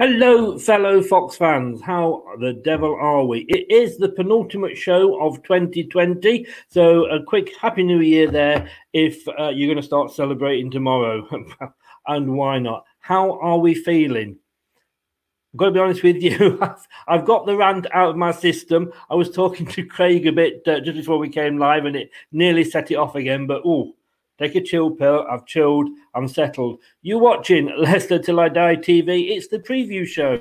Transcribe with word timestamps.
Hello, 0.00 0.58
fellow 0.58 1.02
Fox 1.02 1.36
fans. 1.36 1.82
How 1.82 2.24
the 2.40 2.54
devil 2.54 2.96
are 2.98 3.22
we? 3.22 3.40
It 3.50 3.70
is 3.70 3.98
the 3.98 4.08
penultimate 4.08 4.74
show 4.74 5.20
of 5.20 5.42
2020. 5.42 6.46
So, 6.68 7.04
a 7.10 7.22
quick 7.22 7.54
Happy 7.60 7.82
New 7.82 8.00
Year 8.00 8.30
there 8.30 8.70
if 8.94 9.28
uh, 9.28 9.50
you're 9.50 9.68
going 9.68 9.76
to 9.76 9.82
start 9.82 10.10
celebrating 10.10 10.70
tomorrow. 10.70 11.28
and 12.06 12.32
why 12.32 12.58
not? 12.58 12.86
How 13.00 13.38
are 13.40 13.58
we 13.58 13.74
feeling? 13.74 14.38
I've 15.52 15.58
got 15.58 15.66
to 15.66 15.72
be 15.72 15.80
honest 15.80 16.02
with 16.02 16.22
you. 16.22 16.58
I've 17.06 17.26
got 17.26 17.44
the 17.44 17.58
rant 17.58 17.86
out 17.92 18.08
of 18.08 18.16
my 18.16 18.32
system. 18.32 18.90
I 19.10 19.14
was 19.16 19.30
talking 19.30 19.66
to 19.66 19.84
Craig 19.84 20.26
a 20.26 20.32
bit 20.32 20.62
uh, 20.66 20.80
just 20.80 20.96
before 20.96 21.18
we 21.18 21.28
came 21.28 21.58
live 21.58 21.84
and 21.84 21.94
it 21.94 22.10
nearly 22.32 22.64
set 22.64 22.90
it 22.90 22.94
off 22.94 23.16
again. 23.16 23.46
But, 23.46 23.60
oh, 23.66 23.92
Take 24.40 24.54
a 24.54 24.62
chill 24.62 24.90
pill. 24.90 25.26
I've 25.30 25.44
chilled. 25.44 25.90
I'm 26.14 26.26
settled. 26.26 26.80
You 27.02 27.18
watching 27.18 27.70
Leicester 27.78 28.18
Till 28.18 28.40
I 28.40 28.48
Die 28.48 28.76
TV? 28.76 29.36
It's 29.36 29.48
the 29.48 29.58
preview 29.58 30.06
show. 30.06 30.40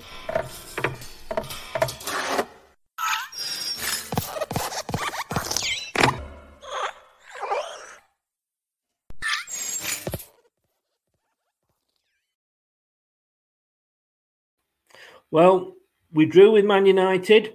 Well, 15.31 15.75
we 16.13 16.25
drew 16.25 16.51
with 16.51 16.63
Man 16.63 16.85
United 16.85 17.53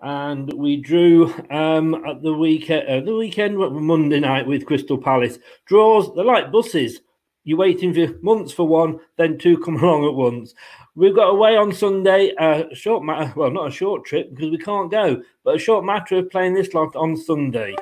and 0.00 0.52
we 0.52 0.76
drew 0.76 1.32
um, 1.50 1.94
at 2.06 2.22
the 2.22 2.32
weekend, 2.32 2.88
uh, 2.88 3.00
the 3.00 3.16
weekend 3.16 3.58
Monday 3.58 4.20
night 4.20 4.46
with 4.46 4.66
Crystal 4.66 4.98
Palace. 4.98 5.38
Draws, 5.66 6.14
they're 6.14 6.24
like 6.24 6.52
buses. 6.52 7.00
You're 7.44 7.58
waiting 7.58 7.94
for 7.94 8.18
months 8.22 8.52
for 8.52 8.66
one, 8.66 8.98
then 9.16 9.38
two 9.38 9.58
come 9.58 9.76
along 9.82 10.06
at 10.06 10.14
once. 10.14 10.54
We've 10.94 11.14
got 11.14 11.28
away 11.28 11.56
on 11.56 11.72
Sunday, 11.72 12.32
a 12.38 12.74
short 12.74 13.04
matter, 13.04 13.32
well, 13.36 13.50
not 13.50 13.68
a 13.68 13.70
short 13.70 14.04
trip 14.04 14.30
because 14.30 14.50
we 14.50 14.58
can't 14.58 14.90
go, 14.90 15.22
but 15.44 15.56
a 15.56 15.58
short 15.58 15.84
matter 15.84 16.16
of 16.16 16.30
playing 16.30 16.54
this 16.54 16.74
lot 16.74 16.96
on 16.96 17.16
Sunday. 17.16 17.76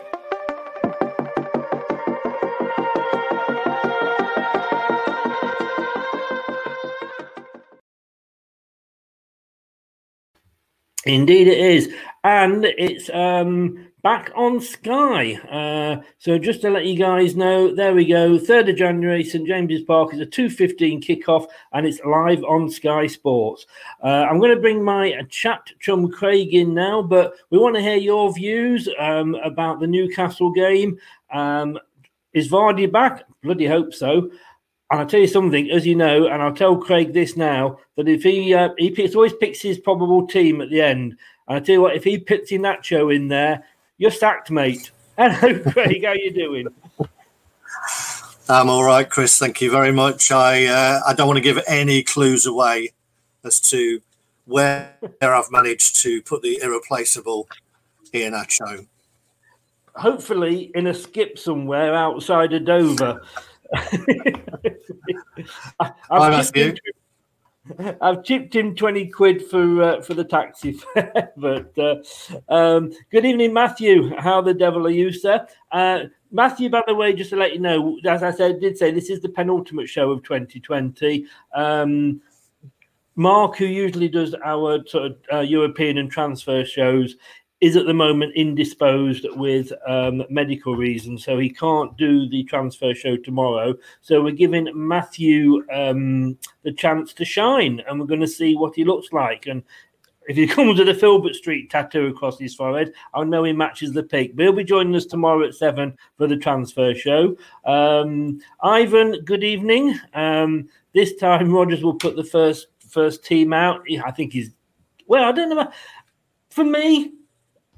Indeed, 11.07 11.49
it 11.49 11.59
is, 11.59 11.93
and 12.23 12.65
it's 12.65 13.11
um, 13.11 13.89
back 14.05 14.31
on 14.35 14.61
Sky. 14.61 15.35
Uh, 15.51 16.03
so 16.19 16.39
just 16.39 16.61
to 16.61 16.71
let 16.71 16.85
you 16.85 16.97
guys 16.97 17.35
know, 17.35 17.75
there 17.75 17.95
we 17.95 18.07
go. 18.07 18.39
3rd 18.39 18.71
of 18.71 18.77
January, 18.77 19.25
St 19.25 19.47
James's 19.47 19.83
Park 19.83 20.15
is 20.15 20.21
a 20.21 20.27
2.15 20.27 21.03
kickoff 21.03 21.47
and 21.73 21.87
it's 21.87 22.01
live 22.05 22.45
on 22.45 22.71
Sky 22.71 23.07
Sports. 23.07 23.67
Uh, 24.03 24.27
I'm 24.29 24.39
going 24.39 24.55
to 24.55 24.61
bring 24.61 24.85
my 24.85 25.23
chat 25.31 25.67
chum 25.81 26.11
Craig 26.11 26.55
in 26.55 26.75
now, 26.75 27.01
but 27.01 27.35
we 27.49 27.59
want 27.59 27.75
to 27.77 27.83
hear 27.83 27.97
your 27.97 28.33
views 28.33 28.89
um, 28.99 29.35
about 29.37 29.81
the 29.81 29.87
Newcastle 29.87 30.53
game. 30.53 30.99
Um, 31.33 31.79
is 32.35 32.51
Vardy 32.51 32.91
back? 32.91 33.25
Bloody 33.43 33.67
hope 33.67 33.95
so. 33.95 34.31
And 34.91 35.01
I'll 35.01 35.07
tell 35.07 35.21
you 35.21 35.27
something, 35.27 35.71
as 35.71 35.87
you 35.87 35.95
know, 35.95 36.27
and 36.27 36.43
I'll 36.43 36.55
tell 36.55 36.77
Craig 36.77 37.13
this 37.13 37.37
now, 37.37 37.79
that 37.97 38.09
if 38.09 38.23
he 38.23 38.53
uh, 38.55 38.71
he 38.77 38.91
picks, 38.91 39.15
always 39.15 39.33
picks 39.33 39.63
his 39.63 39.79
probable 39.79 40.27
team 40.27 40.61
at 40.61 40.71
the 40.71 40.83
end, 40.83 41.17
and 41.49 41.57
I 41.57 41.61
tell 41.61 41.75
you 41.75 41.81
what, 41.81 41.97
if 41.97 42.05
he 42.05 42.19
puts 42.19 42.53
Iheanacho 42.53 43.15
in 43.15 43.29
there, 43.29 43.65
you're 43.99 44.11
sacked, 44.11 44.51
mate. 44.51 44.91
Hello, 45.19 45.59
Craig. 45.71 46.05
How 46.05 46.11
are 46.11 46.17
you 46.17 46.33
doing? 46.33 46.69
I'm 48.49 48.69
all 48.69 48.85
right, 48.85 49.09
Chris. 49.09 49.39
Thank 49.39 49.63
you 49.63 49.71
very 49.71 49.93
much. 49.93 50.31
I 50.31 50.67
uh, 50.67 51.01
I 51.07 51.15
don't 51.15 51.29
want 51.29 51.39
to 51.39 51.43
give 51.43 51.63
any 51.67 52.03
clues 52.03 52.47
away 52.47 52.93
as 53.43 53.61
to 53.71 54.01
where 54.45 54.95
I've 55.23 55.51
managed 55.51 56.03
to 56.03 56.21
put 56.23 56.43
the 56.43 56.61
irreplaceable 56.63 57.49
Iheanacho. 58.13 58.87
Hopefully, 59.95 60.73
in 60.75 60.89
a 60.89 60.95
skip 60.95 61.39
somewhere 61.39 61.95
outside 61.95 62.53
of 62.53 62.65
Dover. 62.65 63.23
I, 65.81 65.93
I've, 66.11 66.53
chipped 66.53 66.81
him, 66.85 67.97
I've 68.01 68.25
chipped 68.25 68.55
him 68.55 68.75
20 68.75 69.07
quid 69.09 69.45
for 69.47 69.83
uh, 69.83 70.01
for 70.03 70.15
the 70.15 70.25
taxi 70.25 70.73
fare. 70.73 71.33
but 71.37 71.79
uh, 71.79 71.97
um, 72.49 72.93
good 73.11 73.25
evening, 73.25 73.53
Matthew. 73.53 74.15
How 74.17 74.41
the 74.41 74.55
devil 74.55 74.87
are 74.87 74.91
you, 74.91 75.13
sir? 75.13 75.47
Uh, 75.73 76.05
Matthew, 76.31 76.69
by 76.69 76.83
the 76.87 76.95
way, 76.95 77.13
just 77.13 77.31
to 77.31 77.37
let 77.37 77.53
you 77.53 77.61
know, 77.61 77.99
as 78.05 78.23
I 78.23 78.33
said, 78.33 78.61
did 78.61 78.77
say 78.77 78.91
this 78.91 79.09
is 79.09 79.21
the 79.21 79.29
penultimate 79.29 79.89
show 79.89 80.11
of 80.11 80.23
2020. 80.25 81.27
Um, 81.55 82.21
Mark, 83.17 83.57
who 83.57 83.67
usually 83.67 84.09
does 84.09 84.35
our 84.45 84.85
sort 84.87 85.13
of 85.13 85.17
uh, 85.33 85.41
European 85.41 85.99
and 85.99 86.11
transfer 86.11 86.65
shows, 86.65 87.15
is 87.65 87.77
at 87.77 87.87
the 87.87 87.95
moment 87.95 88.37
indisposed 88.37 89.27
with 89.37 89.73
um, 89.87 90.23
medical 90.29 90.77
reasons, 90.77 91.25
so 91.25 91.39
he 91.39 91.49
can't 91.49 91.97
do 91.97 92.29
the 92.29 92.45
transfer 92.45 92.95
show 92.95 93.17
tomorrow. 93.17 93.75
So 94.03 94.23
we're 94.23 94.33
giving 94.33 94.69
Matthew 94.75 95.65
um, 95.73 96.37
the 96.63 96.73
chance 96.75 97.15
to 97.15 97.25
shine, 97.25 97.81
and 97.89 97.99
we're 97.99 98.05
going 98.05 98.21
to 98.21 98.29
see 98.29 98.55
what 98.55 98.75
he 98.75 98.85
looks 98.85 99.15
like. 99.15 99.47
And 99.47 99.63
if 100.29 100.37
he 100.37 100.47
comes 100.55 100.79
with 100.79 100.91
a 100.91 100.95
Filbert 100.95 101.37
Street 101.37 101.71
tattoo 101.71 102.09
across 102.09 102.39
his 102.39 102.55
forehead, 102.55 102.93
I'll 103.15 103.25
know 103.25 103.45
he 103.45 103.55
matches 103.55 103.95
the 103.95 104.03
pick. 104.03 104.37
But 104.37 104.43
he'll 104.43 104.53
be 104.53 104.63
joining 104.63 104.95
us 104.95 105.07
tomorrow 105.07 105.43
at 105.47 105.55
seven 105.55 105.97
for 106.19 106.27
the 106.27 106.37
transfer 106.37 106.95
show. 106.95 107.35
Um, 107.65 108.43
Ivan, 108.61 109.25
good 109.25 109.43
evening. 109.43 109.99
Um, 110.13 110.69
this 110.93 111.17
time, 111.17 111.51
Rodgers 111.55 111.83
will 111.83 111.95
put 111.95 112.15
the 112.15 112.25
first 112.25 112.67
first 112.91 113.25
team 113.25 113.55
out. 113.55 113.81
I 114.05 114.11
think 114.11 114.35
he's 114.35 114.51
well. 115.07 115.25
I 115.25 115.33
don't 115.33 115.49
know. 115.49 115.73
For 116.51 116.63
me, 116.63 117.14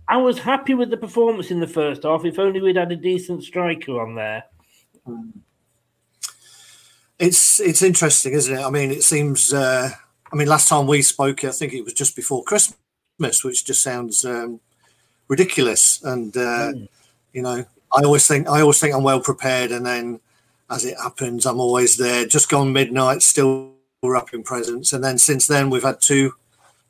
I 0.08 0.17
was 0.19 0.38
happy 0.38 0.75
with 0.75 0.91
the 0.91 0.97
performance 0.97 1.50
in 1.50 1.61
the 1.61 1.67
first 1.67 2.05
half. 2.05 2.25
If 2.25 2.38
only 2.38 2.61
we'd 2.61 2.76
had 2.76 2.93
a 2.93 2.97
decent 2.97 3.43
striker 3.43 4.00
on 4.00 4.14
there. 4.14 4.44
It's 7.19 7.61
it's 7.61 7.82
interesting, 7.82 8.35
isn't 8.35 8.58
it? 8.58 8.62
I 8.62 8.70
mean, 8.70 8.91
it 8.91 9.03
seems. 9.03 9.53
Uh, 9.53 9.91
I 10.32 10.37
mean, 10.37 10.49
last 10.49 10.69
time 10.69 10.87
we 10.87 11.03
spoke, 11.03 11.44
I 11.44 11.50
think 11.50 11.73
it 11.73 11.82
was 11.82 11.94
just 11.94 12.14
before 12.14 12.44
Christmas, 12.44 13.43
which 13.43 13.64
just 13.64 13.82
sounds 13.82 14.25
um, 14.25 14.61
ridiculous. 15.29 16.03
And 16.03 16.37
uh, 16.37 16.73
mm. 16.73 16.88
you 17.32 17.43
know, 17.43 17.64
I 17.93 18.03
always 18.03 18.26
think 18.26 18.49
I 18.49 18.61
always 18.61 18.79
think 18.79 18.94
I'm 18.94 19.03
well 19.03 19.20
prepared, 19.20 19.73
and 19.73 19.85
then 19.85 20.20
as 20.70 20.85
it 20.85 20.97
happens, 21.03 21.47
I'm 21.47 21.61
always 21.61 21.97
there. 21.97 22.26
Just 22.26 22.49
gone 22.49 22.73
midnight, 22.73 23.23
still 23.23 23.73
wrapping 24.03 24.44
presents, 24.44 24.93
and 24.93 25.03
then 25.03 25.19
since 25.19 25.47
then 25.47 25.70
we've 25.70 25.82
had 25.82 26.00
two 26.00 26.35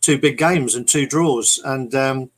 two 0.00 0.18
big 0.18 0.38
games 0.38 0.74
and 0.74 0.86
two 0.86 1.06
draws, 1.06 1.60
and 1.64 1.94
um, 1.94 2.30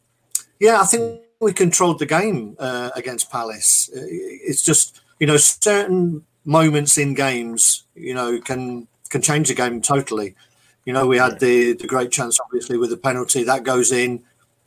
yeah, 0.61 0.81
I 0.81 0.85
think 0.85 1.23
we 1.41 1.53
controlled 1.53 1.99
the 1.99 2.07
game 2.07 2.57
uh, 2.59 2.91
against 2.97 3.31
Palace. 3.31 3.91
It's 3.93 4.63
just 4.63 5.01
you 5.21 5.27
know 5.27 5.37
certain 5.37 6.25
moments 6.45 6.97
in 6.97 7.15
games, 7.15 7.85
you 7.95 8.15
know, 8.15 8.41
can 8.41 8.89
can 9.11 9.23
change 9.23 9.49
the 9.49 9.55
game 9.55 9.81
totally. 9.81 10.35
You 10.85 10.93
know, 10.95 11.07
we 11.07 11.19
had 11.19 11.39
the 11.41 11.75
the 11.75 11.87
great 11.87 12.11
chance, 12.11 12.39
obviously, 12.41 12.79
with 12.79 12.91
the 12.91 12.97
penalty 12.97 13.45
that 13.45 13.63
goes 13.63 13.93
in. 13.93 14.25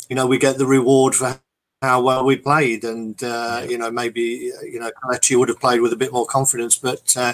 You 0.09 0.15
know, 0.15 0.27
we 0.27 0.37
get 0.37 0.57
the 0.57 0.65
reward 0.65 1.15
for 1.15 1.39
how 1.81 2.01
well 2.01 2.23
we 2.23 2.37
played, 2.37 2.83
and 2.83 3.21
uh, 3.23 3.65
you 3.67 3.77
know, 3.77 3.91
maybe 3.91 4.51
you 4.63 4.79
know, 4.79 4.91
Kelechi 5.03 5.37
would 5.37 5.49
have 5.49 5.59
played 5.59 5.81
with 5.81 5.93
a 5.93 5.97
bit 5.97 6.13
more 6.13 6.25
confidence. 6.25 6.77
But 6.77 7.15
uh, 7.17 7.33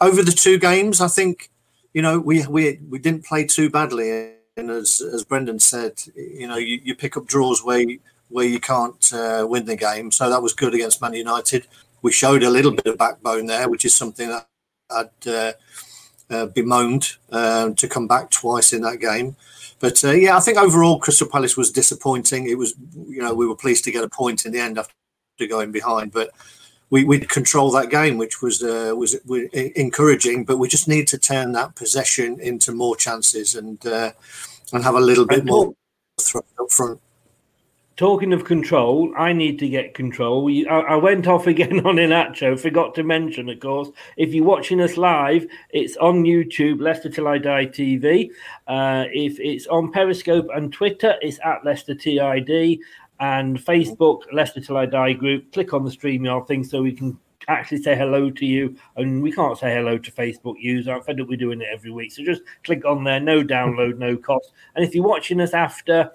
over 0.00 0.22
the 0.22 0.32
two 0.32 0.58
games, 0.58 1.00
I 1.00 1.08
think 1.08 1.50
you 1.94 2.02
know 2.02 2.18
we 2.18 2.46
we 2.46 2.80
we 2.88 2.98
didn't 2.98 3.24
play 3.24 3.44
too 3.44 3.70
badly 3.70 4.37
and 4.58 4.70
as 4.70 5.00
as 5.00 5.24
Brendan 5.24 5.60
said, 5.60 5.94
you 6.14 6.46
know, 6.46 6.56
you, 6.56 6.80
you 6.82 6.94
pick 6.94 7.16
up 7.16 7.26
draws 7.26 7.64
where 7.64 7.80
you, 7.80 8.00
where 8.28 8.44
you 8.44 8.60
can't 8.60 9.12
uh, 9.12 9.46
win 9.48 9.64
the 9.64 9.76
game. 9.76 10.10
So 10.10 10.28
that 10.28 10.42
was 10.42 10.52
good 10.52 10.74
against 10.74 11.00
Man 11.00 11.14
United. 11.14 11.66
We 12.02 12.12
showed 12.12 12.42
a 12.42 12.50
little 12.50 12.72
bit 12.72 12.86
of 12.86 12.98
backbone 12.98 13.46
there, 13.46 13.68
which 13.68 13.84
is 13.84 13.94
something 13.94 14.28
that 14.28 14.46
I'd 14.90 15.28
uh, 15.28 15.52
uh, 16.30 16.46
bemoaned 16.46 17.12
um, 17.30 17.74
to 17.76 17.88
come 17.88 18.06
back 18.06 18.30
twice 18.30 18.72
in 18.72 18.82
that 18.82 19.00
game. 19.00 19.36
But 19.80 20.02
uh, 20.04 20.10
yeah, 20.10 20.36
I 20.36 20.40
think 20.40 20.58
overall 20.58 20.98
Crystal 20.98 21.28
Palace 21.28 21.56
was 21.56 21.70
disappointing. 21.70 22.48
It 22.48 22.58
was, 22.58 22.74
you 23.08 23.22
know, 23.22 23.32
we 23.34 23.46
were 23.46 23.56
pleased 23.56 23.84
to 23.84 23.92
get 23.92 24.04
a 24.04 24.08
point 24.08 24.44
in 24.44 24.52
the 24.52 24.60
end 24.60 24.78
after 24.78 24.92
going 25.48 25.70
behind, 25.70 26.12
but 26.12 26.30
we 26.90 27.04
we 27.04 27.20
control 27.20 27.70
that 27.72 27.90
game, 27.90 28.16
which 28.18 28.40
was 28.42 28.62
uh, 28.62 28.94
was 28.96 29.14
encouraging. 29.54 30.44
But 30.44 30.58
we 30.58 30.68
just 30.68 30.88
need 30.88 31.08
to 31.08 31.18
turn 31.18 31.52
that 31.52 31.74
possession 31.74 32.40
into 32.40 32.72
more 32.72 32.96
chances 32.96 33.54
and 33.54 33.84
uh, 33.86 34.12
and 34.72 34.84
have 34.84 34.94
a 34.94 35.00
little 35.00 35.26
bit 35.26 35.44
more 35.44 35.74
up 36.58 36.70
front. 36.70 37.00
Talking 37.96 38.32
of 38.32 38.44
control, 38.44 39.12
I 39.18 39.32
need 39.32 39.58
to 39.58 39.68
get 39.68 39.92
control. 39.92 40.48
I, 40.48 40.80
I 40.80 40.94
went 40.94 41.26
off 41.26 41.48
again 41.48 41.80
on 41.84 41.96
Iheanacho. 41.96 42.58
Forgot 42.60 42.94
to 42.94 43.02
mention, 43.02 43.48
of 43.48 43.58
course, 43.58 43.88
if 44.16 44.32
you're 44.32 44.44
watching 44.44 44.80
us 44.80 44.96
live, 44.96 45.48
it's 45.70 45.96
on 45.96 46.22
YouTube, 46.22 46.80
Leicester 46.80 47.08
Till 47.08 47.26
I 47.26 47.38
Die 47.38 47.66
TV. 47.66 48.30
Uh, 48.68 49.06
if 49.12 49.40
it's 49.40 49.66
on 49.66 49.90
Periscope 49.90 50.46
and 50.54 50.72
Twitter, 50.72 51.16
it's 51.22 51.40
at 51.44 51.64
Leicester 51.64 51.96
TID 51.96 52.78
and 53.20 53.58
Facebook, 53.58 54.22
Leicester 54.32 54.60
Till 54.60 54.76
I 54.76 54.86
Die 54.86 55.12
group. 55.14 55.52
Click 55.52 55.72
on 55.72 55.84
the 55.84 55.90
StreamYard 55.90 56.46
thing 56.46 56.64
so 56.64 56.82
we 56.82 56.92
can 56.92 57.18
actually 57.48 57.82
say 57.82 57.96
hello 57.96 58.30
to 58.30 58.46
you. 58.46 58.76
And 58.96 59.22
we 59.22 59.32
can't 59.32 59.58
say 59.58 59.74
hello 59.74 59.98
to 59.98 60.12
Facebook 60.12 60.56
users. 60.58 60.88
I'm 60.88 61.02
fed 61.02 61.20
up 61.20 61.28
with 61.28 61.40
doing 61.40 61.60
it 61.60 61.68
every 61.72 61.90
week. 61.90 62.12
So 62.12 62.24
just 62.24 62.42
click 62.64 62.84
on 62.84 63.04
there, 63.04 63.20
no 63.20 63.42
download, 63.42 63.98
no 63.98 64.16
cost. 64.16 64.52
And 64.74 64.84
if 64.84 64.94
you're 64.94 65.06
watching 65.06 65.40
us 65.40 65.54
after, 65.54 66.10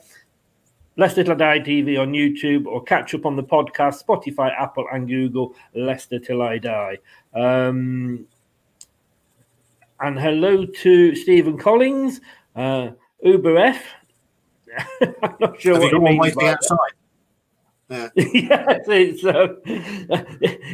Leicester 0.96 1.24
Till 1.24 1.34
I 1.34 1.58
Die 1.58 1.60
TV 1.60 2.00
on 2.00 2.12
YouTube 2.12 2.68
or 2.68 2.84
catch 2.84 3.16
up 3.16 3.26
on 3.26 3.36
the 3.36 3.44
podcast, 3.44 4.04
Spotify, 4.04 4.54
Apple, 4.58 4.86
and 4.92 5.08
Google, 5.08 5.56
Leicester 5.74 6.20
Till 6.20 6.42
I 6.42 6.60
Die. 6.60 6.98
Um, 7.34 8.28
and 10.00 10.20
hello 10.20 10.66
to 10.66 11.16
Stephen 11.16 11.58
Collins, 11.58 12.22
uh, 12.56 12.92
Uber 13.24 13.58
F. 13.58 13.84
I'm 15.22 15.36
not 15.40 15.60
sure 15.60 15.74
Have 15.74 15.84
what 15.84 15.92
you 15.92 16.02
means 16.02 16.36
by 16.36 16.52
outside. 16.52 16.78
Yeah. 17.90 18.10
yes, 18.16 18.86
it's. 18.88 19.24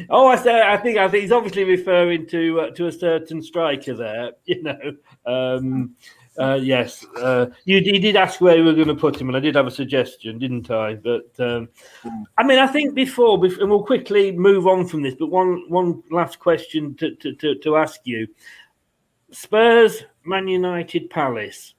Oh, 0.10 0.28
I 0.28 0.36
say. 0.38 0.62
I 0.62 0.78
think. 0.78 1.00
I 1.00 1.10
think 1.10 1.24
he's 1.24 1.32
obviously 1.32 1.66
referring 1.66 2.28
to 2.28 2.62
uh, 2.62 2.70
to 2.72 2.88
a 2.88 2.92
certain 2.92 3.42
striker 3.42 3.96
there. 3.96 4.32
You 4.46 4.64
know. 4.64 4.96
Um, 5.26 5.96
uh, 6.40 6.56
yes, 6.56 7.06
uh, 7.18 7.48
you, 7.66 7.80
you, 7.80 8.00
did 8.00 8.16
ask 8.16 8.40
where 8.40 8.56
we 8.56 8.62
were 8.62 8.74
going 8.74 8.88
to 8.88 8.96
put 8.96 9.20
him, 9.20 9.28
and 9.28 9.36
I 9.36 9.42
did 9.42 9.56
have 9.56 9.68
a 9.68 9.72
suggestion, 9.72 10.40
didn't 10.40 10.72
I? 10.72 10.96
But 10.96 11.38
um, 11.40 11.68
I 12.38 12.44
mean, 12.44 12.60
I 12.60 12.68
think 12.68 12.96
before, 12.96 13.38
before, 13.38 13.64
and 13.64 13.70
we'll 13.70 13.84
quickly 13.84 14.32
move 14.32 14.66
on 14.66 14.88
from 14.88 15.02
this. 15.02 15.16
But 15.16 15.28
one 15.28 15.66
one 15.68 16.02
last 16.12 16.40
question 16.40 16.96
to 16.96 17.16
to, 17.16 17.36
to, 17.36 17.56
to 17.56 17.76
ask 17.76 18.00
you: 18.06 18.26
Spurs, 19.32 20.06
Man 20.24 20.48
United, 20.48 21.10
Palace, 21.10 21.74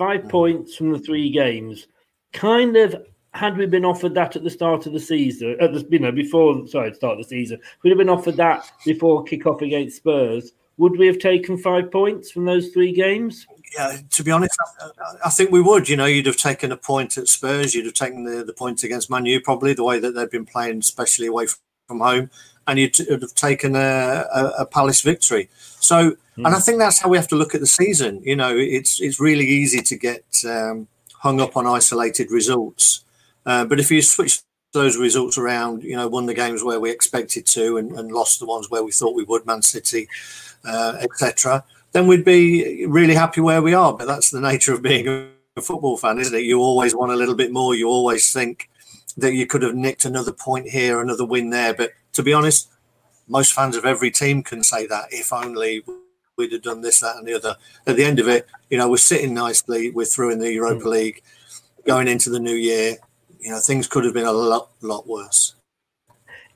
five 0.00 0.22
hmm. 0.22 0.28
points 0.28 0.74
from 0.74 0.92
the 0.92 0.98
three 0.98 1.30
games. 1.30 1.86
Kind 2.32 2.76
of 2.76 2.96
had 3.32 3.56
we 3.56 3.66
been 3.66 3.84
offered 3.84 4.14
that 4.14 4.34
at 4.34 4.42
the 4.42 4.50
start 4.50 4.86
of 4.86 4.92
the 4.92 4.98
season, 4.98 5.56
at 5.60 5.72
the, 5.72 5.86
you 5.90 5.98
know, 6.00 6.10
before 6.10 6.66
sorry, 6.66 6.92
start 6.94 7.12
of 7.12 7.18
the 7.18 7.28
season, 7.28 7.60
we'd 7.82 7.90
have 7.90 7.98
been 7.98 8.08
offered 8.08 8.36
that 8.36 8.68
before 8.84 9.22
kick 9.22 9.46
off 9.46 9.62
against 9.62 9.98
Spurs. 9.98 10.52
Would 10.78 10.98
we 10.98 11.06
have 11.06 11.18
taken 11.18 11.58
five 11.58 11.92
points 11.92 12.30
from 12.30 12.46
those 12.46 12.70
three 12.70 12.92
games? 12.92 13.46
Yeah, 13.76 13.98
to 14.08 14.24
be 14.24 14.30
honest, 14.30 14.56
I, 14.80 15.26
I 15.26 15.28
think 15.28 15.50
we 15.50 15.60
would. 15.60 15.88
You 15.88 15.96
know, 15.96 16.06
you'd 16.06 16.26
have 16.26 16.38
taken 16.38 16.72
a 16.72 16.76
point 16.76 17.18
at 17.18 17.28
Spurs, 17.28 17.74
you'd 17.74 17.84
have 17.84 17.94
taken 17.94 18.24
the, 18.24 18.42
the 18.42 18.54
point 18.54 18.82
against 18.82 19.10
Manu, 19.10 19.40
probably 19.40 19.74
the 19.74 19.84
way 19.84 20.00
that 20.00 20.12
they've 20.12 20.30
been 20.30 20.46
playing, 20.46 20.78
especially 20.78 21.26
away 21.26 21.46
from 21.86 22.00
home, 22.00 22.30
and 22.70 22.78
you'd 22.78 22.96
have 23.10 23.34
taken 23.34 23.74
a, 23.74 24.24
a, 24.32 24.52
a 24.60 24.66
Palace 24.66 25.00
victory. 25.00 25.48
So, 25.80 26.12
mm. 26.12 26.16
and 26.36 26.46
I 26.46 26.60
think 26.60 26.78
that's 26.78 27.00
how 27.00 27.08
we 27.08 27.16
have 27.16 27.26
to 27.28 27.34
look 27.34 27.52
at 27.52 27.60
the 27.60 27.66
season. 27.66 28.22
You 28.22 28.36
know, 28.36 28.56
it's 28.56 29.00
it's 29.00 29.18
really 29.18 29.44
easy 29.44 29.82
to 29.82 29.96
get 29.96 30.24
um, 30.48 30.86
hung 31.14 31.40
up 31.40 31.56
on 31.56 31.66
isolated 31.66 32.30
results. 32.30 33.04
Uh, 33.44 33.64
but 33.64 33.80
if 33.80 33.90
you 33.90 34.00
switch 34.02 34.42
those 34.72 34.96
results 34.96 35.36
around, 35.36 35.82
you 35.82 35.96
know, 35.96 36.06
won 36.06 36.26
the 36.26 36.34
games 36.34 36.62
where 36.62 36.78
we 36.78 36.90
expected 36.90 37.44
to 37.44 37.76
and, 37.76 37.90
and 37.92 38.12
lost 38.12 38.38
the 38.38 38.46
ones 38.46 38.70
where 38.70 38.84
we 38.84 38.92
thought 38.92 39.16
we 39.16 39.24
would, 39.24 39.44
Man 39.46 39.62
City, 39.62 40.06
uh, 40.64 40.96
etc., 41.00 41.64
then 41.90 42.06
we'd 42.06 42.24
be 42.24 42.86
really 42.86 43.14
happy 43.14 43.40
where 43.40 43.62
we 43.62 43.74
are. 43.74 43.92
But 43.92 44.06
that's 44.06 44.30
the 44.30 44.40
nature 44.40 44.72
of 44.72 44.82
being 44.82 45.08
a 45.08 45.60
football 45.60 45.96
fan, 45.96 46.20
isn't 46.20 46.38
it? 46.38 46.44
You 46.44 46.60
always 46.60 46.94
want 46.94 47.10
a 47.10 47.16
little 47.16 47.34
bit 47.34 47.50
more. 47.50 47.74
You 47.74 47.88
always 47.88 48.32
think 48.32 48.70
that 49.16 49.34
you 49.34 49.44
could 49.44 49.62
have 49.62 49.74
nicked 49.74 50.04
another 50.04 50.32
point 50.32 50.68
here, 50.68 51.00
another 51.00 51.24
win 51.24 51.50
there. 51.50 51.74
But 51.74 51.90
to 52.12 52.22
be 52.22 52.32
honest, 52.32 52.68
most 53.28 53.52
fans 53.52 53.76
of 53.76 53.84
every 53.84 54.10
team 54.10 54.42
can 54.42 54.62
say 54.64 54.86
that 54.86 55.06
if 55.10 55.32
only 55.32 55.82
we'd 56.36 56.52
have 56.52 56.62
done 56.62 56.80
this, 56.80 57.00
that, 57.00 57.16
and 57.16 57.26
the 57.26 57.34
other. 57.34 57.56
At 57.86 57.96
the 57.96 58.04
end 58.04 58.18
of 58.18 58.28
it, 58.28 58.46
you 58.70 58.78
know, 58.78 58.88
we're 58.88 58.96
sitting 58.96 59.34
nicely. 59.34 59.90
We're 59.90 60.06
through 60.06 60.32
in 60.32 60.38
the 60.38 60.52
Europa 60.52 60.84
mm. 60.84 60.90
League, 60.90 61.22
going 61.86 62.08
into 62.08 62.30
the 62.30 62.40
new 62.40 62.54
year 62.54 62.96
you 63.40 63.50
know 63.50 63.58
things 63.58 63.86
could 63.86 64.04
have 64.04 64.14
been 64.14 64.26
a 64.26 64.32
lot 64.32 64.70
lot 64.82 65.06
worse. 65.06 65.54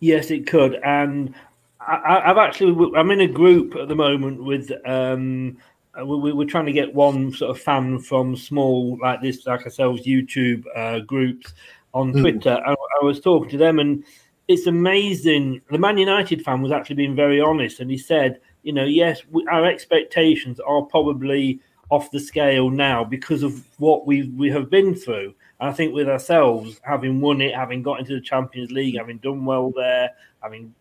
Yes, 0.01 0.31
it 0.31 0.47
could, 0.47 0.75
and 0.85 1.35
I, 1.81 2.23
have 2.25 2.39
actually 2.39 2.93
I'm 2.97 3.11
in 3.11 3.23
a 3.23 3.27
group 3.27 3.75
at 3.77 3.89
the 3.89 3.95
moment 3.95 4.45
with 4.45 4.71
um, 4.87 5.57
we, 6.05 6.33
we're 6.33 6.47
trying 6.47 6.67
to 6.67 6.73
get 6.73 6.95
one 6.95 7.33
sort 7.33 7.51
of 7.51 7.63
fan 7.63 7.99
from 7.99 8.37
small 8.37 8.99
like 9.01 9.23
this 9.23 9.47
like 9.47 9.65
ourselves 9.65 10.07
YouTube 10.07 10.65
uh, 10.77 11.01
groups 11.01 11.55
on 11.95 12.13
mm. 12.13 12.21
Twitter. 12.21 12.61
I, 12.65 12.73
I 12.73 13.05
was 13.05 13.21
talking 13.21 13.51
to 13.51 13.59
them 13.59 13.79
and 13.79 14.05
it's 14.49 14.67
amazing. 14.67 15.63
The 15.71 15.79
Man 15.79 15.99
United 15.99 16.43
fan 16.43 16.63
was 16.63 16.73
actually 16.73 16.97
being 16.97 17.17
very 17.17 17.41
honest, 17.41 17.81
and 17.81 17.91
he 17.91 17.99
said, 17.99 18.41
you 18.63 18.73
know, 18.73 18.85
yes, 18.85 19.23
we, 19.31 19.47
our 19.51 19.65
expectations 19.67 20.61
are 20.61 20.83
probably 20.83 21.61
off 21.91 22.11
the 22.11 22.21
scale 22.21 22.71
now 22.71 23.05
because 23.05 23.43
of 23.43 23.65
what 23.79 24.07
we 24.07 24.29
we 24.31 24.51
have 24.51 24.71
been 24.71 24.95
through. 24.95 25.35
And 25.61 25.71
I 25.71 25.73
think 25.73 25.95
with 25.95 26.09
ourselves, 26.09 26.81
having 26.83 27.21
won 27.21 27.41
it, 27.41 27.55
having 27.55 27.83
got 27.83 28.01
into 28.01 28.15
the 28.15 28.21
Champions 28.21 28.71
League, 28.71 28.97
having 28.97 29.19
done 29.19 29.45
well 29.45 29.73
there, 29.75 30.11
having 30.43 30.75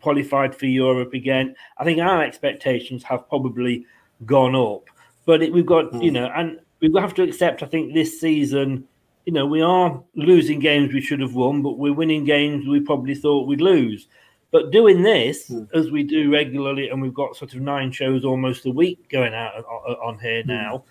qualified 0.00 0.54
for 0.54 0.66
Europe 0.66 1.12
again, 1.12 1.54
I 1.78 1.84
think 1.84 2.00
our 2.00 2.22
expectations 2.22 3.02
have 3.04 3.28
probably 3.28 3.86
gone 4.24 4.54
up. 4.54 4.84
But 5.26 5.42
it, 5.42 5.52
we've 5.52 5.66
got, 5.66 5.92
mm. 5.92 6.02
you 6.02 6.10
know, 6.10 6.30
and 6.34 6.60
we 6.80 6.90
have 6.98 7.14
to 7.14 7.22
accept, 7.22 7.62
I 7.62 7.66
think, 7.66 7.92
this 7.92 8.20
season, 8.20 8.86
you 9.26 9.32
know, 9.32 9.46
we 9.46 9.60
are 9.60 10.02
losing 10.14 10.58
games 10.58 10.92
we 10.92 11.00
should 11.00 11.20
have 11.20 11.34
won, 11.34 11.62
but 11.62 11.78
we're 11.78 11.92
winning 11.92 12.24
games 12.24 12.66
we 12.66 12.80
probably 12.80 13.14
thought 13.14 13.46
we'd 13.46 13.60
lose. 13.60 14.08
But 14.50 14.72
doing 14.72 15.02
this, 15.02 15.50
mm. 15.50 15.68
as 15.72 15.90
we 15.90 16.02
do 16.02 16.32
regularly, 16.32 16.88
and 16.88 17.00
we've 17.00 17.14
got 17.14 17.36
sort 17.36 17.54
of 17.54 17.60
nine 17.60 17.92
shows 17.92 18.24
almost 18.24 18.66
a 18.66 18.70
week 18.70 19.08
going 19.08 19.34
out 19.34 19.54
on, 19.54 19.94
on 19.94 20.18
here 20.18 20.42
mm. 20.42 20.46
now, 20.46 20.84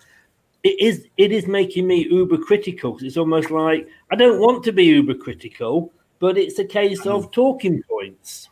it 0.62 0.80
is 0.80 1.06
it 1.16 1.32
is 1.32 1.46
making 1.46 1.86
me 1.86 2.06
uber 2.10 2.38
critical. 2.38 2.98
It's 3.00 3.16
almost 3.16 3.50
like 3.50 3.88
I 4.10 4.16
don't 4.16 4.40
want 4.40 4.62
to 4.64 4.72
be 4.72 4.84
uber 4.84 5.14
critical, 5.14 5.92
but 6.18 6.38
it's 6.38 6.58
a 6.58 6.64
case 6.64 7.06
of 7.06 7.26
mm. 7.26 7.32
talking 7.32 7.82
points. 7.82 8.48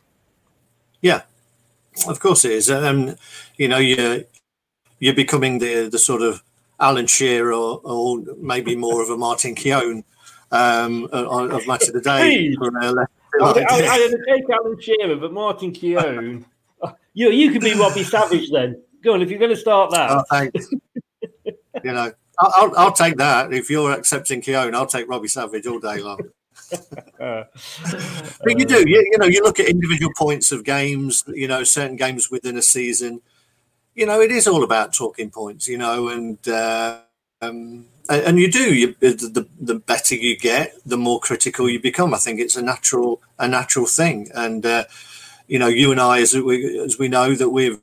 Yeah, 1.00 1.22
of 2.06 2.18
course 2.20 2.44
it 2.44 2.52
is. 2.52 2.70
Um, 2.70 3.16
you 3.56 3.68
know, 3.68 3.78
you're 3.78 4.22
you're 4.98 5.14
becoming 5.14 5.58
the 5.58 5.88
the 5.90 5.98
sort 5.98 6.22
of 6.22 6.42
Alan 6.80 7.06
Shearer 7.06 7.52
or, 7.52 7.80
or 7.84 8.22
maybe 8.38 8.76
more 8.76 9.02
of 9.02 9.10
a 9.10 9.16
Martin 9.16 9.54
Keown 9.54 10.04
um, 10.50 11.08
of 11.12 11.66
match 11.66 11.88
of 11.88 11.94
the 11.94 12.00
day. 12.00 12.56
I, 13.40 13.44
I, 13.44 13.64
I 13.70 14.14
take 14.26 14.50
Alan 14.50 14.80
Shearer, 14.80 15.16
but 15.16 15.32
Martin 15.32 15.72
Keown. 15.72 16.44
you 17.14 17.30
you 17.30 17.50
could 17.50 17.62
be 17.62 17.74
Robbie 17.74 18.04
Savage 18.04 18.50
then. 18.50 18.80
Go 19.02 19.14
on 19.14 19.22
if 19.22 19.30
you're 19.30 19.38
going 19.38 19.54
to 19.54 19.56
start 19.56 19.90
that. 19.92 20.10
Oh, 20.10 20.24
thanks 20.30 20.68
you 21.84 21.92
know, 21.92 22.12
I'll, 22.38 22.72
I'll 22.76 22.92
take 22.92 23.16
that. 23.16 23.52
If 23.52 23.70
you're 23.70 23.92
accepting 23.92 24.40
Keown, 24.40 24.74
I'll 24.74 24.86
take 24.86 25.08
Robbie 25.08 25.28
Savage 25.28 25.66
all 25.66 25.78
day 25.78 26.00
long. 26.00 26.20
but 27.18 27.48
you 28.44 28.64
do, 28.64 28.84
you, 28.88 29.08
you 29.12 29.18
know, 29.18 29.26
you 29.26 29.42
look 29.42 29.58
at 29.58 29.68
individual 29.68 30.12
points 30.16 30.52
of 30.52 30.64
games, 30.64 31.24
you 31.28 31.48
know, 31.48 31.64
certain 31.64 31.96
games 31.96 32.30
within 32.30 32.56
a 32.58 32.62
season. 32.62 33.20
You 33.98 34.06
know, 34.06 34.20
it 34.20 34.30
is 34.30 34.46
all 34.46 34.62
about 34.62 34.94
talking 34.94 35.28
points, 35.28 35.66
you 35.66 35.76
know, 35.76 36.06
and 36.06 36.38
uh, 36.46 37.00
um, 37.40 37.86
and 38.08 38.38
you 38.38 38.48
do. 38.48 38.72
You, 38.72 38.94
the 39.00 39.44
the 39.60 39.74
better 39.74 40.14
you 40.14 40.38
get, 40.38 40.72
the 40.86 40.96
more 40.96 41.18
critical 41.18 41.68
you 41.68 41.80
become. 41.80 42.14
I 42.14 42.18
think 42.18 42.38
it's 42.38 42.54
a 42.54 42.62
natural 42.62 43.20
a 43.40 43.48
natural 43.48 43.86
thing, 43.86 44.30
and 44.36 44.64
uh, 44.64 44.84
you 45.48 45.58
know, 45.58 45.66
you 45.66 45.90
and 45.90 46.00
I, 46.00 46.20
as 46.20 46.32
we 46.32 46.78
as 46.78 46.96
we 46.96 47.08
know 47.08 47.34
that 47.34 47.50
we've 47.50 47.80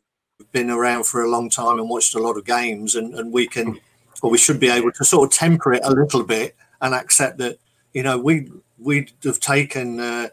been 0.53 0.69
around 0.69 1.05
for 1.05 1.21
a 1.21 1.29
long 1.29 1.49
time 1.49 1.79
and 1.79 1.89
watched 1.89 2.15
a 2.15 2.19
lot 2.19 2.37
of 2.37 2.45
games, 2.45 2.95
and, 2.95 3.13
and 3.15 3.33
we 3.33 3.45
can, 3.45 3.77
or 4.21 4.31
we 4.31 4.37
should 4.37 4.61
be 4.61 4.69
able 4.69 4.93
to 4.93 5.03
sort 5.03 5.29
of 5.29 5.37
temper 5.37 5.73
it 5.73 5.83
a 5.83 5.91
little 5.91 6.23
bit 6.23 6.55
and 6.79 6.93
accept 6.93 7.39
that, 7.39 7.59
you 7.91 8.03
know, 8.03 8.17
we 8.17 8.49
we'd 8.77 9.11
have 9.25 9.41
taken 9.41 9.99
uh, 9.99 10.29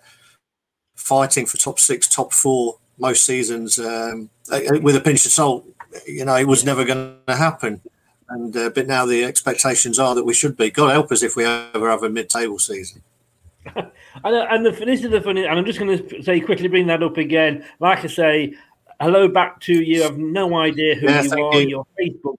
fighting 0.94 1.44
for 1.44 1.56
top 1.56 1.80
six, 1.80 2.06
top 2.06 2.32
four 2.32 2.78
most 2.98 3.24
seasons 3.24 3.78
um, 3.78 4.30
with 4.80 4.96
a 4.96 5.00
pinch 5.00 5.26
of 5.26 5.32
salt. 5.32 5.66
You 6.06 6.24
know, 6.24 6.36
it 6.36 6.46
was 6.46 6.64
never 6.64 6.84
going 6.84 7.16
to 7.26 7.36
happen. 7.36 7.80
And 8.28 8.56
uh, 8.56 8.70
but 8.70 8.86
now 8.86 9.04
the 9.04 9.24
expectations 9.24 9.98
are 9.98 10.14
that 10.14 10.24
we 10.24 10.34
should 10.34 10.56
be. 10.56 10.70
God 10.70 10.92
help 10.92 11.12
us 11.12 11.22
if 11.22 11.36
we 11.36 11.44
ever 11.44 11.90
have 11.90 12.02
a 12.02 12.08
mid-table 12.08 12.58
season. 12.58 13.02
and, 13.76 13.86
and 14.24 14.66
the, 14.66 14.70
this 14.70 15.04
is 15.04 15.10
the 15.10 15.20
funny, 15.20 15.44
and 15.44 15.58
I'm 15.58 15.64
just 15.64 15.78
going 15.78 16.08
to 16.08 16.22
say 16.22 16.40
quickly 16.40 16.68
bring 16.68 16.86
that 16.86 17.02
up 17.02 17.16
again. 17.16 17.64
Like 17.78 18.04
I 18.04 18.08
say, 18.08 18.54
hello 19.00 19.28
back 19.28 19.60
to 19.60 19.74
you. 19.74 20.04
I've 20.04 20.18
no 20.18 20.56
idea 20.56 20.94
who 20.94 21.06
yeah, 21.06 21.22
you 21.22 21.44
are. 21.44 21.60
You. 21.60 21.68
Your 21.68 21.86
Facebook, 22.00 22.36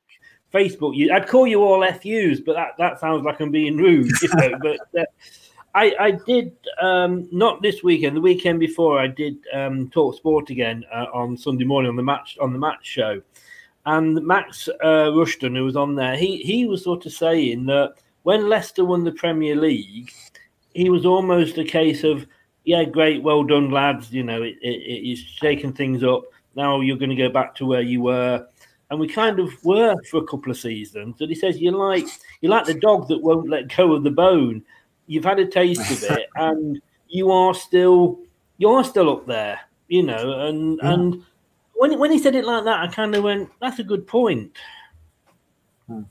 Facebook. 0.54 0.96
You, 0.96 1.14
I'd 1.14 1.28
call 1.28 1.46
you 1.46 1.62
all 1.64 1.86
FUs, 1.94 2.42
but 2.42 2.54
that, 2.54 2.72
that 2.78 3.00
sounds 3.00 3.24
like 3.24 3.40
I'm 3.40 3.52
being 3.52 3.78
rude. 3.78 4.12
You 4.22 4.30
know? 4.34 4.58
but 4.62 4.80
uh, 5.00 5.06
I, 5.76 5.96
I 6.00 6.12
did 6.12 6.56
um, 6.82 7.28
not 7.32 7.62
this 7.62 7.84
weekend. 7.84 8.16
The 8.16 8.22
weekend 8.22 8.60
before, 8.60 9.00
I 9.00 9.08
did 9.08 9.38
um, 9.54 9.90
talk 9.90 10.16
sport 10.16 10.50
again 10.50 10.86
uh, 10.94 11.06
on 11.14 11.38
Sunday 11.38 11.66
morning 11.66 11.90
on 11.90 11.96
the 11.96 12.04
match 12.04 12.38
on 12.40 12.54
the 12.54 12.60
match 12.60 12.86
show, 12.86 13.22
and 13.86 14.26
Max 14.26 14.70
uh, 14.82 15.12
Rushden, 15.12 15.56
who 15.56 15.66
was 15.66 15.76
on 15.76 15.96
there, 15.96 16.16
he 16.16 16.38
he 16.38 16.66
was 16.66 16.84
sort 16.84 17.06
of 17.06 17.12
saying 17.14 17.66
that 17.66 17.96
when 18.24 18.50
Leicester 18.50 18.86
won 18.86 19.04
the 19.04 19.12
Premier 19.12 19.56
League, 19.56 20.12
he 20.74 20.90
was 20.90 21.06
almost 21.06 21.58
a 21.58 21.64
case 21.64 22.04
of 22.04 22.26
yeah, 22.64 22.86
great, 22.86 23.22
well 23.22 23.44
done, 23.44 23.72
lads. 23.72 24.12
You 24.12 24.24
know, 24.24 24.42
it, 24.42 24.56
it, 24.62 24.70
it's 24.70 25.22
shaking 25.22 25.74
things 25.74 26.04
up 26.04 26.24
now 26.56 26.82
you're 26.82 26.98
going 26.98 27.10
to 27.10 27.16
go 27.16 27.30
back 27.30 27.56
to 27.56 27.66
where 27.66 27.82
you 27.82 28.02
were. 28.02 28.46
And 28.90 29.00
we 29.00 29.08
kind 29.08 29.40
of 29.40 29.52
were 29.64 29.96
for 30.10 30.18
a 30.18 30.28
couple 30.28 30.52
of 30.52 30.58
seasons. 30.58 31.20
And 31.20 31.30
he 31.30 31.36
says, 31.36 31.60
You're 31.60 31.74
like 31.74 32.06
you're 32.42 32.52
like 32.52 32.66
the 32.66 32.80
dog 32.80 33.08
that 33.08 33.22
won't 33.22 33.50
let 33.50 33.76
go 33.76 33.94
of 33.94 34.04
the 34.04 34.12
bone. 34.12 34.64
You've 35.08 35.26
had 35.26 35.40
a 35.40 35.48
taste 35.48 35.90
of 35.92 36.18
it 36.18 36.30
and 36.36 36.82
you 37.08 37.32
are 37.32 37.54
still 37.54 38.20
you 38.58 38.70
are 38.70 38.84
still 38.84 39.10
up 39.10 39.26
there, 39.26 39.60
you 39.88 40.04
know, 40.04 40.42
and 40.42 40.80
mm. 40.80 40.94
and 40.94 41.24
when 41.76 41.98
when 42.00 42.12
he 42.12 42.20
said 42.20 42.36
it 42.36 42.46
like 42.46 42.64
that, 42.66 42.80
I 42.80 42.88
kind 42.88 43.16
of 43.16 43.24
went, 43.24 43.50
That's 43.60 43.80
a 43.80 43.84
good 43.84 44.08
point. 44.08 44.52
Hmm. 45.88 46.04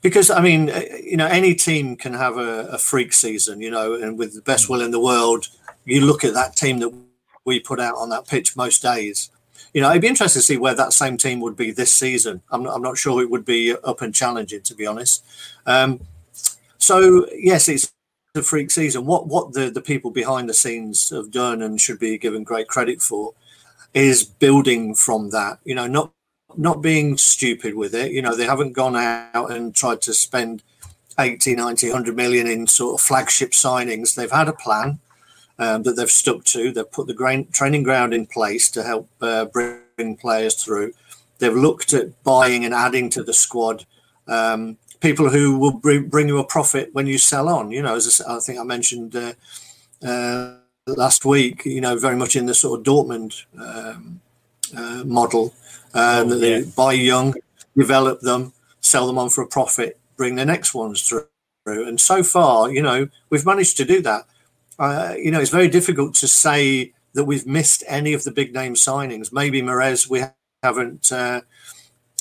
because 0.00 0.30
I 0.30 0.40
mean, 0.40 0.70
uh, 0.70 0.82
you 1.02 1.16
know, 1.16 1.26
any 1.26 1.54
team 1.54 1.96
can 1.96 2.14
have 2.14 2.38
a, 2.38 2.68
a, 2.68 2.78
freak 2.78 3.12
season, 3.12 3.60
you 3.60 3.70
know, 3.70 3.92
and 3.92 4.18
with 4.18 4.34
the 4.34 4.42
best 4.42 4.66
hmm. 4.66 4.72
will 4.72 4.82
in 4.82 4.90
the 4.90 5.00
world, 5.00 5.48
you 5.84 6.00
look 6.00 6.24
at 6.24 6.34
that 6.34 6.56
team 6.56 6.78
that 6.78 6.92
we 7.44 7.60
put 7.60 7.78
out 7.78 7.96
on 7.96 8.08
that 8.08 8.26
pitch 8.26 8.56
most 8.56 8.82
days, 8.82 9.30
you 9.72 9.82
know, 9.82 9.90
it'd 9.90 10.02
be 10.02 10.08
interesting 10.08 10.40
to 10.40 10.46
see 10.46 10.56
where 10.56 10.74
that 10.74 10.92
same 10.92 11.18
team 11.18 11.40
would 11.40 11.56
be 11.56 11.70
this 11.70 11.94
season. 11.94 12.40
I'm 12.50 12.62
not, 12.62 12.74
I'm 12.74 12.82
not 12.82 12.96
sure 12.96 13.20
it 13.20 13.30
would 13.30 13.44
be 13.44 13.74
up 13.84 14.00
and 14.00 14.14
challenging, 14.14 14.62
to 14.62 14.74
be 14.74 14.86
honest. 14.86 15.24
Um, 15.66 16.00
so 16.78 17.26
yes, 17.34 17.68
it's 17.68 17.92
a 18.34 18.42
freak 18.42 18.70
season. 18.70 19.06
What 19.06 19.26
what 19.26 19.52
the 19.52 19.70
the 19.70 19.80
people 19.80 20.10
behind 20.10 20.48
the 20.48 20.54
scenes 20.54 21.10
have 21.10 21.30
done 21.30 21.62
and 21.62 21.80
should 21.80 21.98
be 21.98 22.16
given 22.18 22.44
great 22.44 22.68
credit 22.68 23.02
for 23.02 23.34
is 23.94 24.24
building 24.24 24.94
from 24.94 25.30
that. 25.30 25.58
You 25.64 25.74
know, 25.74 25.86
not 25.86 26.12
not 26.56 26.82
being 26.82 27.16
stupid 27.16 27.74
with 27.74 27.94
it. 27.94 28.12
You 28.12 28.22
know, 28.22 28.34
they 28.34 28.46
haven't 28.46 28.72
gone 28.72 28.96
out 28.96 29.50
and 29.50 29.74
tried 29.74 30.00
to 30.02 30.14
spend 30.14 30.62
80, 31.18 31.54
90, 31.56 31.88
100 31.88 32.16
million 32.16 32.46
in 32.46 32.66
sort 32.66 33.00
of 33.00 33.06
flagship 33.06 33.50
signings. 33.50 34.14
They've 34.14 34.30
had 34.30 34.48
a 34.48 34.52
plan 34.52 34.98
um, 35.58 35.82
that 35.82 35.96
they've 35.96 36.10
stuck 36.10 36.44
to. 36.44 36.72
They've 36.72 36.90
put 36.90 37.06
the 37.06 37.14
grain, 37.14 37.48
training 37.52 37.82
ground 37.82 38.14
in 38.14 38.26
place 38.26 38.70
to 38.70 38.82
help 38.82 39.08
uh, 39.20 39.46
bring 39.46 40.16
players 40.16 40.62
through. 40.62 40.92
They've 41.38 41.52
looked 41.52 41.92
at 41.92 42.22
buying 42.22 42.64
and 42.64 42.72
adding 42.72 43.10
to 43.10 43.22
the 43.22 43.34
squad 43.34 43.84
um, 44.28 44.78
people 45.00 45.28
who 45.28 45.58
will 45.58 45.72
bring, 45.72 46.08
bring, 46.08 46.28
you 46.28 46.38
a 46.38 46.44
profit 46.44 46.90
when 46.92 47.06
you 47.06 47.18
sell 47.18 47.48
on. 47.48 47.70
You 47.70 47.82
know, 47.82 47.94
as 47.94 48.20
I, 48.26 48.36
I 48.36 48.40
think 48.40 48.58
I 48.58 48.64
mentioned 48.64 49.14
uh, 49.14 49.32
uh, 50.02 50.55
last 50.86 51.24
week, 51.24 51.64
you 51.64 51.80
know, 51.80 51.96
very 51.98 52.16
much 52.16 52.36
in 52.36 52.46
the 52.46 52.54
sort 52.54 52.80
of 52.80 52.86
Dortmund 52.86 53.44
um, 53.58 54.20
uh, 54.76 55.02
model 55.04 55.54
um, 55.94 56.02
oh, 56.02 56.24
that 56.24 56.46
yeah. 56.46 56.60
they 56.60 56.64
buy 56.76 56.92
young, 56.92 57.34
develop 57.76 58.20
them, 58.20 58.52
sell 58.80 59.06
them 59.06 59.18
on 59.18 59.30
for 59.30 59.42
a 59.42 59.46
profit, 59.46 59.98
bring 60.16 60.36
the 60.36 60.44
next 60.44 60.74
ones 60.74 61.02
through. 61.02 61.26
And 61.66 62.00
so 62.00 62.22
far, 62.22 62.70
you 62.70 62.82
know, 62.82 63.08
we've 63.30 63.44
managed 63.44 63.76
to 63.78 63.84
do 63.84 64.00
that 64.02 64.26
uh, 64.78 65.14
you 65.18 65.30
know, 65.30 65.40
it's 65.40 65.50
very 65.50 65.68
difficult 65.68 66.14
to 66.14 66.28
say 66.28 66.92
that 67.14 67.24
we've 67.24 67.46
missed 67.46 67.82
any 67.86 68.12
of 68.12 68.24
the 68.24 68.30
big 68.30 68.54
name 68.54 68.74
signings. 68.74 69.32
Maybe 69.32 69.62
Mahrez 69.62 70.08
we 70.08 70.24
haven't 70.62 71.10
uh, 71.10 71.40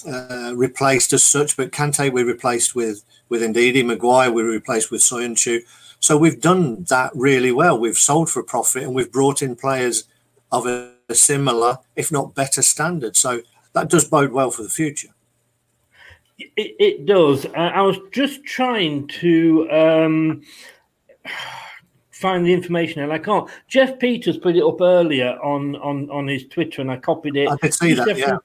uh, 0.08 0.54
replaced 0.56 1.12
as 1.14 1.24
such, 1.24 1.58
but 1.58 1.72
Kante 1.72 2.12
we 2.12 2.24
replaced 2.24 2.76
with 2.76 3.04
with 3.28 3.42
Ndidi, 3.42 3.86
Maguire 3.86 4.32
we 4.32 4.44
replaced 4.44 4.92
with 4.92 5.02
Soyuncu. 5.02 5.62
So 6.06 6.18
we've 6.18 6.40
done 6.40 6.84
that 6.90 7.10
really 7.16 7.52
well. 7.52 7.80
We've 7.80 7.98
sold 7.98 8.30
for 8.30 8.44
profit 8.44 8.84
and 8.84 8.94
we've 8.94 9.12
brought 9.12 9.42
in 9.42 9.56
players 9.56 10.04
of 10.52 10.68
a, 10.68 10.94
a 11.10 11.16
similar, 11.16 11.80
if 11.96 12.12
not 12.12 12.36
better, 12.36 12.62
standard. 12.62 13.18
So 13.18 13.42
that 13.74 13.90
does 13.90 14.08
bode 14.08 14.32
well 14.32 14.52
for 14.52 14.62
the 14.62 14.70
future. 14.70 15.08
It, 16.38 16.76
it 16.80 17.06
does. 17.08 17.48
I 17.56 17.82
was 17.82 17.98
just 18.12 18.44
trying 18.44 19.08
to 19.20 19.68
um, 19.72 20.44
find 22.12 22.46
the 22.46 22.54
information 22.54 23.02
and 23.02 23.12
I 23.12 23.18
can't. 23.18 23.50
Jeff 23.68 23.98
Peters 23.98 24.38
put 24.38 24.56
it 24.56 24.64
up 24.64 24.82
earlier 24.82 25.40
on 25.42 25.76
on 25.78 26.12
on 26.12 26.28
his 26.28 26.46
Twitter, 26.46 26.84
and 26.84 26.92
I 26.92 26.98
copied 26.98 27.36
it. 27.36 27.50
I 27.50 27.58
could 27.58 27.74
see 27.74 27.96
that. 27.96 28.16
Yeah. 28.16 28.38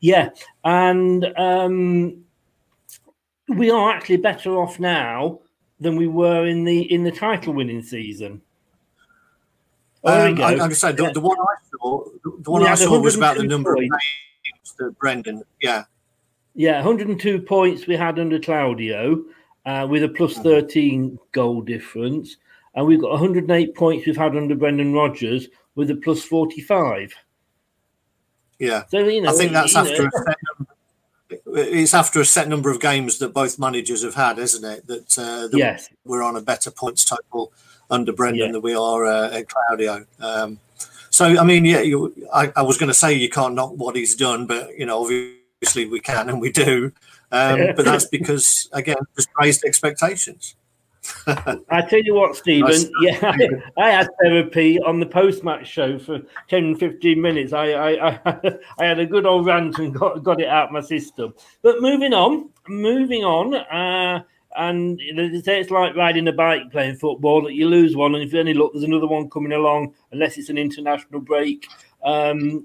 Yeah, 0.00 0.30
and 0.64 1.24
um, 1.38 2.24
we 3.46 3.70
are 3.70 3.92
actually 3.92 4.16
better 4.16 4.58
off 4.58 4.80
now 4.80 5.38
than 5.80 5.96
we 5.96 6.06
were 6.06 6.46
in 6.46 6.64
the 6.64 6.82
in 6.92 7.04
the 7.04 7.10
title 7.10 7.54
winning 7.54 7.82
season. 7.82 8.42
Um, 10.02 10.40
I, 10.40 10.56
I 10.56 10.68
say 10.70 10.92
the, 10.92 11.04
yeah. 11.04 11.12
the, 11.12 11.20
one 11.20 11.36
I 11.38 11.54
saw, 11.70 12.04
the 12.24 12.50
one 12.50 12.66
I 12.66 12.74
saw 12.74 12.98
was 12.98 13.16
about 13.16 13.36
the 13.36 13.42
number 13.42 13.74
points. 13.74 13.94
of 13.94 14.00
games 14.44 14.74
that 14.78 14.98
Brendan. 14.98 15.42
Yeah, 15.60 15.84
yeah, 16.54 16.76
102 16.76 17.42
points 17.42 17.86
we 17.86 17.96
had 17.96 18.18
under 18.18 18.38
Claudio 18.38 19.22
uh, 19.66 19.86
with 19.88 20.02
a 20.02 20.08
mm-hmm. 20.08 20.42
13 20.42 21.18
goal 21.32 21.60
difference, 21.60 22.36
and 22.74 22.86
we've 22.86 23.00
got 23.00 23.10
108 23.10 23.74
points 23.74 24.06
we've 24.06 24.16
had 24.16 24.36
under 24.36 24.54
Brendan 24.54 24.94
Rodgers 24.94 25.48
with 25.74 25.90
a 25.90 25.96
plus 25.96 26.22
45. 26.22 27.14
Yeah, 28.58 28.84
so 28.88 28.98
you 28.98 29.22
know, 29.22 29.30
I 29.30 29.32
think 29.34 29.52
that's 29.52 29.76
after. 29.76 30.04
Know. 30.04 30.10
A 31.54 31.56
set 31.56 31.68
number, 31.68 31.78
it's 31.78 31.94
after 31.94 32.20
a 32.20 32.24
set 32.24 32.48
number 32.48 32.70
of 32.70 32.80
games 32.80 33.18
that 33.18 33.32
both 33.32 33.58
managers 33.58 34.02
have 34.02 34.14
had, 34.14 34.38
isn't 34.38 34.64
it? 34.64 34.86
That, 34.86 35.18
uh, 35.18 35.48
that 35.48 35.56
yes, 35.56 35.88
we're 36.04 36.22
on 36.22 36.36
a 36.36 36.40
better 36.40 36.70
points 36.70 37.04
total 37.04 37.52
under 37.90 38.12
Brendan 38.12 38.46
yeah. 38.46 38.52
than 38.52 38.62
we 38.62 38.74
are 38.74 39.04
uh, 39.06 39.30
at 39.30 39.48
Claudio. 39.48 40.06
Um, 40.20 40.58
so, 41.10 41.38
I 41.38 41.44
mean, 41.44 41.64
yeah, 41.64 41.80
you, 41.80 42.14
I, 42.32 42.52
I, 42.54 42.62
was 42.62 42.78
going 42.78 42.88
to 42.88 42.94
say 42.94 43.12
you 43.12 43.28
can't 43.28 43.54
knock 43.54 43.72
what 43.76 43.96
he's 43.96 44.14
done, 44.14 44.46
but 44.46 44.78
you 44.78 44.86
know, 44.86 45.02
obviously 45.02 45.86
we 45.86 46.00
can 46.00 46.28
and 46.28 46.40
we 46.40 46.52
do. 46.52 46.92
Um, 47.32 47.70
but 47.76 47.84
that's 47.84 48.06
because, 48.06 48.68
again, 48.72 48.96
just 49.16 49.28
raised 49.38 49.64
expectations. 49.64 50.54
I 51.26 51.82
tell 51.88 52.02
you 52.02 52.14
what, 52.14 52.36
Stephen. 52.36 52.90
yeah, 53.00 53.18
I, 53.22 53.82
I, 53.82 53.90
had 53.90 54.08
therapy 54.22 54.78
on 54.80 55.00
the 55.00 55.06
post-match 55.06 55.66
show 55.66 55.98
for 55.98 56.20
10, 56.48 56.76
15 56.76 57.20
minutes. 57.20 57.52
I, 57.52 57.70
I, 57.70 58.08
I, 58.08 58.20
I, 58.78 58.84
had 58.84 58.98
a 58.98 59.06
good 59.06 59.26
old 59.26 59.46
rant 59.46 59.78
and 59.78 59.94
got, 59.94 60.22
got 60.22 60.40
it 60.40 60.48
out 60.48 60.72
my 60.72 60.80
system. 60.80 61.34
But 61.62 61.80
moving 61.80 62.12
on, 62.12 62.50
moving 62.68 63.24
on. 63.24 63.54
Uh, 63.54 64.22
and 64.56 65.00
they 65.16 65.40
say 65.40 65.60
it's 65.60 65.70
like 65.70 65.94
riding 65.94 66.28
a 66.28 66.32
bike 66.32 66.70
playing 66.72 66.96
football 66.96 67.42
that 67.42 67.54
you 67.54 67.68
lose 67.68 67.94
one, 67.94 68.14
and 68.14 68.24
if 68.24 68.32
you 68.32 68.40
only 68.40 68.54
look, 68.54 68.72
there's 68.72 68.84
another 68.84 69.06
one 69.06 69.30
coming 69.30 69.52
along, 69.52 69.94
unless 70.10 70.38
it's 70.38 70.48
an 70.48 70.58
international 70.58 71.20
break 71.20 71.68
um, 72.02 72.64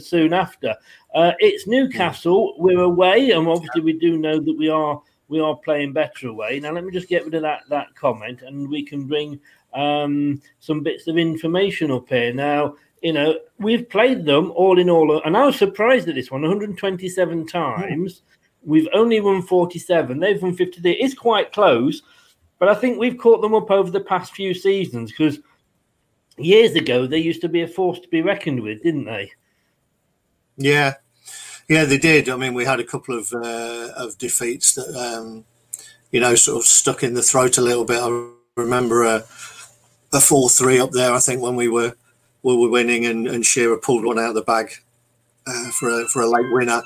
soon 0.00 0.32
after. 0.32 0.74
Uh, 1.14 1.32
it's 1.38 1.68
Newcastle. 1.68 2.54
We're 2.58 2.80
away, 2.80 3.30
and 3.30 3.46
obviously 3.46 3.80
we 3.80 3.92
do 3.92 4.18
know 4.18 4.40
that 4.40 4.58
we 4.58 4.68
are 4.68 5.00
we 5.30 5.40
are 5.40 5.56
playing 5.56 5.92
better 5.92 6.28
away. 6.28 6.60
Now 6.60 6.72
let 6.72 6.84
me 6.84 6.92
just 6.92 7.08
get 7.08 7.24
rid 7.24 7.34
of 7.34 7.42
that 7.42 7.62
that 7.70 7.94
comment, 7.94 8.42
and 8.42 8.68
we 8.68 8.82
can 8.82 9.06
bring 9.06 9.40
um, 9.72 10.42
some 10.58 10.82
bits 10.82 11.06
of 11.06 11.16
information 11.16 11.90
up 11.90 12.08
here. 12.08 12.34
Now 12.34 12.74
you 13.00 13.14
know 13.14 13.38
we've 13.58 13.88
played 13.88 14.26
them 14.26 14.52
all 14.54 14.78
in 14.78 14.90
all, 14.90 15.22
and 15.22 15.36
I 15.36 15.46
was 15.46 15.56
surprised 15.56 16.08
at 16.08 16.16
this 16.16 16.30
one 16.30 16.42
127 16.42 17.46
times. 17.46 18.22
We've 18.62 18.88
only 18.92 19.20
won 19.20 19.40
47. 19.40 20.18
They've 20.18 20.42
won 20.42 20.54
53. 20.54 20.92
It's 20.92 21.14
quite 21.14 21.52
close, 21.52 22.02
but 22.58 22.68
I 22.68 22.74
think 22.74 22.98
we've 22.98 23.16
caught 23.16 23.40
them 23.40 23.54
up 23.54 23.70
over 23.70 23.90
the 23.90 24.00
past 24.00 24.34
few 24.34 24.52
seasons 24.52 25.12
because 25.12 25.38
years 26.36 26.74
ago 26.74 27.06
they 27.06 27.18
used 27.18 27.40
to 27.40 27.48
be 27.48 27.62
a 27.62 27.68
force 27.68 28.00
to 28.00 28.08
be 28.08 28.20
reckoned 28.20 28.60
with, 28.60 28.82
didn't 28.82 29.04
they? 29.04 29.30
Yeah, 30.56 30.94
yeah, 31.70 31.84
they 31.86 31.96
did. 31.96 32.28
I 32.28 32.36
mean, 32.36 32.52
we 32.52 32.66
had 32.66 32.80
a 32.80 32.84
couple 32.84 33.18
of 33.18 33.32
uh, 33.32 33.88
of 33.96 34.18
defeats 34.18 34.74
that 34.74 34.94
um, 34.94 35.46
you 36.12 36.20
know 36.20 36.34
sort 36.34 36.58
of 36.58 36.64
stuck 36.64 37.02
in 37.02 37.14
the 37.14 37.22
throat 37.22 37.56
a 37.56 37.62
little 37.62 37.86
bit. 37.86 38.00
I 38.02 38.30
remember 38.56 39.04
a 39.04 39.24
a 40.12 40.20
four 40.20 40.50
three 40.50 40.78
up 40.78 40.90
there. 40.90 41.14
I 41.14 41.20
think 41.20 41.40
when 41.40 41.56
we 41.56 41.68
were 41.68 41.94
we 42.42 42.54
were 42.54 42.68
winning 42.68 43.06
and, 43.06 43.26
and 43.26 43.46
Shearer 43.46 43.78
pulled 43.78 44.04
one 44.04 44.18
out 44.18 44.30
of 44.30 44.34
the 44.34 44.42
bag 44.42 44.72
uh, 45.46 45.70
for 45.70 45.88
a 45.88 46.08
for 46.08 46.20
a 46.20 46.28
late 46.28 46.52
winner 46.52 46.82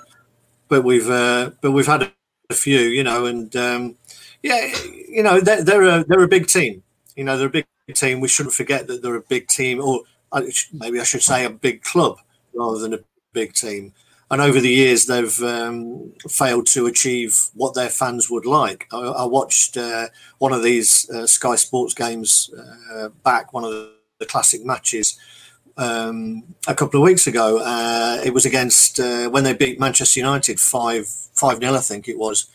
but 0.68 0.84
we've 0.84 1.08
uh, 1.08 1.50
but 1.60 1.72
we've 1.72 1.86
had 1.86 2.10
a 2.50 2.54
few, 2.54 2.80
you 2.80 3.04
know, 3.04 3.26
and 3.26 3.54
um, 3.56 3.96
yeah, 4.42 4.74
you 5.08 5.22
know, 5.22 5.40
they're, 5.40 5.62
they're 5.62 5.82
a 5.82 6.04
they're 6.04 6.22
a 6.22 6.28
big 6.28 6.46
team. 6.46 6.82
You 7.16 7.24
know, 7.24 7.36
they're 7.36 7.48
a 7.48 7.50
big 7.50 7.66
team. 7.94 8.20
We 8.20 8.28
shouldn't 8.28 8.54
forget 8.54 8.86
that 8.86 9.02
they're 9.02 9.14
a 9.14 9.20
big 9.20 9.48
team, 9.48 9.80
or 9.80 10.00
maybe 10.72 11.00
I 11.00 11.04
should 11.04 11.22
say 11.22 11.44
a 11.44 11.50
big 11.50 11.82
club 11.82 12.18
rather 12.54 12.78
than 12.78 12.94
a 12.94 12.98
big 13.32 13.52
team. 13.52 13.92
And 14.30 14.40
over 14.40 14.60
the 14.60 14.70
years, 14.70 15.06
they've 15.06 15.40
um, 15.42 16.12
failed 16.28 16.66
to 16.68 16.86
achieve 16.86 17.50
what 17.54 17.74
their 17.74 17.90
fans 17.90 18.30
would 18.30 18.46
like. 18.46 18.88
I, 18.92 18.98
I 18.98 19.24
watched 19.26 19.76
uh, 19.76 20.08
one 20.38 20.52
of 20.52 20.62
these 20.62 21.08
uh, 21.10 21.26
Sky 21.26 21.56
Sports 21.56 21.94
games 21.94 22.50
uh, 22.92 23.08
back, 23.22 23.52
one 23.52 23.64
of 23.64 23.70
the, 23.70 23.94
classic 24.26 24.64
matches 24.64 25.18
um, 25.76 26.42
a 26.66 26.74
couple 26.74 26.98
of 26.98 27.04
weeks 27.04 27.26
ago. 27.26 27.58
Uh, 27.58 28.18
it 28.24 28.32
was 28.32 28.46
against 28.46 28.98
uh, 28.98 29.28
when 29.28 29.44
they 29.44 29.52
beat 29.52 29.78
Manchester 29.78 30.18
United 30.18 30.58
five 30.58 31.06
five 31.34 31.58
nil, 31.58 31.76
I 31.76 31.80
think 31.80 32.08
it 32.08 32.18
was. 32.18 32.46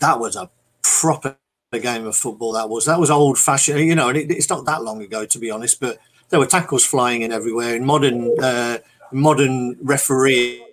That 0.00 0.20
was 0.20 0.36
a 0.36 0.50
proper 0.82 1.38
game 1.72 2.06
of 2.06 2.16
football. 2.16 2.52
That 2.52 2.68
was 2.68 2.84
that 2.84 3.00
was 3.00 3.10
old 3.10 3.38
fashioned, 3.38 3.80
you 3.80 3.94
know, 3.94 4.10
and 4.10 4.18
it, 4.18 4.30
it's 4.30 4.50
not 4.50 4.66
that 4.66 4.82
long 4.82 5.02
ago 5.02 5.24
to 5.24 5.38
be 5.38 5.50
honest. 5.50 5.80
But 5.80 5.98
there 6.28 6.38
were 6.38 6.46
tackles 6.46 6.84
flying 6.84 7.22
in 7.22 7.32
everywhere. 7.32 7.76
In 7.76 7.84
modern 7.84 8.34
uh, 8.42 8.78
modern 9.12 9.76
refereeing, 9.82 10.66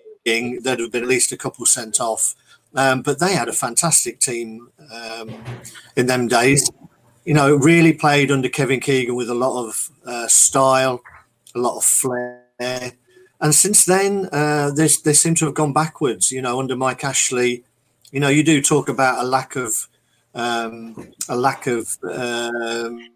there'd 0.62 0.80
have 0.80 0.92
been 0.92 1.02
at 1.02 1.08
least 1.08 1.32
a 1.32 1.36
couple 1.36 1.66
sent 1.66 2.00
off. 2.00 2.34
Um, 2.74 3.02
but 3.02 3.18
they 3.18 3.34
had 3.34 3.48
a 3.48 3.52
fantastic 3.52 4.20
team 4.20 4.68
um, 4.92 5.42
in 5.96 6.06
them 6.06 6.28
days. 6.28 6.70
You 7.24 7.34
know, 7.34 7.54
really 7.56 7.92
played 7.92 8.30
under 8.30 8.48
Kevin 8.48 8.80
Keegan 8.80 9.14
with 9.14 9.30
a 9.30 9.34
lot 9.34 9.64
of 9.64 9.90
uh, 10.06 10.28
style 10.28 11.02
a 11.54 11.58
lot 11.58 11.76
of 11.76 11.84
flair. 11.84 12.92
And 13.40 13.54
since 13.54 13.84
then, 13.84 14.28
uh, 14.32 14.70
they, 14.70 14.88
they 15.04 15.12
seem 15.12 15.34
to 15.36 15.46
have 15.46 15.54
gone 15.54 15.72
backwards. 15.72 16.30
You 16.32 16.42
know, 16.42 16.58
under 16.58 16.76
Mike 16.76 17.04
Ashley, 17.04 17.64
you 18.10 18.20
know, 18.20 18.28
you 18.28 18.42
do 18.42 18.60
talk 18.62 18.88
about 18.88 19.22
a 19.22 19.26
lack 19.26 19.56
of 19.56 19.88
um, 20.34 21.12
a 21.28 21.36
lack 21.36 21.66
of 21.66 21.96
um, 22.02 23.08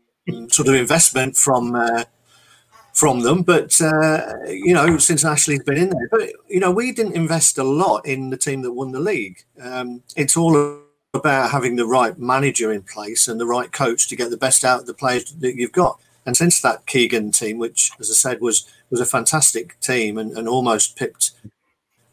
sort 0.48 0.68
of 0.68 0.74
investment 0.74 1.36
from 1.36 1.74
uh, 1.74 2.04
from 2.92 3.20
them. 3.20 3.42
But 3.42 3.80
uh, 3.80 4.34
you 4.46 4.74
know, 4.74 4.98
since 4.98 5.24
Ashley's 5.24 5.62
been 5.62 5.78
in 5.78 5.90
there, 5.90 6.08
but 6.10 6.30
you 6.48 6.60
know, 6.60 6.70
we 6.70 6.92
didn't 6.92 7.16
invest 7.16 7.58
a 7.58 7.64
lot 7.64 8.06
in 8.06 8.30
the 8.30 8.36
team 8.36 8.62
that 8.62 8.72
won 8.72 8.92
the 8.92 9.00
league. 9.00 9.42
Um, 9.60 10.02
it's 10.16 10.36
all 10.36 10.80
about 11.14 11.50
having 11.50 11.76
the 11.76 11.86
right 11.86 12.18
manager 12.18 12.72
in 12.72 12.82
place 12.82 13.28
and 13.28 13.38
the 13.38 13.46
right 13.46 13.70
coach 13.70 14.08
to 14.08 14.16
get 14.16 14.30
the 14.30 14.36
best 14.36 14.64
out 14.64 14.80
of 14.80 14.86
the 14.86 14.94
players 14.94 15.32
that 15.32 15.56
you've 15.56 15.72
got. 15.72 16.00
And 16.24 16.36
since 16.36 16.60
that 16.62 16.86
Keegan 16.86 17.32
team, 17.32 17.58
which, 17.58 17.90
as 17.98 18.10
I 18.10 18.14
said, 18.14 18.40
was 18.40 18.66
was 18.90 19.00
a 19.00 19.06
fantastic 19.06 19.78
team 19.80 20.18
and, 20.18 20.36
and 20.36 20.48
almost 20.48 20.96
pipped 20.96 21.32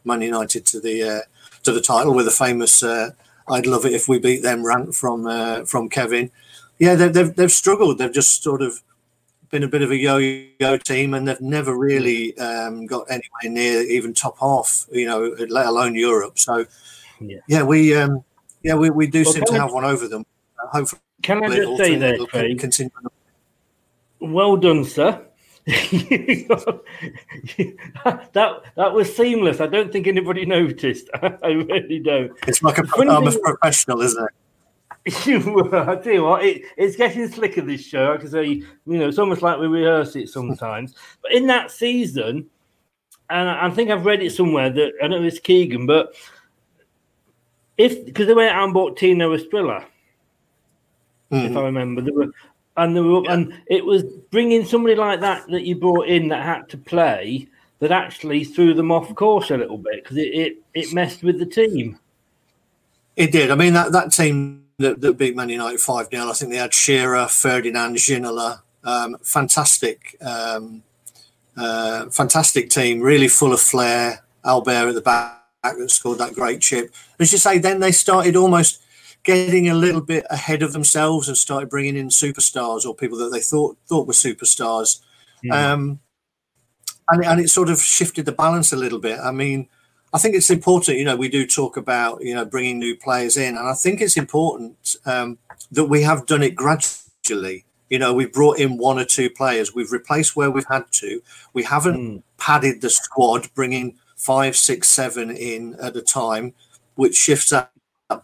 Man 0.04 0.22
United 0.22 0.66
to 0.68 0.80
the 0.80 1.04
uh, 1.04 1.20
to 1.64 1.72
the 1.72 1.82
title 1.82 2.16
with 2.16 2.28
a 2.28 2.32
famous 2.32 2.82
uh, 2.82 3.12
"I'd 3.48 3.68
love 3.68 3.86
it 3.86 3.94
if 3.94 4.08
we 4.08 4.18
beat 4.18 4.42
them" 4.42 4.66
rant 4.66 4.96
from 4.96 5.28
uh, 5.28 5.66
from 5.66 5.90
Kevin. 5.90 6.32
Yeah, 6.80 6.96
they've, 6.96 7.14
they've 7.14 7.36
they've 7.36 7.52
struggled. 7.52 7.98
They've 7.98 8.12
just 8.12 8.42
sort 8.42 8.62
of 8.62 8.82
been 9.50 9.64
a 9.64 9.68
bit 9.68 9.82
of 9.82 9.92
a 9.92 9.98
yo-yo 9.98 10.78
team, 10.78 11.14
and 11.14 11.28
they've 11.28 11.42
never 11.42 11.78
really 11.78 12.38
um, 12.38 12.86
got 12.86 13.06
anywhere 13.10 13.44
near 13.44 13.82
even 13.84 14.14
top 14.14 14.38
half. 14.40 14.86
You 14.92 15.08
know, 15.08 15.36
let 15.50 15.66
alone 15.66 15.96
Europe. 15.96 16.40
So, 16.40 16.66
yeah, 17.20 17.40
yeah 17.48 17.64
we 17.64 17.96
um, 17.96 18.24
yeah 18.64 18.76
we, 18.76 18.90
we 18.90 19.08
do 19.08 19.24
well, 19.24 19.34
seem 19.34 19.44
to 19.46 19.54
have 19.54 19.74
one 19.74 19.86
over 19.86 20.08
them. 20.08 20.26
Uh, 20.62 20.68
hopefully, 20.68 21.02
can 21.22 21.44
I 21.44 21.56
just 21.56 21.78
say 21.78 21.96
that, 21.96 22.20
Craig? 22.30 22.60
Continue 22.60 22.92
well 24.20 24.58
done, 24.58 24.84
sir. 24.86 25.26
that 25.66 26.50
that 28.76 28.94
was 28.94 29.16
seamless. 29.16 29.62
I 29.62 29.68
don't 29.68 29.92
think 29.92 30.08
anybody 30.08 30.46
noticed. 30.48 31.10
I 31.22 31.48
really 31.48 32.00
don't. 32.00 32.32
It's 32.48 32.64
like 32.64 32.78
a, 32.78 32.84
I'm 32.98 33.28
a 33.28 33.32
professional, 33.32 34.02
isn't 34.02 34.24
it? 34.24 34.32
I 35.88 35.96
tell 35.96 36.14
you 36.14 36.24
what, 36.24 36.44
it, 36.44 36.64
it's 36.78 36.96
getting 36.96 37.28
slicker 37.28 37.62
this 37.62 37.82
show. 37.82 38.14
I 38.14 38.18
can 38.18 38.30
say, 38.30 38.46
you 38.46 38.66
know, 38.86 39.08
it's 39.08 39.20
almost 39.20 39.42
like 39.42 39.60
we 39.60 39.68
rehearse 39.68 40.16
it 40.16 40.30
sometimes. 40.30 40.96
but 41.22 41.32
in 41.32 41.48
that 41.48 41.72
season, 41.72 42.50
and 43.30 43.50
I 43.50 43.70
think 43.70 43.90
I've 43.90 44.06
read 44.06 44.24
it 44.24 44.32
somewhere 44.32 44.70
that 44.70 44.94
I 45.02 45.08
don't 45.08 45.22
know 45.22 45.28
it's 45.28 45.40
Keegan, 45.40 45.86
but 45.86 46.16
if 47.78 48.06
because 48.06 48.28
they 48.28 48.34
went 48.34 48.54
out 48.54 48.66
and 48.66 48.74
bought 48.74 48.98
Tino 48.98 49.36
Asprilla, 49.36 49.86
mm-hmm. 51.32 51.52
if 51.52 51.58
I 51.58 51.62
remember, 51.62 52.02
there 52.02 52.14
were 52.14 52.32
and 52.78 52.96
were, 52.96 53.24
yeah. 53.24 53.34
and 53.34 53.54
it 53.68 53.86
was 53.86 54.04
bringing 54.32 54.66
somebody 54.66 54.96
like 54.96 55.20
that 55.22 55.48
that 55.50 55.64
you 55.64 55.76
brought 55.76 56.08
in 56.08 56.30
that 56.30 56.44
had 56.44 56.70
to 56.70 56.78
play 56.78 57.48
that 57.80 57.92
actually 57.92 58.44
threw 58.44 58.74
them 58.74 58.92
off 58.92 59.14
course 59.16 59.52
a 59.52 59.58
little 59.58 59.78
bit 59.78 60.04
because 60.04 60.18
it, 60.18 60.34
it 60.34 60.58
it 60.74 60.94
messed 60.94 61.24
with 61.24 61.40
the 61.40 61.46
team. 61.46 62.00
It 63.16 63.32
did. 63.32 63.52
I 63.52 63.56
mean 63.56 63.74
that 63.74 63.92
that 63.92 64.12
team 64.12 64.66
that, 64.80 65.02
that 65.02 65.18
beat 65.18 65.36
Man 65.36 65.50
United 65.50 65.80
5 65.80 66.08
0. 66.10 66.30
I 66.30 66.34
think 66.34 66.52
they 66.52 66.58
had 66.58 66.74
Shearer, 66.74 67.28
Ferdinand, 67.28 67.96
Ginola. 67.96 68.62
Um, 68.84 69.18
fantastic, 69.22 70.16
um, 70.22 70.84
uh, 71.56 72.10
fantastic 72.10 72.70
team, 72.70 73.02
really 73.02 73.28
full 73.28 73.54
of 73.54 73.60
flair. 73.60 74.24
Albert 74.46 74.88
at 74.88 74.96
the 74.96 75.02
back 75.02 75.44
that 75.64 75.92
scored 75.92 76.20
that 76.20 76.34
great 76.34 76.62
chip. 76.62 76.94
As 77.20 77.32
you 77.32 77.38
say, 77.38 77.58
then 77.58 77.80
they 77.80 77.92
started 77.92 78.36
almost 78.36 78.82
getting 79.24 79.70
a 79.70 79.74
little 79.74 80.02
bit 80.02 80.26
ahead 80.30 80.64
of 80.64 80.72
themselves 80.72 81.28
and 81.28 81.38
started 81.38 81.70
bringing 81.70 81.98
in 81.98 82.08
superstars 82.08 82.86
or 82.86 82.96
people 82.96 83.18
that 83.18 83.32
they 83.32 83.42
thought 83.42 83.78
thought 83.88 84.08
were 84.08 84.14
superstars. 84.14 85.02
Yeah. 85.44 85.74
Um, 85.74 86.00
and, 87.10 87.26
and 87.26 87.40
it 87.40 87.50
sort 87.50 87.70
of 87.70 87.82
shifted 87.82 88.26
the 88.26 88.32
balance 88.32 88.72
a 88.72 88.78
little 88.78 89.00
bit. 89.00 89.20
I 89.20 89.32
mean, 89.32 89.68
I 90.12 90.18
think 90.18 90.36
it's 90.36 90.50
important, 90.50 90.98
you 90.98 91.06
know, 91.06 91.16
we 91.16 91.30
do 91.30 91.46
talk 91.46 91.78
about, 91.78 92.24
you 92.24 92.34
know, 92.34 92.46
bringing 92.46 92.80
new 92.80 92.96
players 92.96 93.38
in. 93.38 93.56
And 93.56 93.68
I 93.68 93.74
think 93.74 94.02
it's 94.02 94.18
important 94.18 94.96
um, 95.06 95.38
that 95.72 95.86
we 95.86 96.02
have 96.02 96.26
done 96.26 96.42
it 96.42 96.56
gradually. 96.56 97.66
You 97.90 98.00
know, 98.00 98.14
we've 98.14 98.34
brought 98.34 98.60
in 98.60 98.78
one 98.78 99.00
or 99.00 99.06
two 99.06 99.30
players, 99.30 99.74
we've 99.74 99.92
replaced 99.92 100.36
where 100.36 100.50
we've 100.50 100.68
had 100.68 100.86
to. 100.94 101.22
We 101.54 101.64
haven't 101.64 101.98
mm. 101.98 102.24
padded 102.38 102.82
the 102.82 102.90
squad, 102.90 103.54
bringing 103.54 103.98
five, 104.16 104.56
six, 104.56 104.90
seven 104.90 105.32
in 105.32 105.76
at 105.76 105.96
a 105.96 106.02
time, 106.02 106.54
which 106.96 107.16
shifts 107.16 107.52
that 107.52 107.72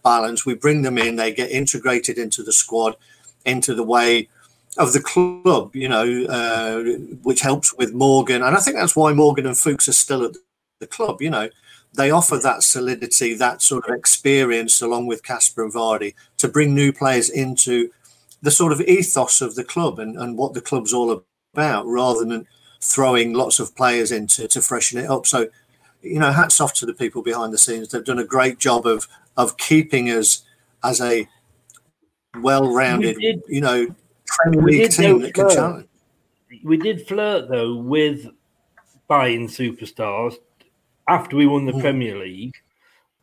balance. 0.02 0.44
We 0.44 0.54
bring 0.54 0.82
them 0.82 0.98
in, 0.98 1.16
they 1.16 1.32
get 1.32 1.50
integrated 1.50 2.18
into 2.18 2.42
the 2.42 2.52
squad, 2.52 2.96
into 3.44 3.74
the 3.74 3.84
way 3.84 4.28
of 4.76 4.92
the 4.92 5.00
club, 5.00 5.74
you 5.74 5.88
know, 5.88 6.24
uh, 6.24 6.82
which 7.22 7.40
helps 7.40 7.72
with 7.74 7.94
Morgan. 7.94 8.42
And 8.42 8.56
I 8.56 8.60
think 8.60 8.76
that's 8.76 8.96
why 8.96 9.12
Morgan 9.12 9.46
and 9.46 9.56
Fuchs 9.56 9.88
are 9.88 9.92
still 9.92 10.24
at 10.24 10.36
the 10.80 10.86
club, 10.86 11.22
you 11.22 11.30
know 11.30 11.48
they 11.96 12.10
offer 12.10 12.36
that 12.38 12.62
solidity, 12.62 13.34
that 13.34 13.62
sort 13.62 13.88
of 13.88 13.94
experience, 13.94 14.80
along 14.80 15.06
with 15.06 15.22
Kasper 15.22 15.64
and 15.64 15.72
Vardy, 15.72 16.14
to 16.38 16.48
bring 16.48 16.74
new 16.74 16.92
players 16.92 17.30
into 17.30 17.90
the 18.42 18.50
sort 18.50 18.72
of 18.72 18.80
ethos 18.82 19.40
of 19.40 19.54
the 19.54 19.64
club 19.64 19.98
and, 19.98 20.16
and 20.16 20.36
what 20.36 20.54
the 20.54 20.60
club's 20.60 20.92
all 20.92 21.22
about, 21.54 21.86
rather 21.86 22.24
than 22.24 22.46
throwing 22.82 23.32
lots 23.32 23.58
of 23.58 23.74
players 23.74 24.12
in 24.12 24.26
to, 24.26 24.46
to 24.46 24.60
freshen 24.60 24.98
it 24.98 25.10
up. 25.10 25.26
So, 25.26 25.48
you 26.02 26.18
know, 26.18 26.30
hats 26.30 26.60
off 26.60 26.74
to 26.74 26.86
the 26.86 26.94
people 26.94 27.22
behind 27.22 27.52
the 27.52 27.58
scenes. 27.58 27.88
They've 27.88 28.04
done 28.04 28.18
a 28.18 28.24
great 28.24 28.58
job 28.58 28.86
of 28.86 29.08
of 29.36 29.56
keeping 29.56 30.08
us 30.08 30.44
as 30.84 31.00
a 31.00 31.28
well-rounded, 32.40 33.16
did, 33.18 33.42
you 33.48 33.60
know, 33.60 33.86
Premier 34.26 34.62
League 34.62 34.90
team 34.90 35.20
that 35.20 35.34
can 35.34 35.50
challenge. 35.50 35.88
We 36.62 36.76
did 36.76 37.06
flirt 37.06 37.48
though 37.48 37.76
with 37.76 38.28
buying 39.08 39.48
superstars 39.48 40.34
after 41.08 41.36
we 41.36 41.46
won 41.46 41.66
the 41.66 41.72
mm. 41.72 41.80
Premier 41.80 42.18
League, 42.18 42.56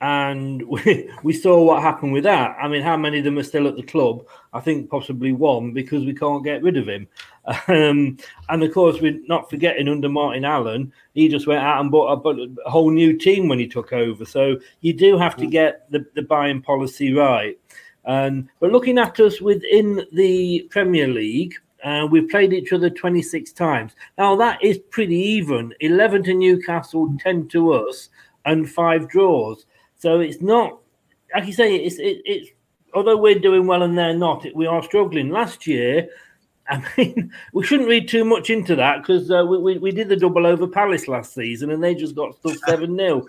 and 0.04 0.62
we, 0.68 1.10
we 1.24 1.34
saw 1.34 1.64
what 1.64 1.82
happened 1.82 2.14
with 2.14 2.26
that. 2.26 2.56
I 2.62 2.68
mean, 2.68 2.82
how 2.82 2.98
many 2.98 3.20
of 3.20 3.24
them 3.24 3.40
are 3.40 3.44
still 3.44 3.68
at 3.68 3.76
the 3.76 3.84
club? 3.84 4.26
I 4.52 4.60
think 4.60 4.90
possibly 4.90 5.32
one 5.32 5.72
because 5.72 6.06
we 6.06 6.14
can't 6.14 6.44
get 6.44 6.62
rid 6.62 6.78
of 6.78 6.88
him. 6.88 7.08
Um, 7.68 8.18
and 8.48 8.64
of 8.64 8.74
course, 8.74 9.02
we're 9.02 9.20
not 9.28 9.50
forgetting 9.50 9.90
under 9.90 10.08
Martin 10.08 10.46
Allen, 10.46 10.94
he 11.14 11.28
just 11.28 11.46
went 11.46 11.62
out 11.62 11.82
and 11.82 11.92
bought 11.92 12.26
a, 12.26 12.48
a 12.66 12.70
whole 12.70 12.90
new 12.90 13.18
team 13.18 13.50
when 13.50 13.60
he 13.60 13.68
took 13.68 13.92
over. 13.92 14.24
So 14.24 14.56
you 14.80 14.94
do 14.94 15.18
have 15.18 15.36
to 15.36 15.46
get 15.46 15.92
the, 15.92 16.06
the 16.16 16.22
buying 16.22 16.62
policy 16.62 17.12
right. 17.12 17.60
And 18.06 18.48
but 18.62 18.72
looking 18.72 18.98
at 18.98 19.20
us 19.20 19.42
within 19.42 20.06
the 20.14 20.66
Premier 20.72 21.10
League, 21.10 21.56
uh, 21.84 22.08
we've 22.10 22.30
played 22.30 22.54
each 22.54 22.72
other 22.72 22.90
26 22.90 23.52
times. 23.52 23.94
Now, 24.18 24.36
that 24.38 24.64
is 24.64 24.80
pretty 24.90 25.18
even 25.18 25.74
11 25.82 26.24
to 26.24 26.34
Newcastle, 26.34 27.14
10 27.20 27.50
to 27.50 27.74
us, 27.74 28.10
and 28.46 28.70
five 28.70 29.10
draws. 29.10 29.66
So 29.98 30.20
it's 30.20 30.42
not, 30.42 30.80
like 31.34 31.46
you 31.46 31.54
say, 31.54 31.76
it's, 31.76 31.98
it, 32.00 32.22
it's 32.26 32.50
although 32.94 33.18
we're 33.18 33.40
doing 33.40 33.68
well 33.68 33.84
and 33.84 33.98
they're 33.98 34.16
not, 34.16 34.46
we 34.56 34.66
are 34.66 34.84
struggling. 34.84 35.30
Last 35.30 35.68
year, 35.68 36.08
I 36.70 36.82
mean, 36.98 37.32
we 37.52 37.66
shouldn't 37.66 37.90
read 37.90 38.08
too 38.08 38.24
much 38.24 38.50
into 38.50 38.76
that 38.78 39.02
because 39.02 39.30
uh, 39.30 39.46
we, 39.46 39.58
we, 39.58 39.78
we, 39.80 39.92
did 39.92 40.08
the 40.08 40.16
double 40.16 40.48
over 40.48 40.66
Palace 40.66 41.10
last 41.10 41.34
season 41.34 41.72
and 41.72 41.84
they 41.84 41.94
just 41.94 42.16
got 42.16 42.38
stuck 42.38 42.56
7 42.66 42.96
0. 42.96 43.28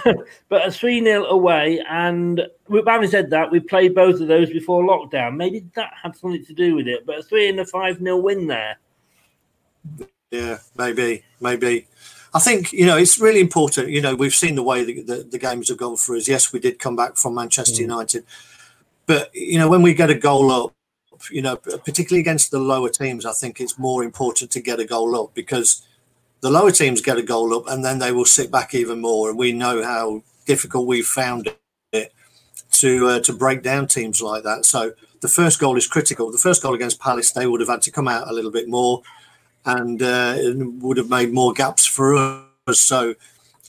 but 0.48 0.66
a 0.66 0.70
3 0.70 1.02
0 1.04 1.24
away. 1.24 1.82
And 1.88 2.42
having 2.86 3.10
said 3.10 3.30
that, 3.30 3.50
we 3.50 3.60
played 3.60 3.94
both 3.94 4.20
of 4.20 4.28
those 4.28 4.50
before 4.50 4.82
lockdown. 4.82 5.36
Maybe 5.36 5.64
that 5.74 5.92
had 6.00 6.16
something 6.16 6.44
to 6.44 6.54
do 6.54 6.74
with 6.74 6.88
it. 6.88 7.06
But 7.06 7.18
a 7.18 7.22
3 7.22 7.50
and 7.50 7.60
a 7.60 7.66
5 7.66 7.98
0 7.98 8.16
win 8.16 8.46
there. 8.46 8.78
Yeah, 10.30 10.58
maybe, 10.76 11.24
maybe. 11.40 11.86
I 12.34 12.38
think, 12.38 12.72
you 12.72 12.86
know, 12.86 12.96
it's 12.96 13.18
really 13.18 13.40
important. 13.40 13.90
You 13.90 14.00
know, 14.00 14.14
we've 14.14 14.34
seen 14.34 14.54
the 14.54 14.62
way 14.62 14.84
the, 14.84 15.02
the, 15.02 15.16
the 15.24 15.38
games 15.38 15.68
have 15.68 15.76
gone 15.76 15.96
for 15.96 16.16
us. 16.16 16.26
Yes, 16.26 16.52
we 16.52 16.60
did 16.60 16.78
come 16.78 16.96
back 16.96 17.16
from 17.16 17.34
Manchester 17.34 17.76
mm. 17.76 17.80
United. 17.80 18.24
But, 19.06 19.34
you 19.34 19.58
know, 19.58 19.68
when 19.68 19.82
we 19.82 19.92
get 19.92 20.08
a 20.08 20.14
goal 20.14 20.50
up, 20.50 20.74
you 21.30 21.42
know, 21.42 21.56
particularly 21.56 22.20
against 22.20 22.50
the 22.50 22.58
lower 22.58 22.88
teams, 22.88 23.26
I 23.26 23.32
think 23.32 23.60
it's 23.60 23.78
more 23.78 24.02
important 24.02 24.50
to 24.52 24.60
get 24.60 24.80
a 24.80 24.84
goal 24.84 25.14
up 25.22 25.34
because 25.34 25.86
the 26.42 26.50
lower 26.50 26.72
teams 26.72 27.00
get 27.00 27.16
a 27.16 27.22
goal 27.22 27.54
up 27.54 27.68
and 27.68 27.84
then 27.84 27.98
they 27.98 28.12
will 28.12 28.24
sit 28.24 28.50
back 28.50 28.74
even 28.74 29.00
more. 29.00 29.30
And 29.30 29.38
we 29.38 29.52
know 29.52 29.82
how 29.82 30.22
difficult 30.44 30.86
we've 30.86 31.06
found 31.06 31.48
it 31.92 32.12
to 32.72 33.08
uh, 33.08 33.20
to 33.20 33.32
break 33.32 33.62
down 33.62 33.86
teams 33.86 34.20
like 34.20 34.42
that. 34.42 34.66
So 34.66 34.92
the 35.20 35.28
first 35.28 35.60
goal 35.60 35.76
is 35.76 35.86
critical. 35.86 36.30
The 36.30 36.38
first 36.38 36.62
goal 36.62 36.74
against 36.74 37.00
Palace, 37.00 37.30
they 37.30 37.46
would 37.46 37.60
have 37.60 37.68
had 37.68 37.82
to 37.82 37.92
come 37.92 38.08
out 38.08 38.28
a 38.28 38.32
little 38.32 38.50
bit 38.50 38.68
more 38.68 39.02
and 39.64 40.02
uh, 40.02 40.36
would 40.80 40.96
have 40.96 41.08
made 41.08 41.32
more 41.32 41.52
gaps 41.52 41.86
for 41.86 42.16
us. 42.16 42.80
So 42.80 43.14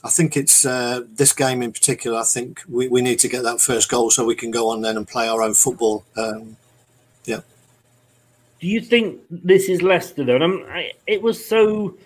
I 0.02 0.10
think 0.10 0.36
it's 0.36 0.66
uh, 0.66 1.02
this 1.08 1.32
game 1.32 1.62
in 1.62 1.72
particular. 1.72 2.18
I 2.18 2.24
think 2.24 2.60
we, 2.68 2.88
we 2.88 3.02
need 3.02 3.20
to 3.20 3.28
get 3.28 3.44
that 3.44 3.60
first 3.60 3.88
goal 3.88 4.10
so 4.10 4.24
we 4.24 4.34
can 4.34 4.50
go 4.50 4.68
on 4.68 4.80
then 4.80 4.96
and 4.96 5.06
play 5.06 5.28
our 5.28 5.42
own 5.42 5.54
football. 5.54 6.04
Um, 6.16 6.56
yeah. 7.24 7.40
Do 8.58 8.66
you 8.66 8.80
think 8.80 9.20
this 9.30 9.68
is 9.68 9.80
Leicester 9.80 10.24
though? 10.24 10.36
And 10.36 10.64
I, 10.66 10.92
it 11.06 11.22
was 11.22 11.44
so 11.44 11.96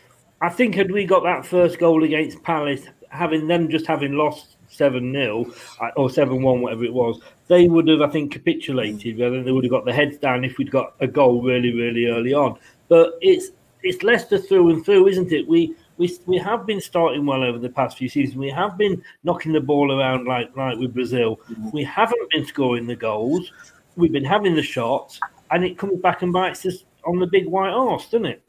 I 0.41 0.49
think 0.49 0.75
had 0.75 0.91
we 0.91 1.05
got 1.05 1.25
that 1.25 1.45
first 1.45 1.79
goal 1.79 2.05
against 2.05 2.43
Palace, 2.43 2.87
having 3.11 3.47
them 3.49 3.69
just 3.69 3.87
having 3.87 4.13
lost 4.13 4.57
7 4.69 5.13
0 5.13 5.53
uh, 5.81 5.91
or 5.97 6.11
7 6.11 6.41
1, 6.41 6.61
whatever 6.61 6.85
it 6.85 6.93
was, 6.93 7.21
they 7.49 7.67
would 7.67 7.89
have, 7.89 8.03
I 8.03 8.09
think, 8.09 8.33
capitulated. 8.33 9.19
Then 9.19 9.45
they 9.45 9.53
would 9.53 9.65
have 9.65 9.71
got 9.71 9.85
their 9.85 9.95
heads 9.95 10.19
down 10.19 10.45
if 10.45 10.59
we'd 10.59 10.71
got 10.71 10.95
a 11.01 11.07
goal 11.07 11.43
really, 11.43 11.73
really 11.75 12.07
early 12.07 12.35
on. 12.35 12.59
But 12.89 13.15
it's 13.21 13.51
it's 13.83 14.03
Leicester 14.03 14.39
through 14.39 14.71
and 14.71 14.85
through, 14.85 15.09
isn't 15.09 15.33
it? 15.33 15.49
We 15.49 15.75
we 15.97 16.17
we 16.27 16.39
have 16.39 16.67
been 16.67 16.81
starting 16.81 17.27
well 17.27 17.43
over 17.43 17.59
the 17.59 17.69
past 17.69 17.99
few 17.99 18.09
seasons. 18.09 18.37
We 18.37 18.51
have 18.51 18.79
been 18.79 19.03
knocking 19.25 19.53
the 19.53 19.61
ball 19.61 19.99
around 19.99 20.27
like 20.27 20.55
like 20.57 20.79
with 20.79 20.95
Brazil. 20.95 21.41
Mm-hmm. 21.51 21.71
We 21.73 21.85
haven't 21.85 22.31
been 22.31 22.45
scoring 22.45 22.87
the 22.87 22.97
goals. 22.97 23.51
We've 23.97 24.13
been 24.13 24.25
having 24.25 24.55
the 24.55 24.63
shots, 24.63 25.19
and 25.51 25.65
it 25.65 25.79
comes 25.79 26.01
back 26.01 26.23
and 26.23 26.33
bites 26.33 26.65
us 26.67 26.85
on 27.05 27.19
the 27.19 27.27
big 27.27 27.47
white 27.47 27.73
horse, 27.73 28.05
doesn't 28.05 28.27
it? 28.27 28.43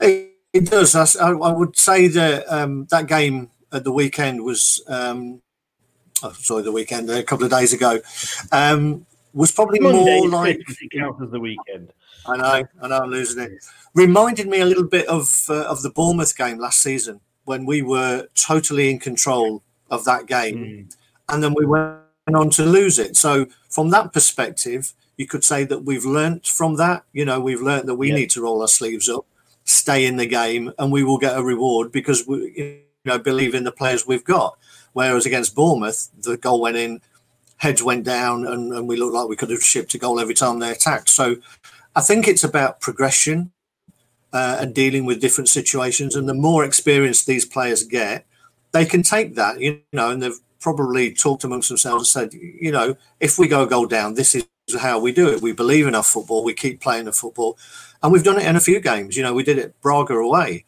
Hey 0.00 0.33
it 0.54 0.70
does. 0.70 0.94
I, 0.94 1.30
I 1.30 1.52
would 1.52 1.76
say 1.76 2.06
that 2.08 2.50
um, 2.50 2.86
that 2.90 3.08
game 3.08 3.50
at 3.72 3.82
the 3.82 3.92
weekend 3.92 4.42
was, 4.42 4.82
um, 4.86 5.42
oh, 6.22 6.32
sorry, 6.32 6.62
the 6.62 6.72
weekend 6.72 7.10
a 7.10 7.24
couple 7.24 7.44
of 7.44 7.50
days 7.50 7.72
ago, 7.72 7.98
um, 8.52 9.04
was 9.34 9.50
probably 9.50 9.80
Monday, 9.80 10.20
more 10.20 10.28
like 10.28 10.60
it 10.60 10.90
counts 10.92 11.20
as 11.20 11.30
the 11.32 11.40
weekend. 11.40 11.92
I 12.26 12.36
know, 12.36 12.68
I 12.80 12.88
know, 12.88 12.98
I'm 13.00 13.10
losing 13.10 13.42
it. 13.42 13.52
Reminded 13.94 14.46
me 14.46 14.60
a 14.60 14.64
little 14.64 14.86
bit 14.86 15.06
of 15.08 15.44
uh, 15.48 15.64
of 15.64 15.82
the 15.82 15.90
Bournemouth 15.90 16.36
game 16.36 16.58
last 16.58 16.80
season 16.80 17.20
when 17.44 17.66
we 17.66 17.82
were 17.82 18.28
totally 18.34 18.90
in 18.90 19.00
control 19.00 19.62
of 19.90 20.04
that 20.04 20.26
game, 20.26 20.56
mm. 20.56 20.96
and 21.28 21.42
then 21.42 21.54
we 21.54 21.66
went 21.66 21.98
on 22.32 22.48
to 22.50 22.64
lose 22.64 22.98
it. 22.98 23.16
So 23.16 23.46
from 23.68 23.90
that 23.90 24.12
perspective, 24.12 24.92
you 25.16 25.26
could 25.26 25.44
say 25.44 25.64
that 25.64 25.84
we've 25.84 26.04
learnt 26.04 26.46
from 26.46 26.76
that. 26.76 27.02
You 27.12 27.24
know, 27.24 27.40
we've 27.40 27.60
learnt 27.60 27.86
that 27.86 27.96
we 27.96 28.08
yeah. 28.08 28.14
need 28.14 28.30
to 28.30 28.42
roll 28.42 28.62
our 28.62 28.68
sleeves 28.68 29.08
up 29.08 29.26
stay 29.64 30.04
in 30.06 30.16
the 30.16 30.26
game 30.26 30.72
and 30.78 30.92
we 30.92 31.02
will 31.02 31.18
get 31.18 31.36
a 31.36 31.42
reward 31.42 31.90
because 31.90 32.26
we 32.26 32.52
you 32.56 32.80
know 33.04 33.18
believe 33.18 33.54
in 33.54 33.64
the 33.64 33.72
players 33.72 34.06
we've 34.06 34.24
got. 34.24 34.56
Whereas 34.92 35.26
against 35.26 35.54
Bournemouth, 35.54 36.08
the 36.18 36.36
goal 36.36 36.60
went 36.60 36.76
in, 36.76 37.00
heads 37.56 37.82
went 37.82 38.04
down, 38.04 38.46
and, 38.46 38.72
and 38.72 38.86
we 38.86 38.96
looked 38.96 39.14
like 39.14 39.28
we 39.28 39.36
could 39.36 39.50
have 39.50 39.62
shipped 39.62 39.94
a 39.94 39.98
goal 39.98 40.20
every 40.20 40.34
time 40.34 40.58
they 40.58 40.70
attacked. 40.70 41.08
So 41.08 41.36
I 41.96 42.00
think 42.00 42.28
it's 42.28 42.44
about 42.44 42.80
progression 42.80 43.52
uh, 44.32 44.58
and 44.60 44.74
dealing 44.74 45.04
with 45.04 45.20
different 45.20 45.48
situations. 45.48 46.14
And 46.14 46.28
the 46.28 46.34
more 46.34 46.64
experience 46.64 47.24
these 47.24 47.44
players 47.44 47.82
get, 47.84 48.26
they 48.72 48.84
can 48.84 49.02
take 49.02 49.34
that, 49.34 49.60
you 49.60 49.80
know, 49.92 50.10
and 50.10 50.22
they've 50.22 50.38
probably 50.60 51.12
talked 51.12 51.44
amongst 51.44 51.68
themselves 51.68 52.14
and 52.14 52.32
said, 52.32 52.40
you 52.40 52.72
know, 52.72 52.96
if 53.20 53.38
we 53.38 53.46
go 53.46 53.62
a 53.62 53.66
goal 53.66 53.86
down, 53.86 54.14
this 54.14 54.34
is 54.34 54.44
how 54.78 54.98
we 54.98 55.12
do 55.12 55.28
it. 55.28 55.42
We 55.42 55.52
believe 55.52 55.86
in 55.86 55.94
our 55.94 56.02
football. 56.02 56.42
We 56.42 56.54
keep 56.54 56.80
playing 56.80 57.04
the 57.04 57.12
football 57.12 57.58
and 58.04 58.12
we've 58.12 58.22
done 58.22 58.38
it 58.38 58.46
in 58.46 58.54
a 58.54 58.60
few 58.60 58.80
games. 58.80 59.16
You 59.16 59.22
know, 59.22 59.32
we 59.32 59.42
did 59.42 59.58
it 59.58 59.80
Braga 59.80 60.14
away, 60.14 60.66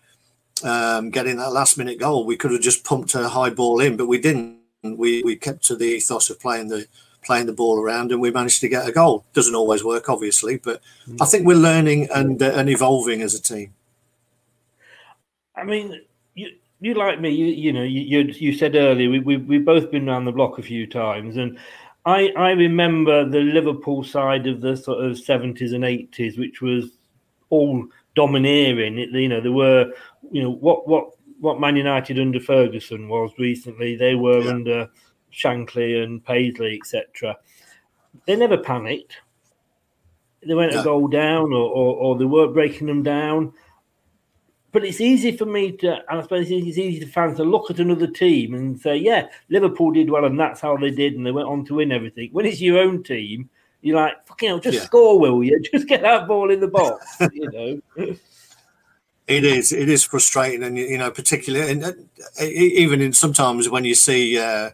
um, 0.65 1.11
getting 1.11 1.37
that 1.37 1.53
last 1.53 1.77
minute 1.77 2.01
goal. 2.01 2.25
We 2.25 2.37
could 2.37 2.51
have 2.51 2.63
just 2.63 2.83
pumped 2.83 3.15
a 3.15 3.29
high 3.29 3.51
ball 3.51 3.79
in, 3.81 3.99
but 3.99 4.07
we 4.07 4.19
didn't. 4.19 4.59
We 4.83 5.23
we 5.23 5.37
kept 5.37 5.63
to 5.67 5.77
the 5.77 5.85
ethos 5.85 6.31
of 6.31 6.41
playing 6.41 6.69
the 6.69 6.87
playing 7.23 7.47
the 7.47 7.53
ball 7.53 7.79
around, 7.79 8.11
and 8.11 8.23
we 8.23 8.31
managed 8.31 8.63
to 8.63 8.69
get 8.69 8.89
a 8.89 8.93
goal. 8.93 9.27
Doesn't 9.35 9.55
always 9.55 9.85
work, 9.85 10.09
obviously, 10.09 10.57
but 10.57 10.81
mm. 11.07 11.21
I 11.21 11.27
think 11.27 11.47
we're 11.47 11.59
learning 11.59 12.09
and 12.15 12.43
uh, 12.43 12.53
and 12.55 12.71
evolving 12.71 13.21
as 13.21 13.35
a 13.35 13.43
team. 13.43 13.75
I 15.55 15.65
mean, 15.65 16.01
you 16.35 16.53
you 16.81 16.95
like 16.95 17.21
me, 17.21 17.31
you 17.31 17.47
you 17.47 17.73
know, 17.73 17.83
you 17.83 18.01
you, 18.01 18.33
you 18.33 18.53
said 18.55 18.77
earlier 18.77 19.11
we 19.11 19.19
we 19.19 19.37
we've 19.37 19.65
both 19.65 19.91
been 19.91 20.09
around 20.09 20.25
the 20.25 20.33
block 20.33 20.59
a 20.59 20.63
few 20.63 20.87
times, 20.87 21.37
and 21.37 21.59
I 22.07 22.29
I 22.35 22.53
remember 22.53 23.29
the 23.29 23.41
Liverpool 23.41 24.05
side 24.05 24.47
of 24.47 24.63
the 24.63 24.75
sort 24.75 25.05
of 25.05 25.19
seventies 25.19 25.73
and 25.73 25.85
eighties, 25.85 26.39
which 26.39 26.63
was 26.63 26.96
all 27.51 27.87
domineering. 28.15 28.99
It, 28.99 29.11
you 29.11 29.29
know, 29.29 29.41
there 29.41 29.53
were 29.53 29.93
you 30.31 30.43
know 30.43 30.51
what 30.51 30.89
what 30.89 31.11
what 31.41 31.61
Man 31.61 31.77
United 31.77 32.19
under 32.19 32.41
Ferguson 32.41 33.09
was 33.09 33.31
recently. 33.39 33.97
They 33.97 34.15
were 34.15 34.41
yeah. 34.41 34.51
under 34.51 34.91
Shankly 35.33 36.03
and 36.03 36.25
Paisley, 36.25 36.79
etc. 36.81 37.37
They 38.27 38.37
never 38.37 38.57
panicked. 38.57 39.19
They 40.47 40.55
went 40.55 40.77
a 40.77 40.83
goal 40.83 41.09
down, 41.09 41.53
or, 41.53 41.69
or, 41.69 41.97
or 41.97 42.19
they 42.19 42.25
weren't 42.25 42.55
breaking 42.55 42.87
them 42.87 43.03
down 43.03 43.53
but 44.77 44.85
it's 44.85 45.01
easy 45.01 45.35
for 45.35 45.47
me 45.47 45.73
to, 45.73 45.95
and 46.11 46.19
I 46.19 46.21
suppose 46.21 46.51
it's 46.51 46.77
easy 46.77 47.01
for 47.01 47.11
fans 47.11 47.39
to 47.39 47.45
look 47.45 47.71
at 47.71 47.81
another 47.81 48.07
team 48.07 48.53
and 48.53 48.79
say, 48.79 48.99
yeah, 48.99 49.29
Liverpool 49.49 49.91
did 49.91 50.11
well 50.11 50.27
and 50.27 50.39
that's 50.39 50.61
how 50.61 50.77
they 50.77 50.91
did 50.91 51.15
and 51.15 51.25
they 51.25 51.31
went 51.31 51.49
on 51.49 51.65
to 51.65 51.77
win 51.77 51.93
everything. 51.93 52.29
When 52.33 52.45
it's 52.45 52.61
your 52.61 52.79
own 52.79 53.03
team, 53.03 53.49
you're 53.83 53.97
like, 53.97 54.27
fucking 54.27 54.49
hell, 54.49 54.59
just 54.59 54.79
yeah. 54.79 54.85
score, 54.85 55.19
will 55.19 55.43
you? 55.45 55.61
Just 55.73 55.87
get 55.87 56.03
that 56.03 56.27
ball 56.27 56.51
in 56.51 56.61
the 56.61 56.69
box, 56.69 57.05
you 57.33 57.83
know. 57.97 58.17
It 59.27 59.45
is. 59.45 59.73
It 59.73 59.89
is 59.89 60.05
frustrating, 60.05 60.63
and 60.63 60.79
you 60.79 60.99
know, 60.99 61.11
particularly, 61.11 61.73
and 61.73 61.83
uh, 61.85 61.93
even 62.45 63.01
in 63.01 63.13
sometimes 63.13 63.69
when 63.69 63.85
you 63.85 63.97
see 63.97 64.39
uh, 64.39 64.71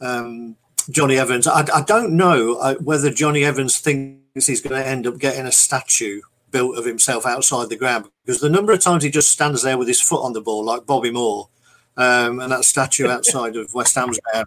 um, 0.00 0.54
Jonny 0.90 1.16
Evans, 1.16 1.48
I, 1.48 1.64
I 1.74 1.82
don't 1.82 2.16
know 2.16 2.54
uh, 2.54 2.76
whether 2.76 3.10
Jonny 3.10 3.44
Evans 3.44 3.78
thinks 3.78 4.46
he's 4.46 4.60
going 4.60 4.80
to 4.80 4.86
end 4.86 5.08
up 5.08 5.18
getting 5.18 5.46
a 5.46 5.50
statue 5.50 6.20
built 6.52 6.78
of 6.78 6.84
himself 6.84 7.26
outside 7.26 7.68
the 7.68 7.76
ground 7.76 8.06
because 8.24 8.40
the 8.40 8.48
number 8.48 8.72
of 8.72 8.78
times 8.78 9.02
he 9.02 9.10
just 9.10 9.28
stands 9.28 9.62
there 9.62 9.76
with 9.76 9.88
his 9.88 10.00
foot 10.00 10.22
on 10.22 10.34
the 10.34 10.40
ball 10.40 10.64
like 10.64 10.86
Bobby 10.86 11.10
Moore 11.10 11.48
um, 11.96 12.38
and 12.38 12.52
that 12.52 12.64
statue 12.64 13.08
outside 13.10 13.56
of 13.56 13.74
West 13.74 13.96
Ham's 13.96 14.20
there, 14.32 14.44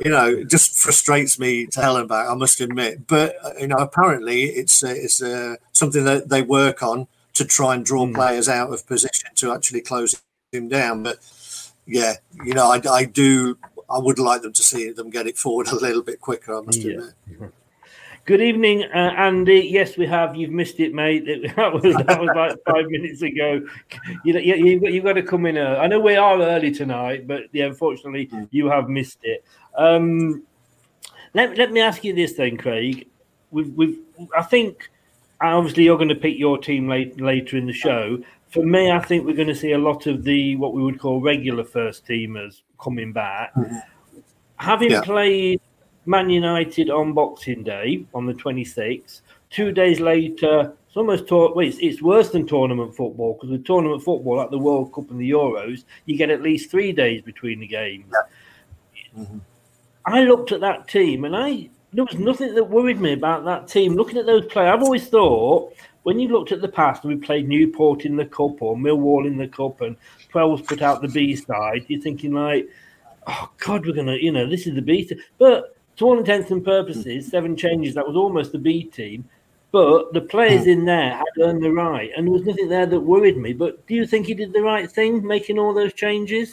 you 0.00 0.10
know, 0.10 0.28
it 0.28 0.50
just 0.50 0.78
frustrates 0.78 1.38
me 1.38 1.66
to 1.66 1.80
hell 1.80 1.96
and 1.96 2.08
back. 2.08 2.28
I 2.28 2.34
must 2.34 2.60
admit, 2.60 3.06
but 3.06 3.36
uh, 3.42 3.52
you 3.58 3.66
know, 3.66 3.76
apparently 3.76 4.44
it's 4.44 4.84
uh, 4.84 4.94
it's 4.94 5.22
uh, 5.22 5.56
something 5.72 6.04
that 6.04 6.28
they 6.28 6.42
work 6.42 6.82
on 6.82 7.06
to 7.34 7.44
try 7.44 7.74
and 7.74 7.84
draw 7.84 8.06
mm. 8.06 8.14
players 8.14 8.48
out 8.48 8.72
of 8.72 8.86
position 8.86 9.30
to 9.36 9.52
actually 9.52 9.80
close 9.80 10.20
him 10.52 10.68
down. 10.68 11.02
But 11.02 11.18
yeah, 11.86 12.14
you 12.44 12.54
know, 12.54 12.70
I, 12.70 12.80
I 12.90 13.04
do. 13.04 13.56
I 13.88 13.98
would 13.98 14.18
like 14.18 14.42
them 14.42 14.52
to 14.52 14.62
see 14.62 14.90
them 14.90 15.10
get 15.10 15.26
it 15.26 15.38
forward 15.38 15.68
a 15.72 15.76
little 15.76 16.02
bit 16.02 16.20
quicker. 16.20 16.58
I 16.58 16.60
must 16.60 16.78
yeah. 16.78 16.98
admit. 17.28 17.52
Good 18.26 18.42
evening, 18.42 18.82
uh, 18.82 19.14
Andy. 19.16 19.68
Yes, 19.70 19.96
we 19.96 20.04
have. 20.08 20.34
You've 20.34 20.50
missed 20.50 20.80
it, 20.80 20.92
mate. 20.92 21.24
That 21.56 21.72
was 21.72 21.82
that 21.82 22.20
was 22.20 22.28
like 22.34 22.58
five 22.66 22.90
minutes 22.90 23.22
ago. 23.22 23.64
You, 24.24 24.38
you, 24.40 24.54
you've, 24.56 24.82
got, 24.82 24.92
you've 24.92 25.04
got 25.04 25.12
to 25.12 25.22
come 25.22 25.46
in. 25.46 25.56
Early. 25.56 25.76
I 25.76 25.86
know 25.86 26.00
we 26.00 26.16
are 26.16 26.42
early 26.42 26.72
tonight, 26.72 27.28
but 27.28 27.42
yeah, 27.52 27.66
unfortunately, 27.66 28.26
mm. 28.26 28.48
you 28.50 28.66
have 28.66 28.88
missed 28.88 29.20
it. 29.22 29.44
Um, 29.76 30.42
let, 31.34 31.56
let 31.58 31.72
me 31.72 31.80
ask 31.80 32.02
you 32.02 32.14
this 32.14 32.32
then, 32.34 32.56
Craig. 32.56 33.08
We've, 33.50 33.72
we've, 33.74 33.98
I 34.36 34.42
think 34.42 34.90
obviously 35.40 35.84
you're 35.84 35.98
going 35.98 36.08
to 36.08 36.14
pick 36.14 36.38
your 36.38 36.58
team 36.58 36.88
late, 36.88 37.20
later 37.20 37.56
in 37.56 37.66
the 37.66 37.72
show. 37.72 38.22
For 38.48 38.64
me, 38.64 38.90
I 38.90 39.00
think 39.00 39.26
we're 39.26 39.36
going 39.36 39.48
to 39.48 39.54
see 39.54 39.72
a 39.72 39.78
lot 39.78 40.06
of 40.06 40.24
the 40.24 40.56
what 40.56 40.72
we 40.72 40.82
would 40.82 40.98
call 40.98 41.20
regular 41.20 41.64
first 41.64 42.06
teamers 42.06 42.62
coming 42.80 43.12
back. 43.12 43.54
Mm-hmm. 43.54 43.76
Having 44.56 44.90
yeah. 44.92 45.00
played 45.02 45.60
Man 46.06 46.30
United 46.30 46.88
on 46.88 47.12
Boxing 47.12 47.62
Day 47.62 48.06
on 48.14 48.26
the 48.26 48.32
26th. 48.32 49.20
Two 49.50 49.72
days 49.72 50.00
later, 50.00 50.72
it's 50.86 50.96
almost 50.96 51.30
well, 51.30 51.58
it's, 51.58 51.78
it's 51.78 52.00
worse 52.00 52.30
than 52.30 52.46
tournament 52.46 52.96
football 52.96 53.34
because 53.34 53.50
with 53.50 53.66
tournament 53.66 54.02
football, 54.02 54.36
like 54.36 54.50
the 54.50 54.58
World 54.58 54.92
Cup 54.92 55.10
and 55.10 55.20
the 55.20 55.30
Euros, 55.30 55.84
you 56.06 56.16
get 56.16 56.30
at 56.30 56.42
least 56.42 56.70
three 56.70 56.92
days 56.92 57.20
between 57.22 57.60
the 57.60 57.66
games. 57.66 58.06
Yeah. 58.10 59.22
Mm-hmm. 59.22 59.38
I 60.06 60.22
looked 60.22 60.52
at 60.52 60.60
that 60.60 60.88
team 60.88 61.24
and 61.24 61.36
I 61.36 61.68
there 61.92 62.04
was 62.04 62.18
nothing 62.18 62.54
that 62.54 62.64
worried 62.64 63.00
me 63.00 63.12
about 63.12 63.44
that 63.44 63.68
team. 63.68 63.94
Looking 63.94 64.18
at 64.18 64.26
those 64.26 64.44
players, 64.46 64.72
I've 64.72 64.82
always 64.82 65.08
thought 65.08 65.72
when 66.02 66.20
you 66.20 66.28
looked 66.28 66.52
at 66.52 66.60
the 66.60 66.68
past, 66.68 67.02
and 67.02 67.12
we 67.12 67.18
played 67.18 67.48
Newport 67.48 68.04
in 68.04 68.16
the 68.16 68.26
cup 68.26 68.60
or 68.60 68.76
Millwall 68.76 69.26
in 69.26 69.38
the 69.38 69.48
cup, 69.48 69.80
and 69.80 69.96
Twelves 70.28 70.62
put 70.62 70.82
out 70.82 71.00
the 71.00 71.08
B 71.08 71.34
side. 71.34 71.86
You're 71.88 72.00
thinking 72.00 72.32
like, 72.32 72.68
oh 73.26 73.50
God, 73.58 73.86
we're 73.86 73.94
gonna, 73.94 74.16
you 74.16 74.30
know, 74.30 74.48
this 74.48 74.66
is 74.66 74.74
the 74.74 74.82
B. 74.82 75.10
But 75.38 75.76
to 75.96 76.04
all 76.04 76.18
intents 76.18 76.50
and 76.50 76.64
purposes, 76.64 77.28
seven 77.28 77.56
changes. 77.56 77.94
That 77.94 78.06
was 78.06 78.16
almost 78.16 78.52
the 78.52 78.58
B 78.58 78.84
team, 78.84 79.24
but 79.72 80.12
the 80.12 80.20
players 80.20 80.64
hmm. 80.64 80.70
in 80.70 80.84
there 80.84 81.14
had 81.14 81.24
earned 81.40 81.62
the 81.62 81.72
right, 81.72 82.10
and 82.16 82.26
there 82.26 82.32
was 82.32 82.44
nothing 82.44 82.68
there 82.68 82.86
that 82.86 83.00
worried 83.00 83.38
me. 83.38 83.52
But 83.52 83.86
do 83.86 83.94
you 83.94 84.06
think 84.06 84.26
he 84.26 84.34
did 84.34 84.52
the 84.52 84.62
right 84.62 84.90
thing 84.90 85.26
making 85.26 85.58
all 85.58 85.72
those 85.72 85.94
changes? 85.94 86.50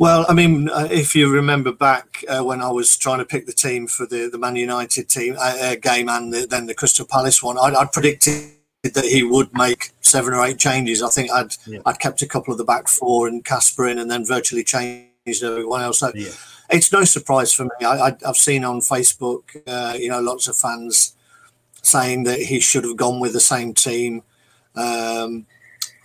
Well, 0.00 0.24
I 0.28 0.32
mean, 0.32 0.70
uh, 0.70 0.88
if 0.90 1.14
you 1.14 1.30
remember 1.30 1.72
back 1.72 2.24
uh, 2.26 2.42
when 2.42 2.62
I 2.62 2.70
was 2.70 2.96
trying 2.96 3.18
to 3.18 3.26
pick 3.26 3.44
the 3.44 3.52
team 3.52 3.86
for 3.86 4.06
the, 4.06 4.30
the 4.32 4.38
Man 4.38 4.56
United 4.56 5.10
team 5.10 5.36
uh, 5.38 5.56
uh 5.60 5.74
game 5.74 6.08
and 6.08 6.32
the, 6.32 6.46
then 6.46 6.64
the 6.66 6.74
Crystal 6.74 7.06
Palace 7.06 7.42
one, 7.42 7.58
I, 7.58 7.74
I 7.80 7.84
predicted 7.84 8.50
that 8.82 9.04
he 9.04 9.22
would 9.22 9.52
make 9.52 9.90
seven 10.00 10.32
or 10.32 10.42
eight 10.42 10.58
changes. 10.58 11.02
I 11.02 11.10
think 11.10 11.30
I'd 11.30 11.54
yeah. 11.66 11.80
I'd 11.84 12.00
kept 12.00 12.22
a 12.22 12.26
couple 12.26 12.50
of 12.50 12.56
the 12.56 12.64
back 12.64 12.88
four 12.88 13.28
and 13.28 13.44
Kasper 13.44 13.86
in, 13.88 13.98
and 13.98 14.10
then 14.10 14.24
virtually 14.24 14.64
changed 14.64 15.44
everyone 15.44 15.82
else. 15.82 15.98
So 15.98 16.10
yeah 16.14 16.30
it's 16.70 16.92
no 16.92 17.04
surprise 17.04 17.52
for 17.52 17.64
me. 17.64 17.86
I, 17.86 18.16
have 18.24 18.36
seen 18.36 18.64
on 18.64 18.80
Facebook, 18.80 19.42
uh, 19.66 19.96
you 19.98 20.08
know, 20.08 20.20
lots 20.20 20.48
of 20.48 20.56
fans 20.56 21.14
saying 21.82 22.24
that 22.24 22.38
he 22.38 22.60
should 22.60 22.84
have 22.84 22.96
gone 22.96 23.20
with 23.20 23.32
the 23.32 23.40
same 23.40 23.74
team, 23.74 24.22
um, 24.76 25.46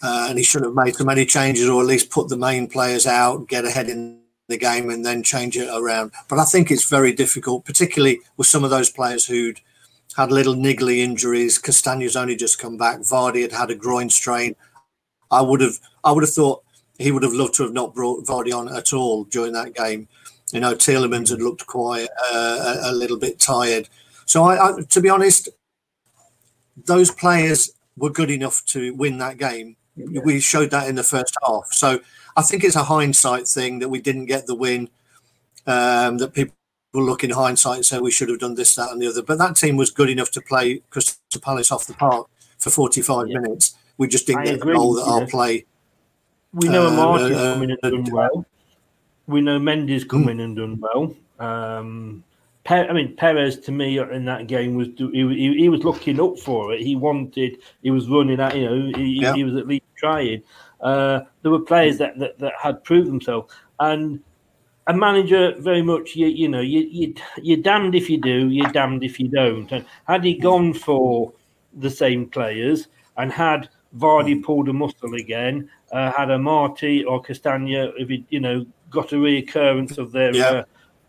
uh, 0.06 0.28
and 0.30 0.38
he 0.38 0.44
shouldn't 0.44 0.70
have 0.70 0.86
made 0.86 0.96
so 0.96 1.04
many 1.04 1.26
changes, 1.26 1.68
or 1.68 1.82
at 1.82 1.88
least 1.88 2.12
put 2.12 2.30
the 2.30 2.38
main 2.38 2.68
players 2.68 3.08
out, 3.08 3.48
get 3.48 3.66
ahead 3.66 3.90
in 3.90 4.22
the 4.48 4.58
game, 4.58 4.92
and 4.92 5.04
then 5.04 5.24
change 5.24 5.58
it 5.58 5.68
around. 5.74 6.12
But 6.30 6.38
I 6.38 6.46
think 6.46 6.70
it's 6.70 6.88
very 6.88 7.12
difficult, 7.12 7.66
particularly 7.66 8.20
with 8.38 8.46
some 8.46 8.64
of 8.64 8.70
those 8.70 8.92
players 8.92 9.26
who'd 9.26 9.60
had 10.16 10.32
little 10.32 10.54
niggly 10.54 11.00
injuries. 11.00 11.58
Castagne's 11.58 12.16
only 12.16 12.36
just 12.36 12.60
come 12.60 12.78
back. 12.78 13.00
Vardy 13.00 13.42
had 13.42 13.52
had 13.52 13.72
a 13.72 13.76
groin 13.76 14.12
strain. 14.12 14.56
I 15.32 15.42
would 15.42 15.62
have, 15.62 15.80
I 16.04 16.12
would 16.12 16.24
have 16.24 16.34
thought 16.34 16.64
he 17.00 17.12
would 17.12 17.24
have 17.24 17.34
loved 17.34 17.56
to 17.56 17.64
have 17.64 17.74
not 17.74 17.96
brought 17.96 18.28
Vardy 18.28 18.56
on 18.56 18.70
at 18.76 18.94
all 18.94 19.24
during 19.24 19.54
that 19.54 19.74
game. 19.74 20.08
You 20.54 20.60
know, 20.60 20.76
Tielemans 20.76 21.32
had 21.32 21.42
looked 21.42 21.66
quite 21.66 22.10
uh, 22.32 22.78
a, 22.84 22.94
little 22.94 23.18
bit 23.18 23.40
tired. 23.40 23.90
So, 24.28 24.44
I, 24.44 24.70
I, 24.70 24.82
to 24.82 25.02
be 25.02 25.10
honest, 25.10 25.50
those 26.78 27.10
players 27.10 27.72
were 27.98 28.12
good 28.12 28.30
enough 28.30 28.64
to 28.66 28.94
win 28.94 29.18
that 29.18 29.40
game. 29.40 29.76
Yeah. 29.96 30.22
We 30.24 30.40
showed 30.40 30.72
that 30.72 30.88
in 30.88 30.96
the 30.96 31.04
first 31.04 31.36
half. 31.46 31.68
So, 31.72 32.00
I 32.36 32.42
think 32.42 32.64
it's 32.64 32.76
a 32.76 32.84
hindsight 32.84 33.48
thing 33.48 33.80
that 33.80 33.90
we 33.90 34.02
didn't 34.02 34.26
get 34.26 34.46
the 34.46 34.56
win. 34.56 34.90
Um, 35.68 36.20
that 36.20 36.34
people 36.34 36.54
look 36.94 37.24
in 37.24 37.32
hindsight 37.32 37.78
and 37.78 37.86
say 37.86 38.00
we 38.00 38.12
should 38.12 38.30
have 38.30 38.40
done 38.40 38.56
this, 38.56 38.76
that, 38.76 38.92
and 38.92 39.02
the 39.02 39.08
other. 39.08 39.24
But 39.24 39.38
that 39.40 39.56
team 39.56 39.78
was 39.78 39.90
good 39.90 40.10
enough 40.10 40.32
to 40.32 40.42
play 40.42 40.82
Crystal 40.90 41.42
Palace 41.42 41.72
off 41.72 41.88
the 41.88 41.94
park 41.94 42.28
for 42.58 42.70
45 42.70 43.28
yeah. 43.28 43.40
minutes. 43.40 43.76
We 43.98 44.08
just 44.08 44.28
didn't 44.28 44.42
I 44.42 44.46
get 44.46 44.56
agree, 44.56 44.74
the 44.74 44.78
goal 44.78 44.94
that 44.96 45.04
our 45.04 45.26
play. 45.28 45.66
We 46.54 46.70
know 46.70 46.88
uh, 46.88 46.92
Martin's 46.92 47.38
uh, 47.38 47.54
coming 47.54 47.72
and 47.72 47.82
done 47.82 48.14
well. 48.14 48.46
We 49.28 49.42
know 49.42 49.60
Mendy's 49.60 50.04
coming 50.04 50.38
mm. 50.38 50.44
and 50.44 50.56
done 50.56 50.80
well. 50.80 51.16
Um, 51.40 52.24
I 52.68 52.94
mean, 52.94 53.16
Perez 53.16 53.60
to 53.60 53.72
me 53.72 54.00
in 54.00 54.26
that 54.26 54.48
game 54.48 54.76
was 54.76 54.88
he, 54.98 55.08
he, 55.12 55.56
he, 55.58 55.70
was 55.70 55.84
looking 55.84 56.20
up 56.20 56.40
for 56.40 56.74
it. 56.74 56.82
He 56.82 56.96
wanted, 56.96 57.62
he 57.84 57.92
was 57.92 58.10
running 58.10 58.40
at, 58.40 58.56
you 58.56 58.66
know, 58.66 58.92
he, 58.98 59.20
yeah. 59.22 59.36
he 59.36 59.44
was 59.44 59.56
at 59.56 59.68
least 59.68 59.86
trying. 59.96 60.42
Uh, 60.82 61.22
there 61.42 61.52
were 61.52 61.60
players 61.60 62.00
that, 62.00 62.18
that, 62.18 62.40
that 62.40 62.54
had 62.62 62.84
proved 62.84 63.08
themselves, 63.08 63.54
and 63.80 64.20
a 64.88 64.94
manager 64.94 65.54
very 65.60 65.82
much, 65.82 66.16
you, 66.16 66.28
you 66.28 66.48
know, 66.48 66.62
you, 66.62 66.88
you 66.92 67.14
you're 67.42 67.58
damned 67.58 67.96
if 67.96 68.10
you 68.10 68.20
do, 68.20 68.50
you're 68.50 68.72
damned 68.72 69.04
if 69.04 69.20
you 69.20 69.28
don't. 69.28 69.72
And 69.72 69.86
had 70.08 70.24
he 70.24 70.36
gone 70.36 70.74
for 70.74 71.34
the 71.74 71.90
same 71.90 72.30
players 72.30 72.88
and 73.18 73.32
had 73.32 73.70
Vardy 73.98 74.44
pulled 74.44 74.70
a 74.70 74.74
muscle 74.74 75.14
again, 75.16 75.70
uh, 75.92 76.12
had 76.12 76.30
Amartey 76.30 77.04
or 77.06 77.22
Castagne, 77.22 77.94
if 77.98 78.10
he, 78.10 78.26
you 78.30 78.40
know, 78.40 78.66
got 78.90 79.12
a 79.12 79.16
reoccurrence 79.16 79.98
of 79.98 80.12
their 80.12 80.36
yeah. 80.36 80.50
uh, 80.50 80.64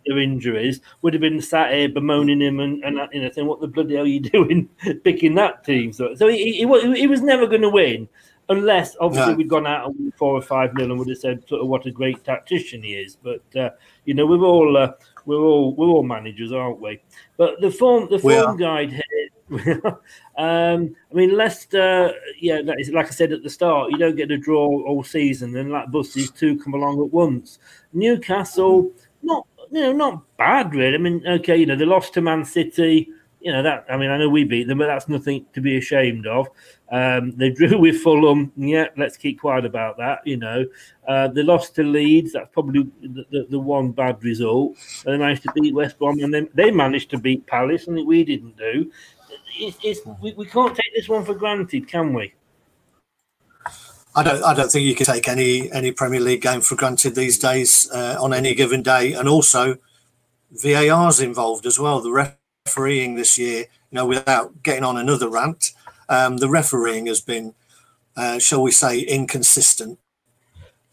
their 0.06 0.18
injuries, 0.18 0.80
would 1.02 1.14
have 1.14 1.20
been 1.20 1.40
sat 1.40 1.72
here 1.72 1.88
bemoaning 1.88 2.40
him 2.40 2.60
and, 2.60 2.82
and 2.84 2.98
you 3.12 3.22
know 3.22 3.30
saying, 3.30 3.46
"What 3.46 3.60
the 3.60 3.68
bloody 3.68 3.94
hell 3.94 4.04
are 4.04 4.08
you 4.08 4.20
doing 4.36 4.68
picking 5.04 5.34
that 5.36 5.64
team?" 5.64 5.92
So, 5.92 6.14
so 6.14 6.28
he, 6.28 6.64
he, 6.64 6.94
he 6.94 7.06
was 7.06 7.22
never 7.22 7.46
going 7.46 7.62
to 7.62 7.70
win 7.70 8.08
unless 8.48 8.96
obviously 9.00 9.34
we'd 9.34 9.48
gone 9.48 9.66
out 9.66 9.88
and 9.88 10.14
four 10.14 10.34
or 10.34 10.42
five 10.42 10.72
nil 10.74 10.90
and 10.90 10.98
would 10.98 11.08
have 11.08 11.18
said 11.18 11.46
sort 11.48 11.60
of 11.60 11.66
what 11.66 11.84
a 11.86 11.90
great 11.90 12.22
tactician 12.24 12.82
he 12.82 12.94
is. 12.94 13.16
But 13.16 13.42
uh, 13.56 13.70
you 14.04 14.14
know, 14.14 14.26
we're 14.26 14.44
all 14.44 14.76
uh, 14.76 14.92
we're 15.24 15.40
all 15.40 15.74
we're 15.74 15.88
all 15.88 16.02
managers, 16.02 16.52
aren't 16.52 16.80
we? 16.80 17.00
But 17.36 17.60
the 17.60 17.70
form 17.70 18.08
the 18.10 18.18
form 18.18 18.56
guide 18.56 18.92
here 18.92 19.30
um, 20.36 20.96
I 21.10 21.14
mean, 21.14 21.36
Leicester, 21.36 22.12
yeah, 22.40 22.60
like 22.92 23.06
I 23.06 23.10
said 23.10 23.32
at 23.32 23.44
the 23.44 23.50
start, 23.50 23.92
you 23.92 23.98
don't 23.98 24.16
get 24.16 24.30
a 24.32 24.36
draw 24.36 24.66
all 24.84 25.04
season, 25.04 25.56
and 25.56 25.70
like 25.70 25.90
buses 25.92 26.30
two 26.32 26.58
come 26.58 26.74
along 26.74 27.00
at 27.00 27.12
once. 27.12 27.60
Newcastle, 27.92 28.90
not 29.22 29.46
you 29.70 29.80
know, 29.80 29.92
not 29.92 30.36
bad 30.36 30.74
really. 30.74 30.94
I 30.94 30.98
mean, 30.98 31.22
okay, 31.26 31.56
you 31.56 31.66
know, 31.66 31.76
they 31.76 31.84
lost 31.84 32.14
to 32.14 32.20
Man 32.20 32.44
City. 32.44 33.08
you 33.40 33.52
know 33.52 33.62
that. 33.62 33.86
I 33.88 33.96
mean, 33.96 34.10
I 34.10 34.18
know 34.18 34.28
we 34.28 34.44
beat 34.44 34.66
them, 34.68 34.78
but 34.78 34.86
that's 34.86 35.08
nothing 35.08 35.46
to 35.52 35.60
be 35.60 35.76
ashamed 35.76 36.26
of. 36.26 36.48
Um, 36.90 37.36
they 37.36 37.50
drew 37.50 37.78
with 37.80 38.00
Fulham. 38.00 38.52
Yeah, 38.56 38.86
let's 38.96 39.16
keep 39.16 39.40
quiet 39.40 39.64
about 39.64 39.96
that. 39.98 40.20
You 40.24 40.36
know, 40.38 40.66
uh, 41.06 41.28
they 41.28 41.42
lost 41.42 41.74
to 41.76 41.82
Leeds. 41.82 42.32
That's 42.32 42.52
probably 42.52 42.90
the, 43.00 43.24
the, 43.30 43.46
the, 43.50 43.58
one 43.58 43.92
bad 43.92 44.22
result. 44.22 44.76
And 45.04 45.14
They 45.14 45.18
managed 45.18 45.42
to 45.44 45.52
beat 45.52 45.74
West 45.74 45.98
Brom, 45.98 46.18
and 46.20 46.32
then 46.32 46.48
they 46.54 46.70
managed 46.70 47.10
to 47.10 47.18
beat 47.18 47.46
Palace, 47.46 47.84
something 47.84 48.06
we 48.06 48.24
didn't 48.24 48.56
do. 48.56 48.90
It's, 49.58 49.78
it's, 49.82 50.00
we, 50.20 50.32
we 50.34 50.46
can't 50.46 50.76
take 50.76 50.94
this 50.94 51.08
one 51.08 51.24
for 51.24 51.34
granted, 51.34 51.88
can 51.88 52.12
we? 52.12 52.34
I 54.16 54.22
don't. 54.22 54.42
I 54.42 54.54
don't 54.54 54.72
think 54.72 54.86
you 54.86 54.94
can 54.94 55.04
take 55.04 55.28
any 55.28 55.70
any 55.72 55.92
Premier 55.92 56.20
League 56.20 56.40
game 56.40 56.62
for 56.62 56.74
granted 56.74 57.14
these 57.14 57.38
days 57.38 57.88
uh, 57.92 58.16
on 58.18 58.32
any 58.32 58.54
given 58.54 58.82
day, 58.82 59.12
and 59.12 59.28
also 59.28 59.76
VAR's 60.50 61.20
involved 61.20 61.66
as 61.66 61.78
well. 61.78 62.00
The 62.00 62.34
refereeing 62.66 63.16
this 63.16 63.36
year, 63.36 63.58
you 63.58 63.66
know, 63.92 64.06
without 64.06 64.62
getting 64.62 64.84
on 64.84 64.96
another 64.96 65.28
rant, 65.28 65.72
um, 66.08 66.38
the 66.38 66.48
refereeing 66.48 67.06
has 67.06 67.20
been, 67.20 67.54
uh, 68.16 68.38
shall 68.38 68.62
we 68.62 68.70
say, 68.70 69.00
inconsistent. 69.00 69.98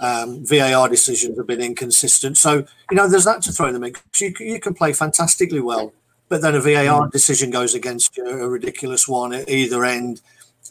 Um, 0.01 0.45
VAR 0.45 0.89
decisions 0.89 1.38
have 1.38 1.47
been 1.47 1.62
inconsistent. 1.62 2.38
So, 2.38 2.65
you 2.91 2.97
know, 2.97 3.07
there's 3.07 3.23
that 3.23 3.41
to 3.43 3.53
throw 3.53 3.67
them 3.67 3.75
in 3.75 3.81
the 3.81 3.88
mix. 3.88 4.21
You, 4.21 4.33
you 4.39 4.59
can 4.59 4.73
play 4.73 4.91
fantastically 4.91 5.62
well, 5.62 5.93
but 6.27 6.41
then 6.41 6.55
a 6.55 6.59
VAR 6.59 7.07
decision 7.07 7.51
goes 7.51 7.73
against 7.73 8.17
you, 8.17 8.27
a 8.27 8.49
ridiculous 8.49 9.07
one 9.07 9.31
at 9.31 9.47
either 9.47 9.86
end, 9.86 10.19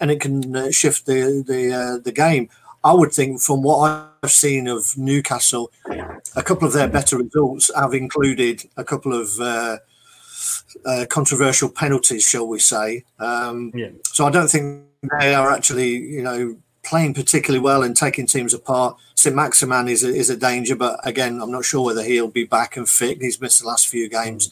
and 0.01 0.11
it 0.11 0.21
can 0.21 0.55
uh, 0.55 0.71
shift 0.71 1.07
the 1.07 1.45
the 1.47 1.73
uh, 1.73 1.99
the 1.99 2.13
game. 2.13 2.49
I 2.85 2.93
would 2.93 3.13
think, 3.13 3.41
from 3.41 3.63
what 3.63 4.11
I've 4.23 4.31
seen 4.31 4.67
of 4.67 4.97
Newcastle, 4.99 5.71
a 6.35 6.43
couple 6.43 6.67
of 6.67 6.75
their 6.75 6.89
better 6.89 7.17
results 7.17 7.71
have 7.77 7.95
included 7.95 8.69
a 8.77 8.83
couple 8.83 9.13
of 9.13 9.39
uh, 9.39 9.79
uh, 10.85 11.07
controversial 11.09 11.69
penalties, 11.69 12.29
shall 12.29 12.49
we 12.49 12.59
say? 12.59 13.05
Um, 13.21 13.71
yeah. 13.75 13.91
So 14.05 14.27
I 14.27 14.31
don't 14.31 14.49
think 14.49 14.85
they 15.21 15.33
are 15.33 15.51
actually, 15.51 15.91
you 15.91 16.23
know, 16.23 16.57
playing 16.83 17.15
particularly 17.15 17.63
well 17.63 17.85
and 17.85 17.97
taking 17.97 18.27
teams 18.27 18.55
apart. 18.55 18.97
St 19.15 19.35
Maximin 19.37 19.89
is 19.89 20.03
a, 20.03 20.09
is 20.09 20.31
a 20.31 20.37
danger, 20.37 20.75
but 20.75 20.99
again, 21.07 21.41
I'm 21.41 21.53
not 21.53 21.65
sure 21.65 21.85
whether 21.85 22.03
he'll 22.03 22.29
be 22.29 22.45
back 22.45 22.77
and 22.77 22.89
fit. 22.89 23.23
He's 23.23 23.41
missed 23.41 23.61
the 23.61 23.69
last 23.69 23.89
few 23.89 24.09
games. 24.09 24.51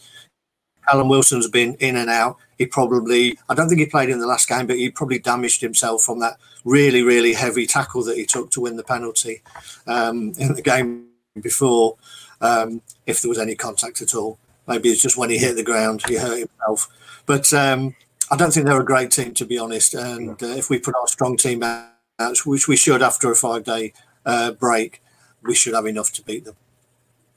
Callum 0.88 1.09
Wilson's 1.09 1.48
been 1.48 1.74
in 1.74 1.96
and 1.96 2.09
out. 2.09 2.37
He 2.61 2.66
probably, 2.66 3.38
I 3.49 3.55
don't 3.55 3.70
think 3.70 3.81
he 3.81 3.87
played 3.87 4.11
in 4.11 4.18
the 4.18 4.27
last 4.27 4.46
game, 4.46 4.66
but 4.66 4.77
he 4.77 4.90
probably 4.90 5.18
damaged 5.18 5.62
himself 5.62 6.03
from 6.03 6.18
that 6.18 6.37
really, 6.62 7.03
really 7.03 7.33
heavy 7.33 7.66
tackle 7.66 8.05
that 8.05 8.18
he 8.18 8.27
took 8.27 8.51
to 8.51 8.61
win 8.61 8.77
the 8.77 8.83
penalty 8.83 9.40
um, 9.87 10.35
in 10.37 10.53
the 10.53 10.61
game 10.61 11.07
before, 11.40 11.96
um, 12.42 12.83
if 13.07 13.23
there 13.23 13.31
was 13.31 13.38
any 13.38 13.55
contact 13.55 14.03
at 14.03 14.14
all. 14.14 14.38
Maybe 14.68 14.90
it's 14.90 15.01
just 15.01 15.16
when 15.16 15.31
he 15.31 15.38
hit 15.38 15.57
the 15.57 15.62
ground, 15.62 16.03
he 16.07 16.16
hurt 16.16 16.40
himself. 16.40 16.87
But 17.25 17.51
um, 17.55 17.96
I 18.31 18.37
don't 18.37 18.53
think 18.53 18.66
they're 18.66 18.79
a 18.79 18.85
great 18.85 19.11
team, 19.11 19.33
to 19.33 19.46
be 19.46 19.57
honest. 19.57 19.94
And 19.94 20.42
uh, 20.42 20.49
if 20.49 20.68
we 20.68 20.79
put 20.79 20.94
our 20.94 21.09
strong 21.09 21.38
team 21.38 21.62
out, 21.62 22.44
which 22.44 22.68
we 22.68 22.77
should 22.77 23.01
after 23.01 23.31
a 23.31 23.35
five 23.35 23.64
day 23.64 23.94
uh, 24.27 24.51
break, 24.51 25.03
we 25.42 25.55
should 25.55 25.73
have 25.73 25.87
enough 25.87 26.12
to 26.12 26.23
beat 26.23 26.44
them. 26.44 26.57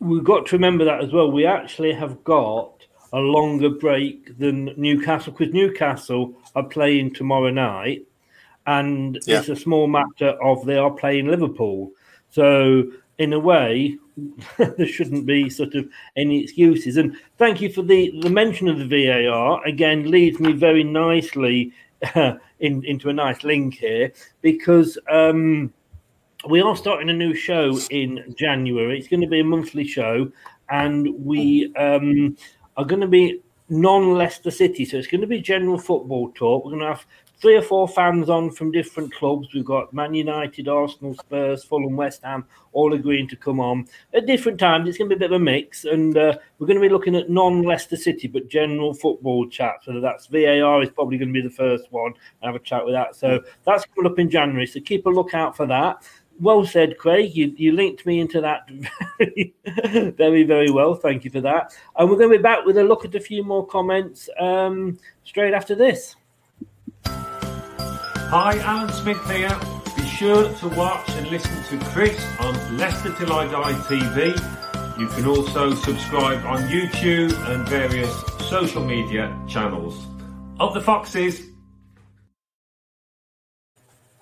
We've 0.02 0.22
got 0.22 0.48
to 0.48 0.58
remember 0.58 0.84
that 0.84 1.02
as 1.02 1.14
well. 1.14 1.32
We 1.32 1.46
actually 1.46 1.94
have 1.94 2.26
got 2.26 2.83
a 3.14 3.20
longer 3.20 3.70
break 3.70 4.38
than 4.40 4.74
Newcastle 4.76 5.34
because 5.34 5.54
Newcastle 5.54 6.34
are 6.56 6.64
playing 6.64 7.14
tomorrow 7.14 7.52
night, 7.52 8.06
and 8.66 9.20
yeah. 9.26 9.40
it's 9.40 9.50
a 9.50 9.56
small 9.56 9.88
matter 9.88 10.30
of 10.44 10.66
they 10.66 10.78
are 10.78 10.92
playing 10.92 11.28
Liverpool. 11.28 11.92
So 12.32 12.92
in 13.20 13.34
a 13.34 13.40
way, 13.40 13.98
there 14.58 14.88
shouldn't 14.88 15.26
be 15.26 15.50
sort 15.50 15.76
of 15.76 15.88
any 16.16 16.44
excuses. 16.44 16.98
And 16.98 17.16
thank 17.38 17.62
you 17.62 17.72
for 17.72 17.84
the, 17.84 18.12
the 18.22 18.30
mention 18.30 18.68
of 18.68 18.80
the 18.80 19.06
VAR. 19.06 19.64
Again, 19.66 20.10
leads 20.10 20.40
me 20.40 20.54
very 20.54 20.84
nicely 20.84 21.72
uh, 22.16 22.34
in, 22.60 22.84
into 22.84 23.10
a 23.10 23.14
nice 23.14 23.44
link 23.44 23.76
here 23.76 24.12
because 24.42 24.98
um, 25.10 25.72
we 26.50 26.62
are 26.62 26.76
starting 26.76 27.10
a 27.10 27.14
new 27.14 27.36
show 27.36 27.78
in 27.92 28.34
January. 28.38 28.98
It's 28.98 29.08
going 29.08 29.22
to 29.22 29.28
be 29.28 29.40
a 29.40 29.46
monthly 29.46 29.86
show, 29.86 30.32
and 30.70 31.08
we 31.24 31.74
um, 31.76 32.38
are 32.78 32.86
going 32.86 33.02
to 33.02 33.08
be 33.08 33.42
non 33.70 34.14
Leicester 34.14 34.52
City. 34.52 34.86
So 34.86 34.98
it's 34.98 35.08
going 35.08 35.22
to 35.22 35.28
be 35.28 35.42
general 35.42 35.78
football 35.78 36.32
talk. 36.32 36.64
We're 36.64 36.72
going 36.72 36.82
to 36.82 36.88
have 36.88 37.06
three 37.44 37.58
or 37.58 37.62
four 37.62 37.90
fans 37.90 38.30
on 38.30 38.50
from 38.50 38.72
different 38.72 39.14
clubs. 39.14 39.50
We've 39.54 39.66
got 39.66 39.94
Man 39.94 40.14
United, 40.14 40.70
Arsenal, 40.70 41.14
Spurs, 41.16 41.62
Fulham, 41.62 41.98
West 41.98 42.24
Ham, 42.24 42.46
all 42.72 42.94
agreeing 42.94 43.28
to 43.28 43.36
come 43.36 43.60
on 43.60 43.86
at 44.14 44.26
different 44.26 44.58
times. 44.58 44.88
It's 44.88 44.98
going 44.98 45.10
to 45.10 45.16
be 45.16 45.26
a 45.26 45.28
bit 45.28 45.36
of 45.36 45.42
a 45.42 45.44
mix, 45.44 45.84
and 45.84 46.18
uh, 46.18 46.38
we're 46.58 46.68
going 46.68 46.80
to 46.80 46.88
be 46.88 46.88
looking 46.88 47.18
at 47.18 47.30
non-Leicester 47.30 47.98
City 47.98 48.30
but 48.30 48.48
general 48.48 48.94
football 48.94 49.46
chat. 49.50 49.76
So 49.84 50.00
that's 50.00 50.28
VAR 50.28 50.82
is 50.82 50.90
probably 50.90 51.18
going 51.18 51.34
to 51.34 51.42
be 51.42 51.46
the 51.46 51.54
first 51.54 51.92
one. 51.92 52.14
I 52.42 52.46
have 52.46 52.56
a 52.56 52.60
chat 52.60 52.86
with 52.86 52.94
that. 52.94 53.14
So 53.14 53.42
that's 53.66 53.84
coming 53.94 54.10
up 54.10 54.20
in 54.20 54.30
January. 54.30 54.66
So 54.66 54.80
keep 54.80 55.06
a 55.06 55.10
lookout 55.10 55.58
for 55.58 55.66
that. 55.66 55.98
Well 56.40 56.66
said, 56.66 56.98
Craig. 56.98 57.36
You, 57.36 57.54
you 57.56 57.72
linked 57.72 58.06
me 58.06 58.20
into 58.20 58.42
that 58.42 58.70
very, 59.18 60.14
very, 60.18 60.44
very 60.44 60.72
well. 60.72 60.96
Thank 60.96 61.24
you 61.24 61.32
for 61.32 61.42
that. 61.42 61.74
And 61.98 62.10
we're 62.10 62.18
going 62.18 62.32
to 62.32 62.38
be 62.38 62.42
back 62.42 62.66
with 62.66 62.78
a 62.78 62.84
look 62.84 63.06
at 63.06 63.16
a 63.16 63.20
few 63.20 63.44
more 63.44 63.66
comments 63.66 64.30
um, 64.40 64.98
straight 65.24 65.54
after 65.54 65.76
this. 65.76 66.16
Hi, 67.06 68.58
Alan 68.60 68.92
Smith 68.94 69.24
here. 69.30 69.56
Be 69.96 70.04
sure 70.08 70.52
to 70.52 70.68
watch 70.70 71.08
and 71.12 71.30
listen 71.30 71.64
to 71.66 71.86
Chris 71.92 72.20
on 72.40 72.78
Leicester 72.78 73.14
Till 73.14 73.32
I 73.32 73.46
Die 73.46 73.74
TV. 73.88 75.00
You 75.00 75.08
can 75.08 75.26
also 75.26 75.74
subscribe 75.76 76.44
on 76.46 76.62
YouTube 76.64 77.34
and 77.52 77.68
various 77.68 78.12
social 78.50 78.84
media 78.84 79.40
channels. 79.48 80.08
Of 80.60 80.74
the 80.74 80.82
Foxes. 80.82 81.53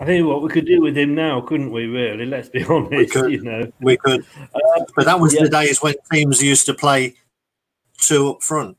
I 0.02 0.06
tell 0.06 0.16
you 0.16 0.26
what, 0.26 0.42
we 0.42 0.50
could 0.50 0.66
do 0.66 0.82
with 0.82 0.98
him 0.98 1.14
now, 1.14 1.42
couldn't 1.42 1.72
we? 1.72 1.86
Really, 1.86 2.26
let's 2.26 2.50
be 2.50 2.64
honest. 2.70 2.92
We 2.92 3.06
could, 3.06 3.32
you 3.32 3.44
know, 3.44 3.72
we 3.82 3.98
could. 3.98 4.26
Uh, 4.42 4.84
but 4.96 5.06
that 5.06 5.20
was 5.20 5.36
yeah. 5.36 5.44
the 5.44 5.50
days 5.50 5.80
when 5.80 5.94
teams 6.12 6.42
used 6.42 6.66
to 6.66 6.74
play 6.74 7.14
two 8.00 8.32
up 8.32 8.42
front. 8.42 8.78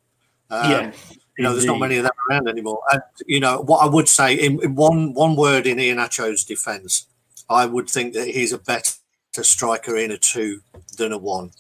Um, 0.50 0.70
yeah. 0.70 0.92
You 1.38 1.44
know, 1.44 1.52
there's 1.52 1.64
not 1.64 1.78
many 1.78 1.96
of 1.96 2.02
them 2.02 2.12
around 2.28 2.48
anymore. 2.48 2.80
And 2.90 3.00
you 3.24 3.38
know 3.38 3.60
what 3.60 3.78
I 3.78 3.86
would 3.86 4.08
say 4.08 4.34
in, 4.34 4.60
in 4.64 4.74
one 4.74 5.14
one 5.14 5.36
word 5.36 5.66
in 5.68 5.78
Iheanacho's 5.78 6.42
defence, 6.42 7.06
I 7.48 7.66
would 7.66 7.88
think 7.88 8.14
that 8.14 8.26
he's 8.26 8.52
a 8.52 8.58
better 8.58 8.92
striker 9.32 9.96
in 9.96 10.10
a 10.10 10.18
two 10.18 10.60
than 10.98 11.12
a 11.12 11.18
one. 11.18 11.52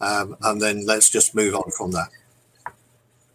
Um, 0.00 0.34
and 0.42 0.62
then 0.62 0.86
let's 0.86 1.10
just 1.10 1.34
move 1.34 1.54
on 1.54 1.70
from 1.76 1.90
that. 1.90 2.08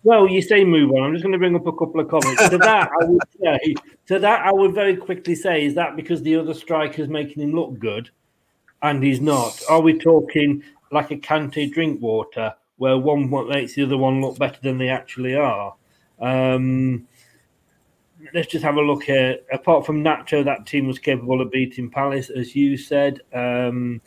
Well, 0.06 0.28
you 0.28 0.39
say 0.39 0.63
move 0.63 0.91
on. 0.91 1.02
I'm 1.02 1.13
just 1.13 1.24
going 1.24 1.34
to 1.34 1.39
bring 1.39 1.56
up 1.56 1.65
a 1.65 1.72
couple 1.72 2.00
of 2.00 2.08
comments. 2.08 2.48
to 2.50 2.60
that, 2.60 2.91
I 3.02 3.06
would 3.06 3.22
say, 3.41 3.74
to 4.06 4.20
that, 4.20 4.46
I 4.46 4.52
would 4.54 4.76
very 4.76 4.96
quickly 4.96 5.34
say, 5.34 5.65
is 5.65 5.74
that 5.74 5.96
because 5.96 6.22
the 6.22 6.36
other 6.36 6.54
striker's 6.54 7.10
making 7.10 7.41
him 7.41 7.54
look 7.54 7.80
good, 7.80 8.12
and 8.84 9.04
he's 9.04 9.20
not? 9.20 9.60
Are 9.68 9.82
we 9.82 9.98
talking 9.98 10.63
like 10.91 11.10
a 11.10 11.18
Kante 11.18 11.74
Drinkwater, 11.74 12.54
where 12.78 13.00
one 13.00 13.32
makes 13.50 13.74
the 13.74 13.82
other 13.82 13.98
one 13.98 14.22
look 14.22 14.38
better 14.38 14.60
than 14.62 14.78
they 14.78 14.89
actually 14.89 15.36
are? 15.36 15.74
Um, 16.20 17.08
let's 18.32 18.48
just 18.48 18.63
have 18.63 18.76
a 18.76 18.82
look 18.82 19.06
here. 19.06 19.39
Apart 19.52 19.88
from 19.88 20.04
Nacho, 20.04 20.46
that 20.46 20.68
team 20.68 20.86
was 20.86 21.00
capable 21.00 21.41
of 21.41 21.50
beating 21.50 21.89
Palace, 21.89 22.30
as 22.30 22.56
you 22.56 22.78
said. 22.78 23.22
Um, 23.34 24.02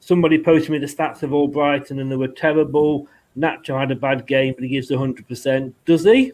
somebody 0.00 0.42
posted 0.42 0.70
me 0.70 0.78
the 0.78 0.86
stats 0.86 1.22
of 1.22 1.32
all 1.32 1.46
Brighton 1.46 2.00
and 2.00 2.10
they 2.10 2.16
were 2.16 2.26
terrible. 2.26 3.06
Nacho 3.36 3.78
had 3.78 3.90
a 3.90 3.96
bad 3.96 4.26
game, 4.26 4.54
but 4.54 4.64
he 4.64 4.70
gives 4.70 4.90
100%. 4.90 5.72
Does 5.84 6.04
he? 6.04 6.32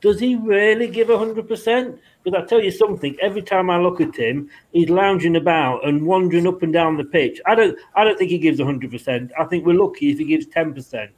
Does 0.00 0.20
he 0.20 0.36
really 0.36 0.86
give 0.86 1.08
100%? 1.08 1.98
Because 2.22 2.40
I 2.40 2.46
tell 2.46 2.62
you 2.62 2.70
something, 2.70 3.16
every 3.20 3.42
time 3.42 3.68
I 3.68 3.78
look 3.78 4.00
at 4.00 4.14
him, 4.14 4.48
he's 4.72 4.90
lounging 4.90 5.36
about 5.36 5.86
and 5.86 6.06
wandering 6.06 6.46
up 6.46 6.62
and 6.62 6.72
down 6.72 6.96
the 6.96 7.04
pitch. 7.04 7.40
I 7.46 7.56
don't 7.56 7.76
I 7.96 8.04
don't 8.04 8.16
think 8.16 8.30
he 8.30 8.38
gives 8.38 8.60
100%. 8.60 9.30
I 9.36 9.44
think 9.44 9.66
we're 9.66 9.74
lucky 9.74 10.10
if 10.10 10.18
he 10.18 10.24
gives 10.24 10.46
10%. 10.46 11.08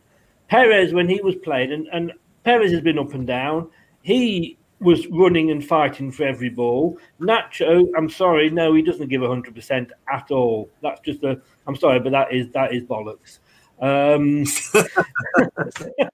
Perez, 0.49 0.95
when 0.95 1.09
he 1.09 1.21
was 1.21 1.37
playing, 1.37 1.73
and, 1.73 1.87
and 1.93 2.13
Perez 2.43 2.73
has 2.73 2.81
been 2.81 2.99
up 2.99 3.13
and 3.13 3.27
down. 3.27 3.69
He 4.03 4.57
was 4.81 5.07
running 5.09 5.51
and 5.51 5.65
fighting 5.65 6.11
for 6.11 6.25
every 6.25 6.49
ball. 6.49 6.99
Nacho, 7.21 7.87
I'm 7.97 8.09
sorry, 8.09 8.49
no, 8.49 8.75
he 8.75 8.83
doesn't 8.83 9.09
give 9.09 9.21
100% 9.21 9.91
at 10.11 10.31
all. 10.31 10.71
That's 10.83 11.01
just 11.03 11.23
a, 11.23 11.41
I'm 11.67 11.77
sorry, 11.77 12.01
but 12.01 12.13
that 12.13 12.33
is 12.33 12.51
that 12.53 12.73
is 12.73 12.83
bollocks. 12.85 13.41
Um, 13.81 14.45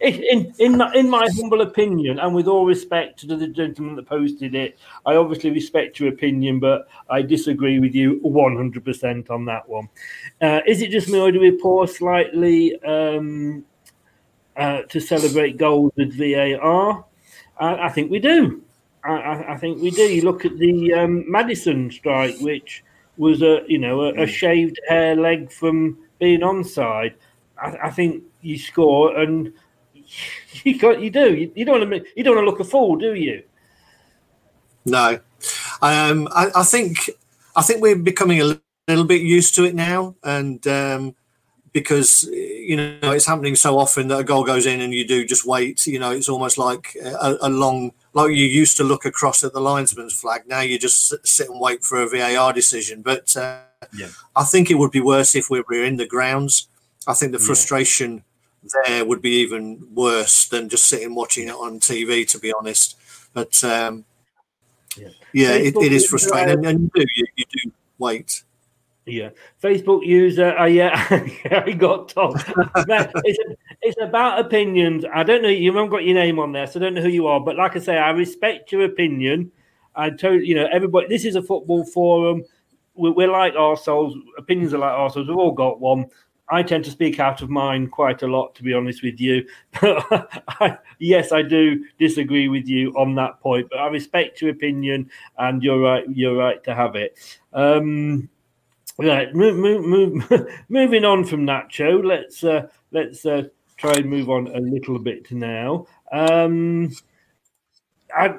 in, 0.00 0.52
in, 0.58 0.76
my, 0.76 0.92
in 0.94 1.08
my 1.08 1.26
humble 1.36 1.60
opinion, 1.62 2.18
and 2.18 2.34
with 2.34 2.46
all 2.46 2.66
respect 2.66 3.20
to 3.20 3.26
the 3.26 3.46
gentleman 3.48 3.96
that 3.96 4.06
posted 4.06 4.54
it, 4.54 4.78
I 5.06 5.16
obviously 5.16 5.50
respect 5.50 6.00
your 6.00 6.10
opinion, 6.10 6.60
but 6.60 6.88
I 7.08 7.22
disagree 7.22 7.78
with 7.78 7.94
you 7.94 8.20
100% 8.24 9.30
on 9.30 9.44
that 9.46 9.68
one. 9.68 9.88
Uh, 10.40 10.60
is 10.66 10.82
it 10.82 10.90
just 10.90 11.08
me, 11.08 11.18
or 11.20 11.30
do 11.30 11.40
we 11.40 11.58
pour 11.60 11.86
slightly 11.86 12.80
um, 12.82 13.64
uh, 14.56 14.82
to 14.82 15.00
celebrate 15.00 15.56
goals 15.56 15.92
with 15.96 16.18
VAR? 16.18 17.04
I, 17.58 17.86
I 17.86 17.88
think 17.90 18.10
we 18.10 18.18
do. 18.18 18.62
I, 19.04 19.52
I, 19.52 19.56
think 19.58 19.82
we 19.82 19.90
do. 19.90 20.02
You 20.02 20.22
look 20.22 20.44
at 20.44 20.58
the 20.58 20.94
um, 20.94 21.30
Maddison 21.30 21.90
strike, 21.90 22.38
which 22.40 22.82
was 23.16 23.42
a 23.42 23.60
you 23.68 23.78
know 23.78 24.00
a, 24.02 24.22
a 24.22 24.26
shaved 24.26 24.80
hair 24.88 25.14
leg 25.14 25.52
from 25.52 25.98
being 26.18 26.40
onside. 26.40 27.14
I, 27.58 27.76
I 27.84 27.90
think 27.90 28.24
you 28.40 28.58
score, 28.58 29.16
and 29.18 29.52
you 30.64 30.78
got 30.78 31.00
you 31.00 31.10
do 31.10 31.34
you, 31.34 31.52
you 31.54 31.64
don't 31.64 31.80
want 31.80 32.04
to 32.04 32.10
you 32.16 32.24
don't 32.24 32.36
want 32.36 32.46
to 32.46 32.50
look 32.50 32.60
a 32.60 32.64
fool, 32.64 32.96
do 32.96 33.14
you? 33.14 33.42
No, 34.86 35.18
um, 35.80 36.28
I, 36.32 36.50
I 36.54 36.62
think 36.62 37.10
I 37.56 37.62
think 37.62 37.80
we're 37.80 37.96
becoming 37.96 38.40
a 38.40 38.58
little 38.88 39.04
bit 39.04 39.22
used 39.22 39.54
to 39.56 39.64
it 39.64 39.74
now, 39.74 40.14
and 40.22 40.66
um, 40.66 41.14
because 41.72 42.24
you 42.24 42.76
know 42.76 43.12
it's 43.12 43.26
happening 43.26 43.56
so 43.56 43.78
often 43.78 44.08
that 44.08 44.20
a 44.20 44.24
goal 44.24 44.44
goes 44.44 44.66
in 44.66 44.80
and 44.80 44.92
you 44.92 45.06
do 45.06 45.26
just 45.26 45.46
wait. 45.46 45.86
You 45.86 45.98
know, 45.98 46.10
it's 46.10 46.28
almost 46.28 46.58
like 46.58 46.96
a, 47.02 47.36
a 47.42 47.48
long 47.48 47.92
like 48.14 48.30
you 48.30 48.46
used 48.46 48.76
to 48.78 48.84
look 48.84 49.04
across 49.04 49.42
at 49.42 49.52
the 49.52 49.60
linesman's 49.60 50.14
flag. 50.14 50.42
Now 50.46 50.60
you 50.60 50.78
just 50.78 51.14
sit 51.26 51.50
and 51.50 51.60
wait 51.60 51.84
for 51.84 52.00
a 52.00 52.08
VAR 52.08 52.52
decision. 52.52 53.02
But 53.02 53.36
uh, 53.36 53.60
Yeah. 53.92 54.08
I 54.36 54.44
think 54.44 54.70
it 54.70 54.74
would 54.74 54.90
be 54.90 55.00
worse 55.00 55.34
if 55.34 55.50
we 55.50 55.60
were 55.60 55.84
in 55.84 55.96
the 55.96 56.06
grounds. 56.06 56.68
I 57.06 57.14
think 57.14 57.32
the 57.32 57.38
Yeah. 57.38 57.46
frustration 57.46 58.24
there 58.86 59.04
would 59.04 59.20
be 59.20 59.40
even 59.40 59.86
worse 59.94 60.48
than 60.48 60.68
just 60.70 60.86
sitting 60.86 61.14
watching 61.14 61.48
it 61.48 61.54
on 61.54 61.80
TV. 61.80 62.26
To 62.28 62.38
be 62.38 62.52
honest, 62.52 62.96
but 63.34 63.62
um, 63.64 64.04
Yeah. 64.96 65.08
yeah, 65.32 65.52
it, 65.52 65.76
it 65.76 65.92
is 65.92 66.06
frustrating, 66.06 66.64
uh, 66.64 66.68
and, 66.70 66.80
and 66.80 66.80
you 66.80 66.90
do 66.94 67.06
you, 67.16 67.26
you 67.36 67.44
do 67.52 67.72
wait. 67.98 68.42
Yeah, 69.06 69.30
Facebook 69.62 70.06
user. 70.06 70.56
Uh, 70.56 70.64
yeah, 70.64 70.94
I 71.50 71.72
got 71.72 72.08
Tom. 72.08 72.36
It's, 72.76 73.38
it's 73.82 74.00
about 74.00 74.40
opinions. 74.40 75.04
I 75.12 75.22
don't 75.22 75.42
know. 75.42 75.50
You 75.50 75.74
haven't 75.74 75.90
got 75.90 76.04
your 76.04 76.14
name 76.14 76.38
on 76.38 76.52
there, 76.52 76.66
so 76.66 76.80
I 76.80 76.84
don't 76.84 76.94
know 76.94 77.02
who 77.02 77.08
you 77.10 77.26
are. 77.26 77.38
But 77.38 77.56
like 77.56 77.76
I 77.76 77.80
say, 77.80 77.98
I 77.98 78.12
respect 78.12 78.72
your 78.72 78.84
opinion. 78.84 79.52
I 79.94 80.08
totally, 80.08 80.46
you 80.46 80.54
know, 80.54 80.68
everybody. 80.72 81.06
This 81.08 81.26
is 81.26 81.36
a 81.36 81.42
football 81.42 81.84
forum. 81.84 82.44
We're, 82.94 83.30
like 83.30 83.54
ourselves. 83.54 84.14
Opinions 84.38 84.74
are 84.74 84.78
like 84.78 84.92
ourselves. 84.92 85.28
We've 85.28 85.36
all 85.36 85.52
got 85.52 85.80
one. 85.80 86.06
I 86.50 86.62
tend 86.62 86.84
to 86.84 86.90
speak 86.90 87.20
out 87.20 87.40
of 87.40 87.48
mine 87.48 87.88
quite 87.88 88.22
a 88.22 88.26
lot, 88.26 88.54
to 88.56 88.62
be 88.62 88.74
honest 88.74 89.02
with 89.02 89.18
you. 89.18 89.46
I, 89.74 90.76
yes, 90.98 91.32
I 91.32 91.42
do 91.42 91.84
disagree 91.98 92.48
with 92.48 92.66
you 92.68 92.90
on 92.90 93.14
that 93.14 93.40
point, 93.40 93.68
but 93.70 93.78
I 93.78 93.86
respect 93.88 94.42
your 94.42 94.50
opinion, 94.50 95.10
and 95.38 95.62
you're 95.62 95.80
right. 95.80 96.04
You're 96.08 96.36
right 96.36 96.62
to 96.64 96.74
have 96.74 96.96
it. 96.96 97.18
Um, 97.52 98.28
Right, 98.96 99.34
move, 99.34 99.56
move, 99.56 99.84
move, 99.84 100.48
moving 100.68 101.04
on 101.04 101.24
from 101.24 101.44
Nacho, 101.44 102.04
let's 102.04 102.44
uh, 102.44 102.68
let's 102.92 103.26
uh, 103.26 103.42
try 103.76 103.92
and 103.94 104.08
move 104.08 104.30
on 104.30 104.46
a 104.48 104.60
little 104.60 105.00
bit 105.00 105.32
now. 105.32 105.86
Um, 106.12 106.92
I, 108.16 108.36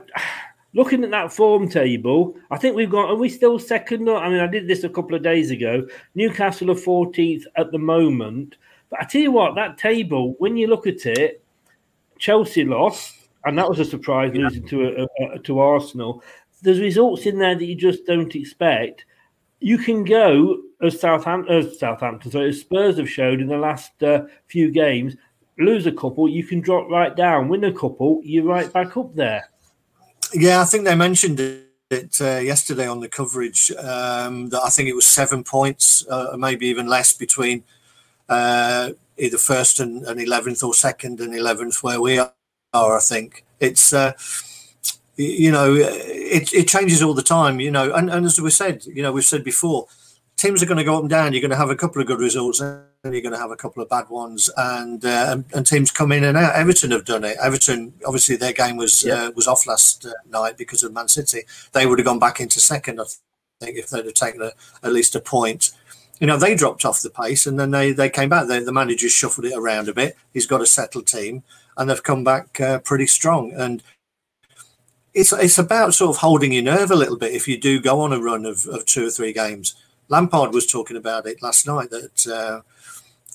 looking 0.75 1.03
at 1.03 1.09
that 1.09 1.33
form 1.33 1.67
table, 1.67 2.35
I 2.51 2.57
think 2.59 2.75
we've 2.75 2.89
got. 2.89 3.09
Are 3.09 3.15
we 3.15 3.29
still 3.29 3.57
second? 3.57 4.07
I 4.07 4.29
mean, 4.29 4.39
I 4.39 4.47
did 4.47 4.67
this 4.67 4.83
a 4.83 4.89
couple 4.89 5.15
of 5.15 5.23
days 5.23 5.49
ago. 5.49 5.87
Newcastle 6.13 6.69
are 6.69 6.75
fourteenth 6.75 7.45
at 7.57 7.71
the 7.71 7.79
moment, 7.79 8.57
but 8.91 9.01
I 9.01 9.05
tell 9.05 9.21
you 9.21 9.31
what, 9.31 9.55
that 9.55 9.79
table, 9.79 10.35
when 10.37 10.55
you 10.55 10.67
look 10.67 10.85
at 10.85 11.07
it, 11.07 11.43
Chelsea 12.19 12.63
lost, 12.63 13.15
and 13.45 13.57
that 13.57 13.67
was 13.67 13.79
a 13.79 13.85
surprise 13.85 14.31
losing 14.35 14.67
to 14.67 15.07
a, 15.19 15.23
a, 15.23 15.39
to 15.39 15.59
Arsenal. 15.59 16.23
There's 16.61 16.79
results 16.79 17.25
in 17.25 17.39
there 17.39 17.55
that 17.55 17.65
you 17.65 17.75
just 17.75 18.05
don't 18.05 18.35
expect 18.35 19.05
you 19.59 19.77
can 19.77 20.03
go 20.03 20.61
as 20.81 20.99
Southampton, 20.99 21.55
as 21.55 21.79
Southampton, 21.79 22.31
so 22.31 22.41
as 22.41 22.59
Spurs 22.59 22.97
have 22.97 23.09
showed 23.09 23.41
in 23.41 23.47
the 23.47 23.57
last 23.57 24.03
uh, 24.03 24.25
few 24.47 24.69
games, 24.69 25.15
lose 25.57 25.87
a 25.87 25.91
couple, 25.91 26.27
you 26.27 26.43
can 26.43 26.61
drop 26.61 26.89
right 26.89 27.15
down, 27.15 27.47
win 27.47 27.63
a 27.63 27.73
couple, 27.73 28.21
you're 28.23 28.43
right 28.43 28.71
back 28.71 28.97
up 28.97 29.15
there. 29.15 29.49
Yeah, 30.33 30.61
I 30.61 30.65
think 30.65 30.85
they 30.85 30.95
mentioned 30.95 31.39
it 31.39 32.17
uh, 32.19 32.39
yesterday 32.39 32.87
on 32.87 32.99
the 32.99 33.07
coverage 33.07 33.71
um, 33.71 34.49
that 34.49 34.61
I 34.63 34.69
think 34.69 34.89
it 34.89 34.95
was 34.95 35.05
seven 35.05 35.43
points, 35.43 36.05
uh, 36.09 36.35
maybe 36.37 36.67
even 36.67 36.87
less 36.87 37.13
between 37.13 37.63
uh, 38.27 38.91
either 39.17 39.37
first 39.37 39.79
and, 39.79 40.03
11th 40.03 40.63
or 40.63 40.73
second 40.73 41.19
and 41.19 41.33
11th 41.33 41.83
where 41.83 42.01
we 42.01 42.19
are. 42.19 42.31
I 42.73 42.99
think 42.99 43.45
it's 43.61 43.93
uh, 43.93 44.11
you 45.15 45.49
know 45.49 45.73
it, 45.75 46.51
it 46.51 46.67
changes 46.67 47.01
all 47.01 47.13
the 47.13 47.23
time. 47.23 47.61
You 47.61 47.71
know, 47.71 47.93
and, 47.93 48.09
and 48.09 48.25
as 48.25 48.41
we 48.41 48.49
said, 48.49 48.85
you 48.85 49.01
know, 49.01 49.13
we've 49.13 49.23
said 49.23 49.45
before, 49.45 49.87
teams 50.35 50.61
are 50.61 50.65
going 50.65 50.77
to 50.77 50.83
go 50.83 50.95
up 50.95 51.01
and 51.01 51.09
down. 51.09 51.31
You're 51.31 51.41
going 51.41 51.51
to 51.51 51.57
have 51.57 51.69
a 51.69 51.75
couple 51.75 52.01
of 52.01 52.07
good 52.07 52.19
results, 52.19 52.61
you're 53.13 53.21
going 53.21 53.33
to 53.33 53.39
have 53.39 53.51
a 53.51 53.55
couple 53.55 53.83
of 53.83 53.89
bad 53.89 54.09
ones, 54.09 54.49
and 54.57 55.03
uh, 55.05 55.27
and, 55.29 55.45
and 55.53 55.67
teams 55.67 55.91
come 55.91 56.11
in 56.11 56.23
and 56.23 56.37
out. 56.37 56.55
Everton 56.55 56.91
have 56.91 57.05
done 57.05 57.23
it. 57.23 57.37
Everton, 57.41 57.93
obviously, 58.05 58.35
their 58.35 58.53
game 58.53 58.77
was 58.77 59.03
Yeah. 59.03 59.25
uh, 59.25 59.31
was 59.31 59.47
off 59.47 59.67
last 59.67 60.05
uh, 60.05 60.11
night 60.29 60.57
because 60.57 60.83
of 60.83 60.93
Man 60.93 61.07
City. 61.07 61.41
They 61.73 61.85
would 61.85 61.99
have 61.99 62.05
gone 62.05 62.19
back 62.19 62.39
into 62.39 62.59
second, 62.59 62.99
I 63.01 63.05
think, 63.61 63.77
if 63.77 63.89
they'd 63.89 64.05
have 64.05 64.13
taken 64.13 64.41
a, 64.41 64.51
at 64.83 64.93
least 64.93 65.15
a 65.15 65.19
point. 65.19 65.71
You 66.19 66.27
know, 66.27 66.37
they 66.37 66.55
dropped 66.55 66.85
off 66.85 67.01
the 67.01 67.09
pace, 67.09 67.45
and 67.45 67.59
then 67.59 67.71
they 67.71 67.91
they 67.91 68.09
came 68.09 68.29
back. 68.29 68.47
They, 68.47 68.59
the 68.59 68.71
manager 68.71 69.09
shuffled 69.09 69.45
it 69.45 69.53
around 69.55 69.89
a 69.89 69.93
bit. 69.93 70.15
He's 70.33 70.47
got 70.47 70.61
a 70.61 70.65
settled 70.65 71.07
team, 71.07 71.43
and 71.77 71.89
they've 71.89 72.01
come 72.01 72.23
back 72.23 72.59
uh, 72.61 72.79
pretty 72.79 73.07
strong. 73.07 73.51
And 73.53 73.83
it's 75.13 75.31
it's 75.33 75.57
about 75.57 75.93
sort 75.93 76.15
of 76.15 76.21
holding 76.21 76.51
your 76.53 76.63
nerve 76.63 76.91
a 76.91 76.95
little 76.95 77.17
bit 77.17 77.33
if 77.33 77.47
you 77.47 77.57
do 77.57 77.79
go 77.79 77.99
on 78.01 78.13
a 78.13 78.19
run 78.19 78.45
of, 78.45 78.65
of 78.67 78.85
two 78.85 79.07
or 79.07 79.09
three 79.09 79.33
games. 79.33 79.75
Lampard 80.09 80.53
was 80.53 80.67
talking 80.67 80.97
about 80.97 81.27
it 81.27 81.41
last 81.41 81.65
night 81.67 81.89
that 81.89 82.27
uh, 82.27 82.61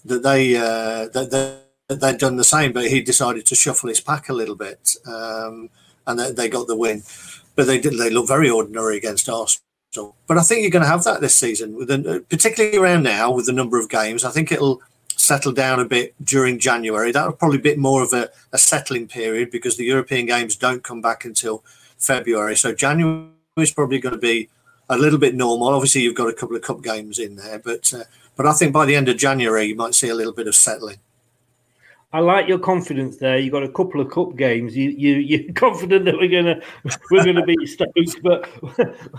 that 0.04 0.22
they 0.22 0.56
uh, 0.56 1.08
that 1.08 1.30
they, 1.30 1.94
they'd 1.94 2.18
done 2.18 2.36
the 2.36 2.44
same, 2.44 2.72
but 2.72 2.88
he 2.88 3.00
decided 3.00 3.46
to 3.46 3.54
shuffle 3.54 3.88
his 3.88 4.00
pack 4.00 4.28
a 4.28 4.34
little 4.34 4.54
bit, 4.54 4.96
um, 5.06 5.70
and 6.06 6.18
they, 6.18 6.32
they 6.32 6.48
got 6.48 6.66
the 6.66 6.76
win. 6.76 7.02
But 7.56 7.66
they 7.66 7.80
did 7.80 7.98
they 7.98 8.10
look 8.10 8.28
very 8.28 8.48
ordinary 8.48 8.96
against 8.96 9.28
Arsenal. 9.28 10.14
But 10.26 10.38
I 10.38 10.42
think 10.42 10.62
you're 10.62 10.70
going 10.70 10.84
to 10.84 10.88
have 10.88 11.04
that 11.04 11.20
this 11.20 11.34
season, 11.34 11.74
with 11.74 11.88
the, 11.88 12.24
particularly 12.28 12.76
around 12.76 13.02
now 13.02 13.32
with 13.32 13.46
the 13.46 13.52
number 13.52 13.78
of 13.78 13.88
games. 13.88 14.24
I 14.24 14.30
think 14.30 14.52
it'll 14.52 14.80
settle 15.16 15.52
down 15.52 15.80
a 15.80 15.84
bit 15.84 16.14
during 16.24 16.58
January. 16.58 17.12
That'll 17.12 17.32
probably 17.32 17.58
be 17.58 17.76
more 17.76 18.02
of 18.02 18.12
a, 18.12 18.30
a 18.52 18.58
settling 18.58 19.08
period 19.08 19.50
because 19.50 19.76
the 19.76 19.84
European 19.84 20.26
games 20.26 20.56
don't 20.56 20.82
come 20.82 21.00
back 21.00 21.24
until 21.24 21.64
February. 21.98 22.56
So 22.56 22.72
January 22.72 23.28
is 23.56 23.72
probably 23.72 23.98
going 23.98 24.14
to 24.14 24.20
be 24.20 24.48
a 24.91 24.99
little 24.99 25.18
bit 25.18 25.34
normal. 25.34 25.68
Obviously, 25.68 26.03
you've 26.03 26.16
got 26.16 26.28
a 26.28 26.34
couple 26.34 26.57
of 26.57 26.62
cup 26.62 26.82
games 26.82 27.18
in 27.18 27.36
there, 27.36 27.59
but 27.59 27.93
uh, 27.95 28.05
but 28.36 28.47
I 28.47 28.53
think 28.53 28.72
by 28.72 28.84
the 28.84 28.97
end 28.97 29.09
of 29.09 29.16
January 29.16 29.66
you 29.66 29.76
might 29.76 29.95
see 29.95 30.09
a 30.09 30.14
little 30.14 30.32
bit 30.32 30.49
of 30.49 30.55
settling. 30.55 30.99
I 32.12 32.18
like 32.18 32.49
your 32.49 32.59
confidence 32.59 33.18
there. 33.18 33.38
You've 33.38 33.53
got 33.53 33.62
a 33.62 33.68
couple 33.68 34.01
of 34.01 34.11
cup 34.11 34.36
games. 34.36 34.76
You 34.76 34.91
you 34.91 35.14
you're 35.14 35.53
confident 35.55 36.05
that 36.07 36.16
we're 36.16 36.28
gonna 36.28 36.61
we're 37.11 37.24
gonna 37.24 37.47
beat 37.47 37.68
Stoke, 37.68 37.95
but 38.22 38.49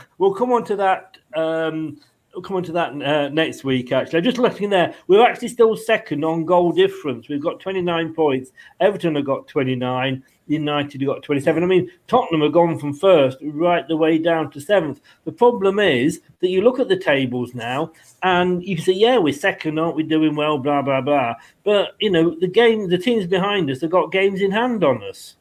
we'll 0.17 0.33
come 0.33 0.51
on 0.51 0.65
to 0.65 0.75
that. 0.75 1.17
Um, 1.33 2.01
we'll 2.33 2.41
come 2.41 2.57
on 2.57 2.63
to 2.63 2.71
that 2.71 3.01
uh, 3.01 3.29
next 3.29 3.63
week. 3.63 3.91
Actually, 3.91 4.19
I'm 4.19 4.23
just 4.23 4.37
looking 4.37 4.69
there. 4.69 4.93
We're 5.07 5.25
actually 5.25 5.49
still 5.49 5.75
second 5.75 6.23
on 6.23 6.45
goal 6.45 6.71
difference. 6.71 7.29
We've 7.29 7.41
got 7.41 7.59
29 7.59 8.13
points. 8.13 8.51
Everton 8.79 9.15
have 9.15 9.25
got 9.25 9.47
29. 9.47 10.23
United 10.47 11.01
have 11.01 11.07
got 11.07 11.23
27. 11.23 11.63
I 11.63 11.65
mean, 11.65 11.89
Tottenham 12.07 12.41
have 12.41 12.51
gone 12.51 12.77
from 12.77 12.93
first 12.93 13.37
right 13.41 13.87
the 13.87 13.95
way 13.95 14.17
down 14.17 14.51
to 14.51 14.61
seventh. 14.61 14.99
The 15.23 15.31
problem 15.31 15.79
is 15.79 16.21
that 16.39 16.49
you 16.49 16.61
look 16.61 16.79
at 16.79 16.89
the 16.89 16.97
tables 16.97 17.55
now 17.55 17.93
and 18.23 18.63
you 18.63 18.75
can 18.75 18.85
say, 18.85 18.93
yeah, 18.93 19.17
we're 19.17 19.33
second, 19.33 19.79
aren't 19.79 19.95
we 19.95 20.03
doing 20.03 20.35
well, 20.35 20.57
blah, 20.57 20.81
blah, 20.81 21.01
blah. 21.01 21.35
But, 21.63 21.95
you 21.99 22.11
know, 22.11 22.35
the 22.35 22.47
game, 22.47 22.89
the 22.89 22.97
teams 22.97 23.27
behind 23.27 23.69
us 23.69 23.81
have 23.81 23.91
got 23.91 24.11
games 24.11 24.41
in 24.41 24.51
hand 24.51 24.83
on 24.83 25.03
us. 25.03 25.35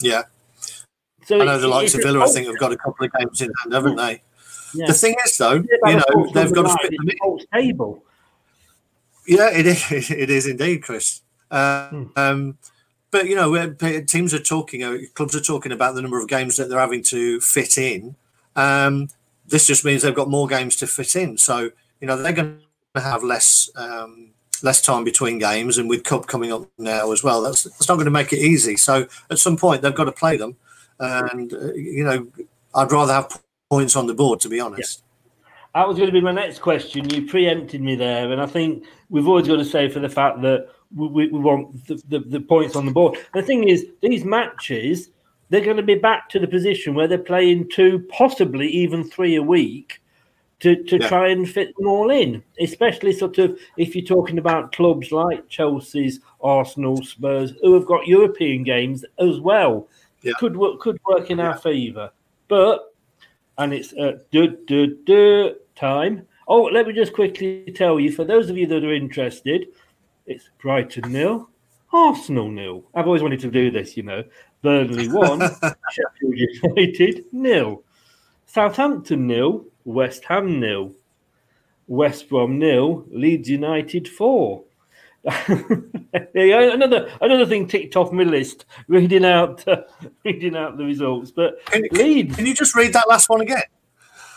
Yeah, 0.00 0.22
So 1.26 1.40
I 1.40 1.44
know 1.44 1.58
the 1.58 1.68
likes 1.68 1.94
of 1.94 2.02
Villa. 2.02 2.24
I 2.24 2.28
think 2.28 2.46
have 2.46 2.58
got 2.58 2.72
a 2.72 2.76
couple 2.76 3.06
of 3.06 3.12
games 3.12 3.40
in 3.40 3.52
hand, 3.62 3.72
haven't 3.72 3.96
they? 3.96 4.22
Yeah. 4.74 4.86
The 4.86 4.94
thing 4.94 5.16
is, 5.24 5.36
though, 5.38 5.54
you 5.54 5.96
know, 5.96 6.30
they've 6.34 6.52
got 6.52 6.62
to 6.62 6.76
fit 6.82 6.96
them 6.96 7.10
false 7.20 7.44
table. 7.52 8.02
Yeah, 9.26 9.50
it 9.50 9.66
is. 9.66 10.10
It 10.10 10.30
is 10.30 10.46
indeed, 10.46 10.82
Chris. 10.82 11.20
Uh, 11.50 11.88
Hmm. 11.88 12.04
um, 12.16 12.58
but 13.10 13.26
you 13.28 13.36
know, 13.36 13.72
teams 14.06 14.32
are 14.32 14.38
talking, 14.42 14.82
uh, 14.82 14.96
clubs 15.14 15.36
are 15.36 15.40
talking 15.40 15.70
about 15.70 15.94
the 15.94 16.02
number 16.02 16.18
of 16.18 16.28
games 16.28 16.56
that 16.56 16.68
they're 16.70 16.78
having 16.78 17.02
to 17.04 17.40
fit 17.40 17.76
in. 17.76 18.16
Um, 18.56 19.08
this 19.46 19.66
just 19.66 19.84
means 19.84 20.00
they've 20.02 20.14
got 20.14 20.30
more 20.30 20.46
games 20.46 20.76
to 20.76 20.86
fit 20.86 21.14
in. 21.14 21.36
So 21.36 21.70
you 22.00 22.06
know, 22.06 22.16
they're 22.16 22.32
going 22.32 22.60
to 22.94 23.00
have 23.00 23.22
less 23.22 23.70
um, 23.76 24.30
less 24.62 24.80
time 24.80 25.04
between 25.04 25.38
games, 25.38 25.76
and 25.76 25.88
with 25.90 26.04
cup 26.04 26.26
coming 26.26 26.52
up 26.52 26.66
now 26.78 27.12
as 27.12 27.22
well, 27.22 27.42
that's 27.42 27.64
that's 27.64 27.88
not 27.88 27.96
going 27.96 28.06
to 28.06 28.10
make 28.10 28.32
it 28.32 28.38
easy. 28.38 28.76
So 28.76 29.06
at 29.30 29.38
some 29.38 29.56
point, 29.58 29.82
they've 29.82 29.94
got 29.94 30.04
to 30.04 30.12
play 30.12 30.36
them, 30.38 30.56
and 30.98 31.52
uh, 31.52 31.72
you 31.74 32.04
know, 32.04 32.26
I'd 32.74 32.92
rather 32.92 33.12
have 33.12 33.41
points 33.72 33.96
on 33.96 34.06
the 34.06 34.12
board, 34.12 34.38
to 34.38 34.50
be 34.50 34.60
honest. 34.60 35.02
That 35.74 35.88
was 35.88 35.96
going 35.96 36.08
to 36.08 36.12
be 36.12 36.20
my 36.20 36.30
next 36.32 36.58
question. 36.58 37.08
You 37.08 37.26
preempted 37.26 37.80
me 37.80 37.94
there, 37.94 38.30
and 38.30 38.38
I 38.38 38.44
think 38.44 38.84
we've 39.08 39.26
always 39.26 39.48
got 39.48 39.56
to 39.56 39.64
say 39.64 39.88
for 39.88 39.98
the 39.98 40.10
fact 40.10 40.42
that 40.42 40.68
we, 40.94 41.06
we, 41.08 41.28
we 41.28 41.38
want 41.38 41.86
the, 41.86 41.94
the, 42.08 42.18
the 42.18 42.40
points 42.40 42.76
on 42.76 42.84
the 42.84 42.92
board. 42.92 43.16
The 43.32 43.40
thing 43.40 43.66
is, 43.68 43.86
these 44.02 44.26
matches 44.26 45.08
they're 45.48 45.64
going 45.64 45.78
to 45.78 45.82
be 45.82 45.94
back 45.94 46.28
to 46.30 46.38
the 46.38 46.46
position 46.46 46.94
where 46.94 47.08
they're 47.08 47.18
playing 47.18 47.70
two, 47.70 48.06
possibly 48.10 48.68
even 48.68 49.04
three 49.04 49.36
a 49.36 49.42
week, 49.42 50.02
to 50.60 50.82
to 50.84 50.98
Yeah. 50.98 51.08
try 51.08 51.28
and 51.30 51.48
fit 51.48 51.74
them 51.78 51.88
all 51.88 52.10
in. 52.10 52.42
Especially 52.60 53.14
sort 53.14 53.38
of 53.38 53.58
if 53.78 53.96
you're 53.96 54.04
talking 54.04 54.36
about 54.36 54.72
clubs 54.72 55.12
like 55.12 55.48
Chelsea's, 55.48 56.20
Arsenal, 56.42 57.02
Spurs, 57.02 57.54
who 57.62 57.72
have 57.72 57.86
got 57.86 58.06
European 58.06 58.64
games 58.64 59.02
as 59.18 59.40
well. 59.40 59.88
Yeah. 60.20 60.34
Could 60.38 60.58
work 60.58 60.78
could 60.80 60.98
work 61.08 61.30
in 61.30 61.40
our 61.40 61.56
favour, 61.56 62.10
but 62.48 62.91
and 63.58 63.72
it's 63.72 63.92
uh, 63.94 64.18
duh, 64.30 64.48
duh, 64.66 64.86
duh, 65.04 65.50
time. 65.74 66.26
Oh, 66.48 66.62
let 66.62 66.86
me 66.86 66.92
just 66.92 67.12
quickly 67.12 67.72
tell 67.74 68.00
you, 68.00 68.12
for 68.12 68.24
those 68.24 68.50
of 68.50 68.56
you 68.56 68.66
that 68.66 68.84
are 68.84 68.94
interested, 68.94 69.68
it's 70.26 70.50
Brighton 70.60 71.12
nil, 71.12 71.48
Arsenal 71.92 72.50
nil. 72.50 72.84
I've 72.94 73.06
always 73.06 73.22
wanted 73.22 73.40
to 73.40 73.50
do 73.50 73.70
this, 73.70 73.96
you 73.96 74.02
know. 74.02 74.24
Burnley 74.62 75.08
one, 75.08 75.40
Sheffield 75.90 76.34
United 76.62 77.24
nil, 77.32 77.82
Southampton 78.46 79.26
nil, 79.26 79.66
West 79.84 80.24
Ham 80.26 80.60
nil, 80.60 80.92
West 81.86 82.28
Brom 82.28 82.58
nil, 82.58 83.04
Leeds 83.10 83.48
United 83.48 84.08
four. 84.08 84.64
another 86.34 87.08
another 87.20 87.46
thing 87.46 87.68
ticked 87.68 87.96
off 87.96 88.10
my 88.12 88.24
list. 88.24 88.64
Reading 88.88 89.24
out 89.24 89.66
uh, 89.68 89.82
reading 90.24 90.56
out 90.56 90.76
the 90.76 90.84
results, 90.84 91.30
but 91.30 91.64
Can, 91.66 91.82
Leeds. 91.92 92.36
can 92.36 92.46
you 92.46 92.54
just 92.54 92.74
read 92.74 92.92
that 92.94 93.08
last 93.08 93.28
one 93.28 93.40
again? 93.40 93.62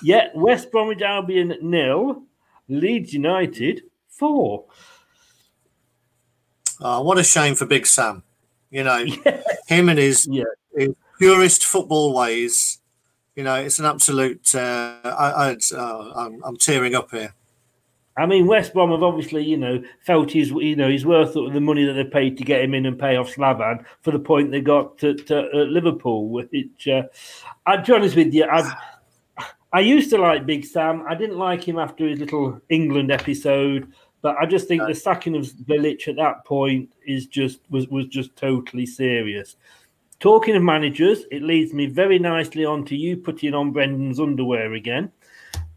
Yeah, 0.04 0.28
West 0.36 0.72
Bromwich 0.72 1.02
Albion 1.02 1.56
nil, 1.62 2.24
Leeds 2.70 3.14
United 3.14 3.84
four. 4.10 4.66
Oh, 6.82 7.02
what 7.02 7.18
a 7.18 7.24
shame 7.24 7.56
for 7.56 7.66
Big 7.66 7.88
Sam. 7.88 8.24
You 8.70 8.84
know, 8.84 9.06
him 9.68 9.90
and 9.90 9.98
his, 9.98 10.28
Yeah. 10.30 10.44
his 10.76 10.94
purist 11.18 11.64
football 11.66 12.14
ways. 12.14 12.80
You 13.36 13.44
know, 13.44 13.56
it's 13.56 13.80
an 13.80 13.86
absolute. 13.86 14.54
Uh, 14.54 14.98
I, 15.04 15.10
I, 15.52 15.58
uh, 15.76 16.14
I'm, 16.16 16.44
I'm 16.44 16.58
tearing 16.58 16.94
up 16.96 17.12
here. 17.12 17.34
I 18.18 18.26
mean, 18.26 18.48
West 18.48 18.74
Brom 18.74 18.92
have 18.92 19.04
obviously, 19.04 19.44
you 19.44 19.58
know, 19.58 19.84
felt 20.00 20.32
he's, 20.32 20.50
you 20.50 20.76
know, 20.78 20.90
he's 20.90 21.06
worth 21.06 21.34
the 21.34 21.60
money 21.60 21.84
that 21.86 21.94
they 21.94 22.06
paid 22.06 22.38
to 22.38 22.46
get 22.46 22.62
him 22.62 22.74
in 22.74 22.86
and 22.86 22.98
pay 22.98 23.18
off 23.18 23.36
Slaven 23.36 23.84
for 24.02 24.12
the 24.12 24.20
point 24.20 24.52
they 24.52 24.62
got 24.62 25.04
at, 25.04 25.30
uh, 25.30 25.48
Liverpool. 25.52 26.30
Which, 26.30 26.88
uh, 26.88 27.04
I'll 27.66 27.84
be 27.84 27.94
honest 27.94 28.16
with 28.16 28.34
you, 28.34 28.46
I, 28.46 28.74
I 29.74 29.82
used 29.82 30.10
to 30.12 30.18
like 30.18 30.46
Big 30.46 30.66
Sam. 30.66 31.04
I 31.08 31.16
didn't 31.16 31.38
like 31.38 31.68
him 31.68 31.78
after 31.78 32.08
his 32.08 32.20
little 32.20 32.62
England 32.70 33.12
episode, 33.12 33.92
but 34.22 34.38
I 34.40 34.46
just 34.46 34.70
think 34.70 34.84
the 34.88 34.96
sacking 34.96 35.36
of 35.36 35.44
Bilic 35.44 36.08
at 36.08 36.16
that 36.16 36.46
point 36.46 36.94
is 37.06 37.28
just 37.28 37.60
was 37.70 37.90
was 37.90 38.06
just 38.06 38.34
totally 38.38 38.86
serious. 38.86 39.58
Talking 40.22 40.56
of 40.56 40.64
managers, 40.64 41.26
it 41.30 41.44
leads 41.44 41.74
me 41.74 41.88
very 41.88 42.18
nicely 42.18 42.64
on 42.64 42.86
to 42.86 42.96
you 42.96 43.18
putting 43.18 43.54
on 43.54 43.74
Brendan's 43.74 44.22
underwear 44.22 44.74
again 44.74 45.12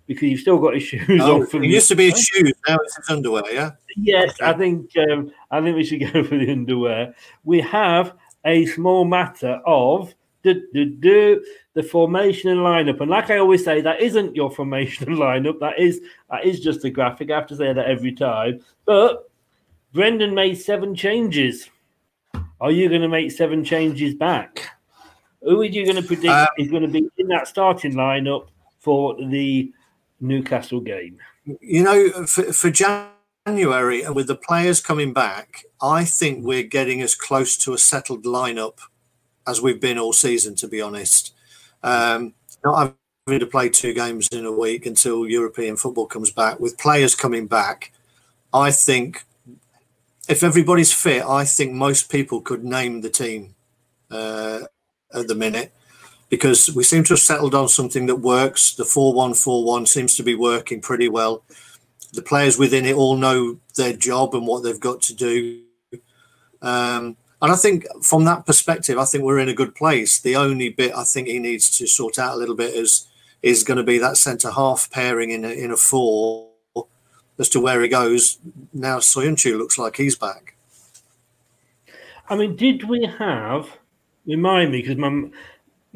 because 0.08 0.22
you've 0.24 0.40
still 0.40 0.58
got 0.58 0.74
his 0.74 0.82
shoes 0.82 1.20
Oh, 1.22 1.42
on 1.42 1.46
from 1.46 1.62
it 1.62 1.68
used 1.68 1.86
to 1.88 1.94
be 1.94 2.10
his 2.10 2.20
shoes, 2.24 2.52
now 2.66 2.76
it's 2.82 2.96
his 2.96 3.08
underwear. 3.10 3.44
Yeah. 3.52 3.72
Yes, 3.96 4.40
I 4.40 4.54
think 4.54 4.90
um, 4.96 5.30
I 5.52 5.60
think 5.60 5.76
we 5.76 5.84
should 5.84 6.00
go 6.12 6.24
for 6.24 6.36
the 6.36 6.50
underwear. 6.50 7.14
We 7.44 7.60
have 7.60 8.14
a 8.44 8.66
small 8.66 9.04
matter 9.04 9.60
of 9.66 10.14
the 10.42 11.42
formation 11.90 12.50
and 12.50 12.60
lineup, 12.60 13.00
and 13.00 13.10
like 13.10 13.30
I 13.30 13.38
always 13.38 13.64
say, 13.64 13.80
that 13.82 14.00
isn't 14.00 14.34
your 14.34 14.50
formation 14.58 15.08
and 15.08 15.18
lineup. 15.18 15.60
That 15.60 15.78
is 15.78 16.00
that 16.30 16.44
is 16.44 16.58
just 16.58 16.84
a 16.84 16.90
graphic. 16.90 17.30
I 17.30 17.36
have 17.36 17.46
to 17.48 17.56
say 17.56 17.72
that 17.72 17.86
every 17.86 18.12
time. 18.12 18.60
But 18.86 19.30
Brendan 19.92 20.34
made 20.34 20.54
seven 20.56 20.94
changes. 20.94 21.68
Are 22.60 22.72
you 22.72 22.88
going 22.88 23.02
to 23.02 23.08
make 23.08 23.30
seven 23.30 23.62
changes 23.62 24.14
back? 24.14 24.68
Who 25.42 25.60
are 25.60 25.64
you 25.64 25.84
going 25.84 25.96
to 25.96 26.02
predict 26.02 26.26
Um, 26.32 26.48
is 26.58 26.70
going 26.70 26.82
to 26.82 26.88
be 26.88 27.08
in 27.18 27.28
that 27.28 27.46
starting 27.46 27.92
lineup 27.92 28.48
for 28.80 29.14
the 29.16 29.72
Newcastle 30.20 30.80
game? 30.80 31.18
You 31.44 31.82
know, 31.82 32.26
for, 32.26 32.52
for 32.52 32.70
January 32.70 34.02
and 34.02 34.14
with 34.14 34.26
the 34.26 34.36
players 34.36 34.80
coming 34.80 35.12
back, 35.12 35.64
I 35.80 36.04
think 36.04 36.44
we're 36.44 36.62
getting 36.62 37.00
as 37.00 37.14
close 37.14 37.56
to 37.58 37.72
a 37.72 37.78
settled 37.78 38.24
lineup 38.24 38.78
as 39.46 39.62
we've 39.62 39.80
been 39.80 39.98
all 39.98 40.12
season. 40.12 40.54
To 40.56 40.68
be 40.68 40.80
honest, 40.80 41.34
um, 41.82 42.34
not 42.64 42.94
having 43.26 43.40
to 43.40 43.46
play 43.46 43.68
two 43.68 43.94
games 43.94 44.28
in 44.32 44.44
a 44.44 44.52
week 44.52 44.86
until 44.86 45.26
European 45.26 45.76
football 45.76 46.06
comes 46.06 46.30
back. 46.30 46.60
With 46.60 46.78
players 46.78 47.14
coming 47.14 47.46
back, 47.46 47.92
I 48.52 48.70
think 48.70 49.24
if 50.28 50.42
everybody's 50.42 50.92
fit, 50.92 51.24
I 51.24 51.44
think 51.44 51.72
most 51.72 52.10
people 52.10 52.40
could 52.40 52.64
name 52.64 53.00
the 53.00 53.10
team 53.10 53.54
uh, 54.10 54.60
at 55.14 55.28
the 55.28 55.34
minute 55.34 55.72
because 56.28 56.74
we 56.74 56.84
seem 56.84 57.04
to 57.04 57.14
have 57.14 57.20
settled 57.20 57.54
on 57.54 57.68
something 57.68 58.06
that 58.06 58.16
works. 58.16 58.74
The 58.74 58.84
4 58.84 59.14
1 59.14 59.34
4 59.34 59.64
1 59.64 59.86
seems 59.86 60.16
to 60.16 60.22
be 60.22 60.34
working 60.34 60.80
pretty 60.80 61.08
well. 61.08 61.42
The 62.12 62.22
players 62.22 62.58
within 62.58 62.84
it 62.86 62.96
all 62.96 63.16
know 63.16 63.58
their 63.76 63.92
job 63.92 64.34
and 64.34 64.46
what 64.46 64.62
they've 64.62 64.80
got 64.80 65.02
to 65.02 65.14
do. 65.14 65.62
Um, 66.62 67.16
and 67.40 67.52
I 67.52 67.56
think 67.56 67.86
from 68.02 68.24
that 68.24 68.46
perspective, 68.46 68.98
I 68.98 69.04
think 69.04 69.24
we're 69.24 69.38
in 69.38 69.48
a 69.48 69.54
good 69.54 69.74
place. 69.74 70.20
The 70.20 70.36
only 70.36 70.70
bit 70.70 70.92
I 70.94 71.04
think 71.04 71.28
he 71.28 71.38
needs 71.38 71.76
to 71.78 71.86
sort 71.86 72.18
out 72.18 72.34
a 72.34 72.38
little 72.38 72.56
bit 72.56 72.74
is 72.74 73.06
is 73.40 73.62
going 73.62 73.76
to 73.76 73.84
be 73.84 73.98
that 73.98 74.16
centre 74.16 74.50
half 74.50 74.90
pairing 74.90 75.30
in 75.30 75.44
a, 75.44 75.50
in 75.50 75.70
a 75.70 75.76
four 75.76 76.48
as 77.38 77.48
to 77.50 77.60
where 77.60 77.80
he 77.80 77.88
goes. 77.88 78.38
Now 78.72 78.98
Soyuncu 78.98 79.56
looks 79.56 79.78
like 79.78 79.96
he's 79.96 80.16
back. 80.16 80.56
I 82.28 82.36
mean, 82.36 82.56
did 82.56 82.84
we 82.84 83.04
have? 83.18 83.68
Remind 84.26 84.72
me, 84.72 84.82
because 84.82 84.96
my 84.96 85.30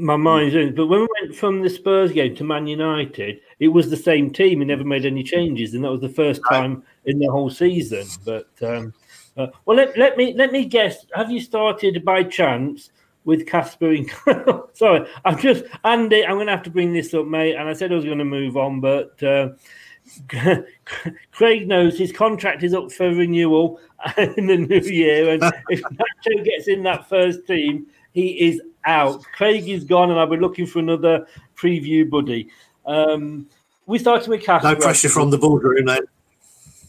my 0.02 0.16
mind's 0.16 0.54
in. 0.54 0.74
But 0.74 0.88
when 0.88 1.00
we 1.00 1.08
went 1.20 1.36
from 1.36 1.62
the 1.62 1.70
Spurs 1.70 2.12
game 2.12 2.34
to 2.36 2.44
Man 2.44 2.66
United, 2.66 3.40
it 3.60 3.68
was 3.68 3.88
the 3.88 3.96
same 3.96 4.30
team. 4.30 4.58
He 4.58 4.64
never 4.64 4.84
made 4.84 5.06
any 5.06 5.22
changes, 5.22 5.74
and 5.74 5.84
that 5.84 5.90
was 5.90 6.00
the 6.00 6.08
first 6.08 6.42
time 6.48 6.82
in 7.04 7.18
the 7.18 7.26
whole 7.26 7.50
season. 7.50 8.06
But 8.24 8.48
um, 8.62 8.92
uh, 9.36 9.46
well, 9.64 9.76
let, 9.76 9.96
let 9.96 10.16
me 10.16 10.34
let 10.34 10.52
me 10.52 10.64
guess. 10.64 11.06
Have 11.14 11.30
you 11.30 11.40
started 11.40 12.04
by 12.04 12.24
chance 12.24 12.90
with 13.24 13.46
Kasper? 13.46 13.92
In- 13.92 14.10
Sorry, 14.74 15.08
I'm 15.24 15.38
just 15.38 15.64
Andy. 15.84 16.24
I'm 16.26 16.34
going 16.34 16.46
to 16.46 16.52
have 16.52 16.64
to 16.64 16.70
bring 16.70 16.92
this 16.92 17.14
up, 17.14 17.26
mate. 17.26 17.54
And 17.54 17.68
I 17.68 17.72
said 17.72 17.92
I 17.92 17.96
was 17.96 18.04
going 18.04 18.18
to 18.18 18.24
move 18.24 18.56
on, 18.56 18.80
but. 18.80 19.22
Uh, 19.22 19.50
Craig 21.30 21.68
knows 21.68 21.96
his 21.96 22.10
contract 22.10 22.64
is 22.64 22.74
up 22.74 22.90
for 22.90 23.14
renewal 23.14 23.78
in 24.18 24.48
the 24.48 24.56
new 24.56 24.80
year, 24.80 25.30
and 25.30 25.42
if 25.68 25.80
Nacho 25.80 26.44
gets 26.44 26.66
in 26.66 26.82
that 26.82 27.08
first 27.08 27.46
team, 27.46 27.86
he 28.12 28.30
is 28.48 28.60
out. 28.84 29.22
Craig 29.36 29.68
is 29.68 29.84
gone, 29.84 30.10
and 30.10 30.18
I'll 30.18 30.26
be 30.26 30.36
looking 30.36 30.66
for 30.66 30.78
another 30.78 31.26
preview 31.56 32.08
buddy. 32.08 32.48
Um, 32.86 33.48
we 33.86 33.98
started 33.98 34.28
with 34.28 34.42
Kasper. 34.42 34.68
No 34.68 34.76
pressure 34.76 35.08
from 35.08 35.30
the 35.30 35.38
boardroom, 35.38 35.86
then. 35.86 36.02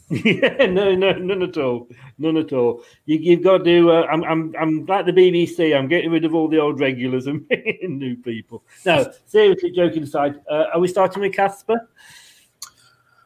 yeah, 0.09 0.65
no, 0.67 0.93
no, 0.93 1.13
none 1.13 1.41
at 1.41 1.57
all, 1.57 1.87
none 2.19 2.37
at 2.37 2.53
all. 2.53 2.83
You, 3.05 3.17
you've 3.17 3.41
got 3.41 3.63
to. 3.63 3.91
Uh, 3.91 4.05
I'm, 4.11 4.23
I'm, 4.23 4.53
I'm 4.59 4.85
like 4.85 5.05
the 5.05 5.13
BBC. 5.13 5.75
I'm 5.75 5.87
getting 5.87 6.11
rid 6.11 6.25
of 6.25 6.35
all 6.35 6.47
the 6.47 6.59
old 6.59 6.79
regulars 6.79 7.25
and 7.25 7.47
bringing 7.47 7.97
new 7.97 8.15
people. 8.17 8.63
No, 8.85 9.11
seriously, 9.25 9.71
joking 9.71 10.03
aside, 10.03 10.39
uh, 10.49 10.65
are 10.73 10.79
we 10.79 10.87
starting 10.87 11.21
with 11.21 11.33
Kasper? 11.33 11.89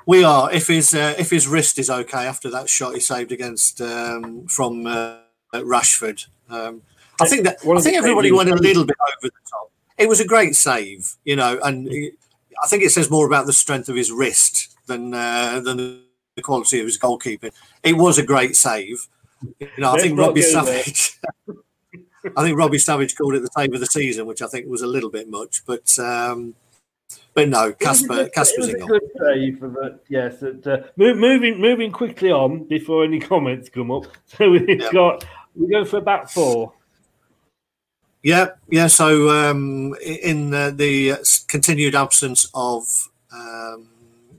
We 0.05 0.24
are. 0.24 0.53
If 0.53 0.68
his 0.68 0.93
uh, 0.93 1.15
if 1.18 1.30
his 1.30 1.47
wrist 1.47 1.78
is 1.78 1.89
okay 1.89 2.26
after 2.26 2.49
that 2.51 2.70
shot 2.70 2.93
he 2.93 3.01
saved 3.01 3.34
against 3.34 3.82
um, 3.82 4.47
from 4.47 4.88
uh, 4.88 5.18
Rashford, 5.53 6.28
um, 6.49 6.84
I 7.20 7.28
think 7.28 7.43
that 7.45 7.57
I 7.65 7.82
think 7.82 7.95
everybody 7.97 8.32
went 8.32 8.49
a 8.49 8.55
little 8.55 8.86
bit 8.86 8.97
over 9.01 9.22
the 9.30 9.49
top. 9.49 9.72
It 9.97 10.07
was 10.07 10.20
a 10.20 10.26
great 10.26 10.55
save, 10.55 11.15
you 11.26 11.36
know, 11.36 11.59
and 11.63 11.89
I 12.63 12.68
think 12.68 12.84
it 12.84 12.91
says 12.91 13.09
more 13.09 13.26
about 13.26 13.45
the 13.45 13.53
strength 13.53 13.89
of 13.89 13.95
his 13.95 14.11
wrist 14.11 14.76
than 14.88 15.13
uh, 15.13 15.59
than 15.63 15.78
the 16.36 16.41
quality 16.41 16.80
of 16.80 16.86
his 16.86 16.99
goalkeeping. 16.99 17.51
It 17.84 17.93
was 17.97 18.18
a 18.18 18.24
great 18.24 18.55
save. 18.55 19.07
You 19.59 19.68
know, 19.78 19.93
I 19.93 19.99
think 19.99 20.18
Robbie. 20.18 20.41
Savage. 20.41 21.20
I 22.36 22.43
think 22.43 22.57
Robbie 22.57 22.80
Savage 22.80 23.15
called 23.15 23.36
it 23.36 23.41
the 23.41 23.49
save 23.55 23.74
of 23.74 23.80
the 23.80 23.86
season, 23.86 24.26
which 24.26 24.41
I 24.41 24.47
think 24.47 24.68
was 24.68 24.82
a 24.82 24.88
little 24.88 25.09
bit 25.09 25.30
much, 25.30 25.63
but 25.65 25.97
um, 25.99 26.55
but 27.34 27.47
no, 27.47 27.72
Kasper 27.72 28.22
It 28.22 28.34
Kasper's 28.34 28.68
was 28.68 28.70
in 28.74 28.82
a 28.82 28.86
good 28.86 29.01
save, 29.18 29.59
but 29.61 30.03
yes, 30.09 30.41
it, 30.41 30.65
uh, 30.68 30.80
mo- 30.97 31.13
moving 31.15 31.61
moving 31.61 31.91
quickly 31.91 32.32
on 32.32 32.65
before 32.65 33.03
any 33.05 33.20
comments 33.34 33.70
come 33.70 33.91
up. 33.91 34.05
So 34.26 34.49
we've 34.51 34.68
Yeah. 34.68 34.91
got 34.91 35.26
we 35.55 35.68
go 35.68 35.86
for 35.86 35.97
about 35.97 36.30
four. 36.32 36.74
Yeah, 38.24 38.49
yeah. 38.70 38.88
So 38.88 39.30
um, 39.30 39.95
in 40.01 40.49
the, 40.49 40.74
the 40.76 41.11
uh, 41.11 41.18
continued 41.47 41.95
absence 41.95 42.49
of 42.53 43.09
um, 43.32 43.88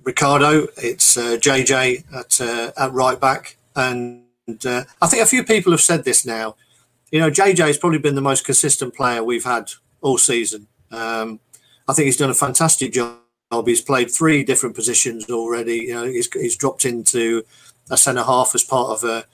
Ricardo, 0.04 0.66
it's 0.76 1.16
uh, 1.16 1.36
JJ 1.40 2.04
at 2.14 2.40
uh, 2.40 2.72
at 2.76 2.92
right 2.92 3.20
back, 3.20 3.56
and 3.76 4.24
uh, 4.64 4.84
I 5.00 5.06
think 5.06 5.22
a 5.22 5.26
few 5.26 5.44
people 5.44 5.72
have 5.72 5.80
said 5.80 6.04
this 6.04 6.26
now. 6.26 6.56
You 7.10 7.20
know, 7.20 7.30
JJ 7.30 7.58
has 7.66 7.78
probably 7.78 7.98
been 7.98 8.14
the 8.14 8.20
most 8.20 8.44
consistent 8.44 8.94
player 8.94 9.22
we've 9.22 9.44
had 9.44 9.70
all 10.00 10.18
season. 10.18 10.66
Um, 10.90 11.40
I 11.86 11.94
think 11.94 12.06
he's 12.06 12.16
done 12.16 12.30
a 12.30 12.34
fantastic 12.34 12.92
job. 12.92 13.18
He's 13.64 13.80
played 13.80 14.10
three 14.10 14.44
different 14.44 14.74
positions 14.74 15.30
already. 15.30 15.76
You 15.76 15.94
know, 15.94 16.04
he's, 16.04 16.30
he's 16.34 16.56
dropped 16.56 16.84
into 16.84 17.44
a 17.90 17.96
centre 17.96 18.22
half 18.22 18.54
as 18.54 18.62
part 18.62 18.90
of 18.90 19.04
a 19.04 19.24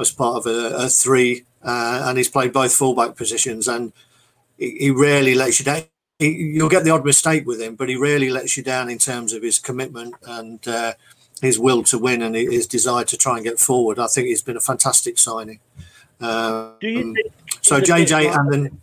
as 0.00 0.12
part 0.12 0.36
of 0.36 0.46
a, 0.46 0.76
a 0.76 0.88
three, 0.88 1.44
uh, 1.68 2.02
and 2.06 2.16
he's 2.16 2.28
played 2.30 2.52
both 2.52 2.72
fullback 2.74 3.14
positions. 3.16 3.68
And 3.68 3.92
he, 4.56 4.70
he 4.78 4.90
rarely 4.90 5.34
lets 5.34 5.58
you 5.60 5.64
down. 5.66 5.82
He, 6.18 6.30
you'll 6.30 6.68
get 6.68 6.84
the 6.84 6.90
odd 6.90 7.04
mistake 7.04 7.46
with 7.46 7.60
him, 7.60 7.76
but 7.76 7.88
he 7.88 7.96
rarely 7.96 8.30
lets 8.30 8.56
you 8.56 8.62
down 8.62 8.88
in 8.88 8.98
terms 8.98 9.32
of 9.32 9.42
his 9.42 9.58
commitment 9.58 10.14
and 10.26 10.66
uh, 10.66 10.94
his 11.42 11.58
will 11.58 11.82
to 11.84 11.98
win 11.98 12.22
and 12.22 12.34
his 12.34 12.66
desire 12.66 13.04
to 13.04 13.16
try 13.16 13.36
and 13.36 13.44
get 13.44 13.58
forward. 13.60 13.98
I 13.98 14.06
think 14.08 14.26
he's 14.26 14.42
been 14.42 14.56
a 14.56 14.60
fantastic 14.60 15.18
signing. 15.18 15.60
Um, 16.20 16.74
Do 16.80 16.88
you 16.88 17.14
think? 17.14 17.18
so 17.60 17.76
it's 17.76 17.90
a 17.90 17.94
bit 17.94 18.08
JJ 18.08 18.36
and 18.36 18.52
then 18.52 18.80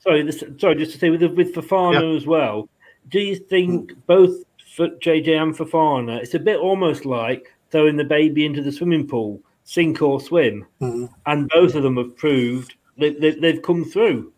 sorry, 0.00 0.22
this, 0.22 0.44
sorry, 0.58 0.74
just 0.74 0.92
to 0.92 0.98
say 0.98 1.08
with 1.08 1.22
with 1.22 1.54
Fofana 1.54 2.16
as 2.16 2.26
well. 2.26 2.68
Do 3.08 3.20
you 3.20 3.36
think 3.36 3.92
Hmm. 3.92 3.98
both 4.06 4.44
for 4.76 4.88
JJ 4.88 5.42
and 5.42 5.56
Fofana, 5.56 6.20
it's 6.22 6.34
a 6.34 6.38
bit 6.38 6.58
almost 6.60 7.06
like 7.06 7.52
throwing 7.70 7.96
the 7.96 8.04
baby 8.04 8.44
into 8.44 8.62
the 8.62 8.70
swimming 8.72 9.06
pool. 9.06 9.40
Sink 9.68 10.00
or 10.00 10.18
swim, 10.18 10.64
Mhm. 10.80 11.10
and 11.26 11.50
both 11.50 11.74
of 11.74 11.82
them 11.82 11.98
have 11.98 12.16
proved 12.16 12.74
that 12.96 13.20
they, 13.20 13.32
they've 13.32 13.60
come 13.60 13.84
through. 13.84 14.32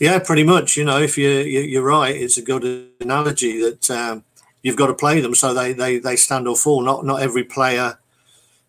Yeah, 0.00 0.18
pretty 0.20 0.42
much. 0.42 0.78
You 0.78 0.84
know, 0.84 0.98
if 0.98 1.18
you, 1.18 1.28
you 1.28 1.60
you're 1.60 1.82
right, 1.98 2.16
it's 2.16 2.38
a 2.38 2.42
good 2.42 2.64
analogy 2.98 3.60
that 3.60 3.90
um, 3.90 4.24
you've 4.62 4.76
got 4.82 4.86
to 4.86 4.94
play 4.94 5.20
them 5.20 5.34
so 5.34 5.52
they, 5.52 5.74
they 5.74 5.98
they 5.98 6.16
stand 6.16 6.48
or 6.48 6.56
fall. 6.56 6.80
Not 6.80 7.04
not 7.04 7.20
every 7.20 7.44
player 7.44 7.98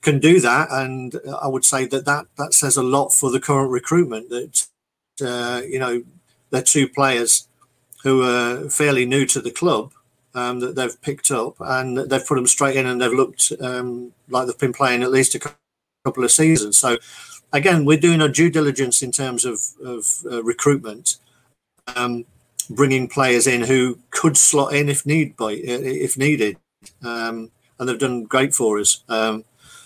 can 0.02 0.20
do 0.20 0.42
that, 0.42 0.68
and 0.70 1.18
I 1.42 1.48
would 1.48 1.64
say 1.64 1.86
that 1.86 2.04
that 2.04 2.26
that 2.38 2.54
says 2.54 2.76
a 2.76 2.84
lot 2.84 3.14
for 3.14 3.32
the 3.32 3.40
current 3.40 3.72
recruitment. 3.72 4.30
That 4.30 4.68
uh, 5.22 5.62
you 5.66 5.80
know, 5.80 6.04
they're 6.50 6.62
two 6.62 6.90
players 6.90 7.48
who 8.04 8.22
are 8.24 8.70
fairly 8.70 9.06
new 9.06 9.26
to 9.28 9.40
the 9.40 9.52
club 9.52 9.94
um, 10.36 10.60
that 10.60 10.76
they've 10.76 11.02
picked 11.02 11.32
up, 11.32 11.56
and 11.60 11.98
they've 11.98 12.26
put 12.26 12.36
them 12.36 12.48
straight 12.48 12.76
in, 12.76 12.86
and 12.86 13.02
they've 13.02 13.12
looked 13.12 13.52
um, 13.62 14.12
like 14.30 14.48
they've 14.48 14.58
been 14.58 14.74
playing 14.74 15.04
at 15.04 15.12
least 15.12 15.36
a 15.36 15.40
couple 16.06 16.24
of 16.24 16.32
seasons. 16.32 16.78
So 16.78 16.98
again, 17.54 17.86
we're 17.86 17.98
doing 18.00 18.22
our 18.22 18.30
due 18.30 18.50
diligence 18.50 19.02
in 19.02 19.12
terms 19.12 19.46
of, 19.46 19.62
of 19.84 20.08
uh, 20.32 20.44
recruitment, 20.44 21.18
um, 21.96 22.26
bringing 22.70 23.08
players 23.08 23.48
in 23.48 23.62
who 23.62 23.98
could 24.12 24.38
slot 24.38 24.74
in 24.74 24.90
if 24.90 25.06
need 25.06 25.36
by 25.36 25.54
if 25.54 26.18
needed, 26.18 26.58
um, 27.04 27.52
and 27.80 27.90
they've 27.90 28.00
done 28.00 28.24
great 28.24 28.54
for 28.54 28.80
us. 28.80 29.04
Um, 29.10 29.46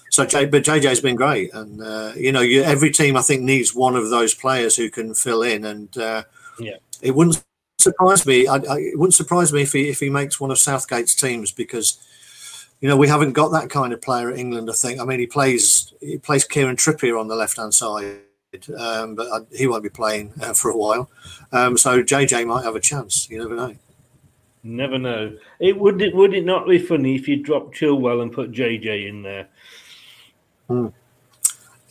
so, 0.10 0.26
J, 0.26 0.46
but 0.46 0.64
JJ's 0.64 1.02
been 1.02 1.16
great, 1.16 1.52
and 1.54 1.82
uh, 1.82 2.12
you 2.16 2.32
know, 2.32 2.42
you, 2.42 2.62
every 2.64 2.92
team 2.92 3.18
I 3.18 3.22
think 3.22 3.42
needs 3.42 3.74
one 3.74 3.96
of 3.96 4.10
those 4.10 4.36
players 4.36 4.76
who 4.76 4.90
can 4.92 5.16
fill 5.16 5.42
in, 5.42 5.66
and 5.66 5.98
uh, 5.98 6.24
Yeah. 6.60 6.76
it 7.02 7.16
wouldn't 7.16 7.44
surprise 7.78 8.26
me. 8.26 8.48
I, 8.48 8.56
I, 8.56 8.78
it 8.80 9.00
wouldn't 9.00 9.14
surprise 9.14 9.54
me 9.54 9.62
if 9.62 9.74
he 9.74 9.90
if 9.90 10.00
he 10.00 10.10
makes 10.10 10.40
one 10.40 10.52
of 10.52 10.58
Southgate's 10.58 11.16
teams 11.16 11.52
because 11.52 11.98
you 12.82 12.90
know 12.90 12.98
we 12.98 13.08
haven't 13.08 13.34
got 13.34 13.50
that 13.50 13.70
kind 13.70 13.94
of 13.94 14.02
player 14.02 14.32
at 14.32 14.38
England. 14.38 14.70
I 14.70 14.74
think. 14.74 15.00
I 15.00 15.06
mean, 15.06 15.20
he 15.20 15.28
plays 15.28 15.94
he 16.00 16.18
plays 16.18 16.46
Kieran 16.46 16.76
Trippier 16.76 17.20
on 17.20 17.28
the 17.28 17.36
left 17.36 17.58
hand 17.58 17.74
side, 17.74 18.22
um, 18.78 19.16
but 19.16 19.28
I, 19.32 19.40
he 19.56 19.68
won't 19.68 19.84
be 19.84 19.90
playing 19.90 20.34
uh, 20.42 20.54
for 20.54 20.72
a 20.72 20.78
while. 20.78 21.10
Um, 21.52 21.78
so 21.78 22.02
JJ 22.04 22.48
might 22.48 22.64
have 22.64 22.76
a 22.76 22.80
chance. 22.80 23.30
You 23.30 23.40
never 23.40 23.56
know. 23.56 23.76
Never 24.64 24.98
know. 24.98 25.38
It 25.60 25.78
would 25.78 26.02
it 26.02 26.16
would 26.16 26.34
it 26.34 26.46
not 26.46 26.68
be 26.68 26.80
funny 26.80 27.16
if 27.16 27.28
you 27.28 27.44
dropped 27.44 27.76
Chilwell 27.76 28.22
and 28.22 28.32
put 28.32 28.52
JJ 28.52 29.10
in 29.10 29.22
there? 29.22 29.50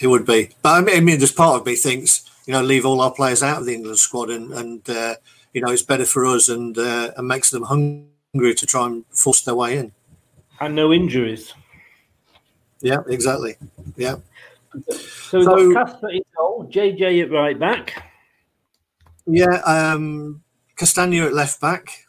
It 0.01 0.07
would 0.07 0.27
be, 0.27 0.49
but 0.63 0.71
I 0.71 0.81
mean, 0.81 0.97
I 0.97 1.01
mean, 1.01 1.19
there's 1.19 1.33
part 1.33 1.61
of 1.61 1.67
me 1.67 1.77
thinks 1.77 2.29
you 2.47 2.53
know 2.53 2.63
leave 2.63 2.87
all 2.87 3.01
our 3.01 3.13
players 3.13 3.43
out 3.43 3.59
of 3.59 3.67
the 3.67 3.75
England 3.75 3.99
squad 3.99 4.31
and 4.31 4.53
and 4.53 4.89
uh, 4.89 5.15
you 5.53 5.61
know 5.61 5.71
it's 5.71 5.83
better 5.83 6.05
for 6.07 6.25
us 6.27 6.49
and 6.49 6.77
uh, 6.79 7.11
and 7.17 7.27
makes 7.29 7.51
them 7.51 7.63
hungry 7.65 8.55
to 8.55 8.67
try 8.67 8.87
and 8.87 9.05
force 9.11 9.43
their 9.43 9.55
way 9.55 9.79
in. 9.79 9.93
And 10.61 10.75
no 10.75 10.93
injuries. 10.93 11.55
Yeah, 12.81 12.99
exactly. 13.09 13.57
Yeah. 13.97 14.17
So 14.89 15.39
we've 15.39 15.45
So- 15.45 15.73
got 15.75 15.87
Kasper 15.91 16.09
in 16.11 16.23
goal, 16.37 16.69
JJ 16.71 17.23
at 17.25 17.31
right 17.31 17.59
back. 17.59 18.11
Yeah, 19.27 19.61
um, 19.67 20.43
Castagna 20.77 21.27
at 21.27 21.33
left 21.35 21.61
back. 21.61 22.07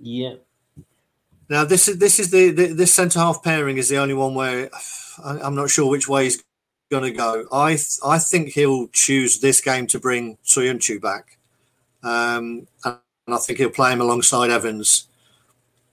Yeah. 0.00 0.34
Now 1.48 1.64
this 1.64 1.88
is 1.88 1.98
this 1.98 2.18
is 2.18 2.30
the, 2.30 2.50
the 2.50 2.66
this 2.72 2.94
centre 2.94 3.18
half 3.18 3.42
pairing 3.42 3.76
is 3.76 3.88
the 3.88 3.98
only 3.98 4.14
one 4.14 4.34
where 4.34 4.70
I, 5.24 5.38
I'm 5.40 5.54
not 5.54 5.70
sure 5.70 5.88
which 5.90 6.08
way 6.08 6.24
he's 6.24 6.42
going 6.90 7.04
to 7.04 7.10
go. 7.12 7.46
I 7.52 7.70
th- 7.74 7.98
I 8.04 8.18
think 8.18 8.50
he'll 8.50 8.88
choose 8.88 9.40
this 9.40 9.60
game 9.60 9.86
to 9.88 10.00
bring 10.00 10.38
Soyuncu 10.44 11.00
back, 11.00 11.35
um, 12.02 12.66
and 12.84 12.98
I 13.28 13.38
think 13.38 13.58
he'll 13.58 13.70
play 13.70 13.92
him 13.92 14.00
alongside 14.00 14.50
Evans. 14.50 15.08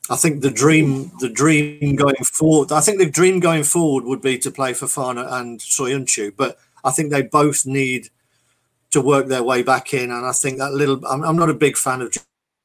I 0.10 0.16
think 0.16 0.42
the 0.42 0.52
dream 0.52 1.12
the 1.20 1.30
dream 1.30 1.96
going 1.96 2.24
forward. 2.24 2.72
I 2.72 2.82
think 2.82 3.00
the 3.00 3.10
dream 3.10 3.40
going 3.40 3.64
forward 3.64 4.04
would 4.04 4.22
be 4.22 4.38
to 4.40 4.52
play 4.52 4.74
Fofana 4.74 5.32
and 5.34 5.60
Soyuncu, 5.60 6.34
but 6.36 6.58
I 6.84 6.92
think 6.92 7.10
they 7.10 7.22
both 7.22 7.66
need 7.66 8.10
to 8.92 9.02
work 9.02 9.28
their 9.28 9.44
way 9.44 9.64
back 9.64 9.94
in. 9.94 10.12
And 10.12 10.26
I 10.26 10.34
think 10.34 10.58
that 10.58 10.74
little. 10.74 11.06
I'm, 11.06 11.24
I'm 11.24 11.38
not 11.38 11.50
a 11.50 11.54
big 11.54 11.78
fan 11.78 12.02
of 12.02 12.14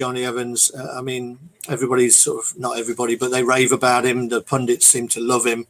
Jonny 0.01 0.25
Evans. 0.25 0.73
Uh, 0.75 0.95
I 0.99 1.01
mean, 1.01 1.39
everybody's 1.69 2.19
sort 2.19 2.45
of 2.45 2.59
not 2.59 2.79
everybody, 2.79 3.17
but 3.17 3.31
they 3.31 3.45
rave 3.45 3.73
about 3.73 4.05
him. 4.05 4.29
The 4.29 4.43
pundits 4.43 4.87
seem 4.87 5.09
to 5.09 5.21
love 5.21 5.47
him, 5.47 5.67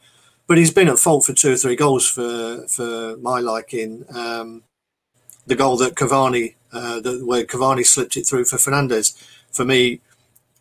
but 0.46 0.58
he's 0.58 0.72
been 0.72 0.88
at 0.88 0.98
fault 0.98 1.26
for 1.26 1.34
two 1.34 1.52
or 1.52 1.56
three 1.56 1.76
goals 1.76 2.08
for 2.08 2.66
for 2.66 3.16
my 3.18 3.40
liking. 3.40 4.04
Um, 4.14 4.62
the 5.46 5.54
goal 5.54 5.76
that 5.78 5.94
Cavani, 5.94 6.54
uh, 6.72 7.00
the, 7.00 7.24
where 7.24 7.44
Cavani 7.44 7.84
slipped 7.84 8.16
it 8.16 8.26
through 8.26 8.44
for 8.44 8.56
Fernandes, 8.56 9.16
for 9.52 9.64
me, 9.64 10.00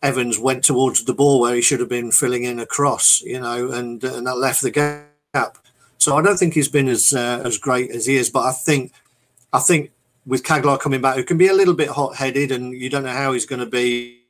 Evans 0.01 0.37
went 0.37 0.63
towards 0.63 1.03
the 1.03 1.13
ball 1.13 1.39
where 1.41 1.55
he 1.55 1.61
should 1.61 1.79
have 1.79 1.89
been 1.89 2.11
filling 2.11 2.43
in 2.43 2.59
a 2.59 2.65
cross, 2.65 3.21
you 3.21 3.39
know, 3.39 3.71
and 3.71 4.03
and 4.03 4.27
that 4.27 4.37
left 4.37 4.61
the 4.61 4.71
gap. 4.71 5.57
So 5.97 6.15
I 6.15 6.21
don't 6.21 6.37
think 6.37 6.53
he's 6.53 6.69
been 6.69 6.87
as 6.87 7.13
uh, 7.13 7.41
as 7.43 7.57
great 7.57 7.91
as 7.91 8.05
he 8.05 8.15
is, 8.15 8.29
but 8.29 8.45
I 8.45 8.51
think 8.51 8.91
I 9.51 9.59
think 9.59 9.91
with 10.25 10.43
Caglar 10.43 10.79
coming 10.79 11.01
back, 11.01 11.15
who 11.15 11.23
can 11.23 11.37
be 11.37 11.47
a 11.47 11.53
little 11.53 11.73
bit 11.73 11.89
hot 11.89 12.15
headed, 12.15 12.51
and 12.51 12.73
you 12.73 12.89
don't 12.89 13.03
know 13.03 13.11
how 13.11 13.33
he's 13.33 13.45
going 13.45 13.59
to 13.59 13.65
be 13.65 14.21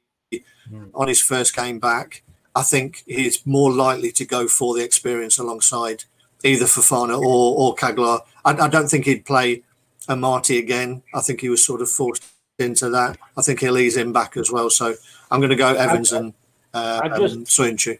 on 0.93 1.07
his 1.07 1.21
first 1.21 1.55
game 1.55 1.79
back. 1.79 2.23
I 2.55 2.63
think 2.63 3.03
he's 3.05 3.45
more 3.45 3.71
likely 3.71 4.11
to 4.13 4.25
go 4.25 4.47
for 4.47 4.73
the 4.75 4.83
experience 4.83 5.37
alongside 5.37 6.05
either 6.43 6.65
Fofana 6.65 7.19
or 7.19 7.57
or 7.57 7.75
Caglar. 7.75 8.21
I, 8.45 8.51
I 8.51 8.67
don't 8.69 8.87
think 8.87 9.05
he'd 9.05 9.25
play 9.25 9.63
Amartey 10.09 10.59
again. 10.59 11.03
I 11.13 11.21
think 11.21 11.41
he 11.41 11.49
was 11.49 11.63
sort 11.63 11.81
of 11.81 11.89
forced 11.89 12.23
into 12.59 12.89
that. 12.89 13.17
I 13.37 13.41
think 13.41 13.59
he'll 13.59 13.77
ease 13.77 13.97
him 13.97 14.11
back 14.13 14.37
as 14.37 14.51
well. 14.51 14.69
So 14.69 14.93
I'm 15.31 15.39
going 15.39 15.49
to 15.51 15.55
go 15.55 15.73
Evans 15.73 16.11
and 16.11 16.33
uh, 16.73 17.01
I 17.03 17.17
just- 17.17 17.35
and 17.35 17.45
Soyuncu. 17.45 17.97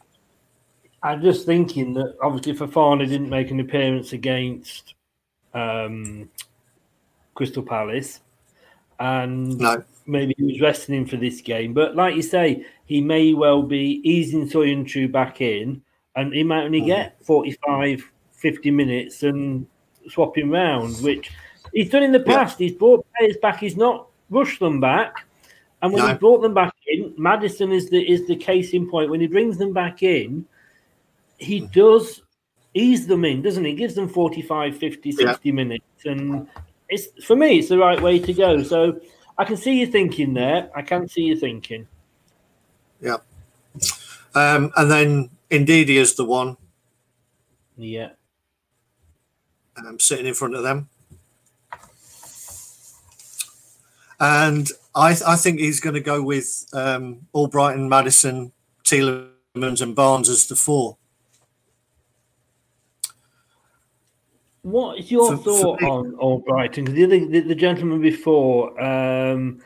I'm 1.04 1.22
just 1.22 1.46
thinking 1.46 1.94
that 1.94 2.16
obviously 2.24 2.54
Fofana 2.54 3.08
didn't 3.08 3.30
make 3.30 3.52
an 3.52 3.60
appearance 3.60 4.14
against 4.14 4.96
um, 5.54 6.28
Crystal 7.36 7.62
Palace, 7.62 8.20
and 9.00 9.58
No. 9.60 9.84
maybe 10.08 10.34
he 10.38 10.44
was 10.46 10.60
resting 10.60 10.96
him 10.96 11.06
for 11.06 11.18
this 11.18 11.40
game. 11.42 11.74
But 11.76 11.96
like 11.96 12.16
you 12.16 12.24
say, 12.24 12.66
he 12.86 13.00
may 13.00 13.34
well 13.36 13.62
be 13.62 14.02
easing 14.04 14.50
Soyuncu 14.50 15.12
back 15.12 15.40
in, 15.40 15.82
and 16.16 16.34
he 16.34 16.44
might 16.44 16.64
only 16.64 16.82
get 16.82 17.24
45, 17.24 18.04
50 18.32 18.72
minutes 18.72 19.22
and 19.22 19.68
swapping 20.10 20.50
round, 20.50 20.98
which 21.04 21.30
he's 21.78 21.90
done 21.92 22.02
in 22.02 22.12
the 22.12 22.20
past. 22.20 22.58
He's 22.58 22.74
brought 22.74 23.06
players 23.16 23.38
back. 23.38 23.60
He's 23.60 23.78
not 23.78 24.08
rushed 24.32 24.60
them 24.60 24.80
back. 24.80 25.26
And 25.82 25.94
when 25.94 26.02
No. 26.04 26.08
he 26.10 26.16
brought 26.16 26.42
them 26.42 26.56
back 26.56 26.74
in, 26.88 27.14
Maddison 27.18 27.72
is 27.72 27.90
the 27.90 28.02
is 28.12 28.26
the 28.28 28.36
case 28.36 28.74
in 28.74 28.90
point. 28.90 29.12
When 29.12 29.22
he 29.22 29.28
brings 29.28 29.58
them 29.60 29.74
back 29.74 30.02
in, 30.02 30.46
he 31.38 31.60
does 31.60 32.24
ease 32.74 33.06
them 33.06 33.24
in, 33.26 33.44
doesn't 33.44 33.64
he? 33.64 33.74
Gives 33.74 33.94
them 33.94 34.10
45, 34.10 34.76
50, 34.76 35.12
60 35.12 35.52
minutes. 35.52 35.86
And 36.06 36.48
it's 36.90 37.24
for 37.24 37.36
me, 37.36 37.60
it's 37.60 37.70
the 37.70 37.78
right 37.78 38.02
way 38.02 38.18
to 38.18 38.34
go. 38.34 38.64
So 38.64 39.00
I 39.38 39.46
can 39.46 39.56
see 39.56 39.80
you 39.80 39.86
thinking 39.86 40.34
there. 40.34 40.72
I 40.76 40.82
can 40.82 41.08
see 41.08 41.22
you 41.22 41.36
thinking. 41.38 41.88
Yeah. 43.00 43.18
Um, 44.34 44.72
and 44.78 44.90
then 44.90 45.30
indeed 45.52 45.90
he 45.90 45.98
is 45.98 46.16
the 46.16 46.26
one 46.26 46.58
Yeah. 47.78 48.10
And 49.76 49.88
I'm 49.88 50.00
sitting 50.00 50.26
in 50.26 50.34
front 50.34 50.56
of 50.56 50.64
them. 50.64 50.90
And 54.20 54.70
I, 54.96 55.16
I 55.26 55.36
think 55.36 55.60
he's 55.60 55.80
going 55.80 55.94
to 55.96 56.02
go 56.02 56.22
with 56.24 56.66
um, 56.74 57.28
Albrighton, 57.36 57.88
Maddison, 57.88 58.52
Tielemans, 58.84 59.82
and 59.82 59.96
Barnes 59.96 60.28
as 60.30 60.48
the 60.48 60.56
four. 60.56 60.98
What 64.64 65.00
is 65.00 65.12
your 65.12 65.38
For- 65.38 65.44
for 65.44 65.78
thought 65.78 65.82
me- 65.82 65.88
on 65.88 66.12
Albrighton? 66.16 66.86
Because 66.86 66.94
the, 66.96 67.04
other- 67.06 67.26
the 67.28 67.40
the 67.42 67.56
gentleman 67.56 68.02
before 68.02 68.80
um, 68.84 69.60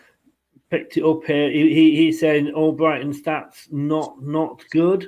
picked 0.70 0.98
it 0.98 1.04
up 1.04 1.24
here. 1.26 1.50
He, 1.50 1.74
he 1.74 1.96
he's 1.96 2.20
saying 2.20 2.48
Albrighton 2.56 3.16
stats 3.20 3.72
not 3.72 4.22
not 4.22 4.64
good. 4.70 5.08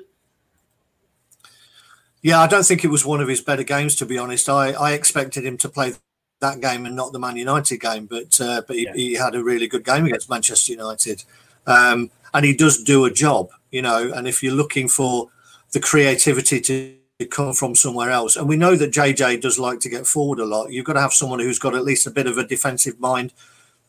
Yeah, 2.21 2.39
I 2.39 2.47
don't 2.47 2.65
think 2.65 2.85
it 2.85 2.87
was 2.87 3.05
one 3.05 3.19
of 3.19 3.27
his 3.27 3.41
better 3.41 3.63
games, 3.63 3.95
to 3.97 4.05
be 4.05 4.17
honest. 4.17 4.47
I, 4.47 4.71
I 4.71 4.93
expected 4.93 5.45
him 5.45 5.57
to 5.57 5.67
play 5.69 5.93
that 6.39 6.61
game 6.61 6.85
and 6.85 6.95
not 6.95 7.13
the 7.13 7.19
Man 7.19 7.37
United 7.37 7.77
game, 7.77 8.05
but 8.05 8.39
uh, 8.39 8.61
but 8.67 8.75
he, 8.75 8.87
he 8.93 9.13
had 9.13 9.35
a 9.35 9.43
really 9.43 9.67
good 9.67 9.83
game 9.83 10.05
against 10.05 10.29
Manchester 10.29 10.73
United, 10.73 11.23
um, 11.65 12.11
and 12.33 12.45
he 12.45 12.55
does 12.55 12.83
do 12.83 13.05
a 13.05 13.11
job, 13.11 13.49
you 13.71 13.81
know. 13.81 14.11
And 14.13 14.27
if 14.27 14.43
you're 14.43 14.53
looking 14.53 14.87
for 14.89 15.29
the 15.71 15.79
creativity 15.79 16.61
to 16.61 17.25
come 17.29 17.53
from 17.53 17.75
somewhere 17.75 18.11
else, 18.11 18.35
and 18.35 18.47
we 18.47 18.57
know 18.57 18.75
that 18.75 18.91
JJ 18.91 19.41
does 19.41 19.57
like 19.57 19.79
to 19.81 19.89
get 19.89 20.05
forward 20.05 20.39
a 20.39 20.45
lot, 20.45 20.71
you've 20.71 20.85
got 20.85 20.93
to 20.93 21.01
have 21.01 21.13
someone 21.13 21.39
who's 21.39 21.59
got 21.59 21.75
at 21.75 21.85
least 21.85 22.07
a 22.07 22.11
bit 22.11 22.27
of 22.27 22.37
a 22.37 22.47
defensive 22.47 22.99
mind. 22.99 23.33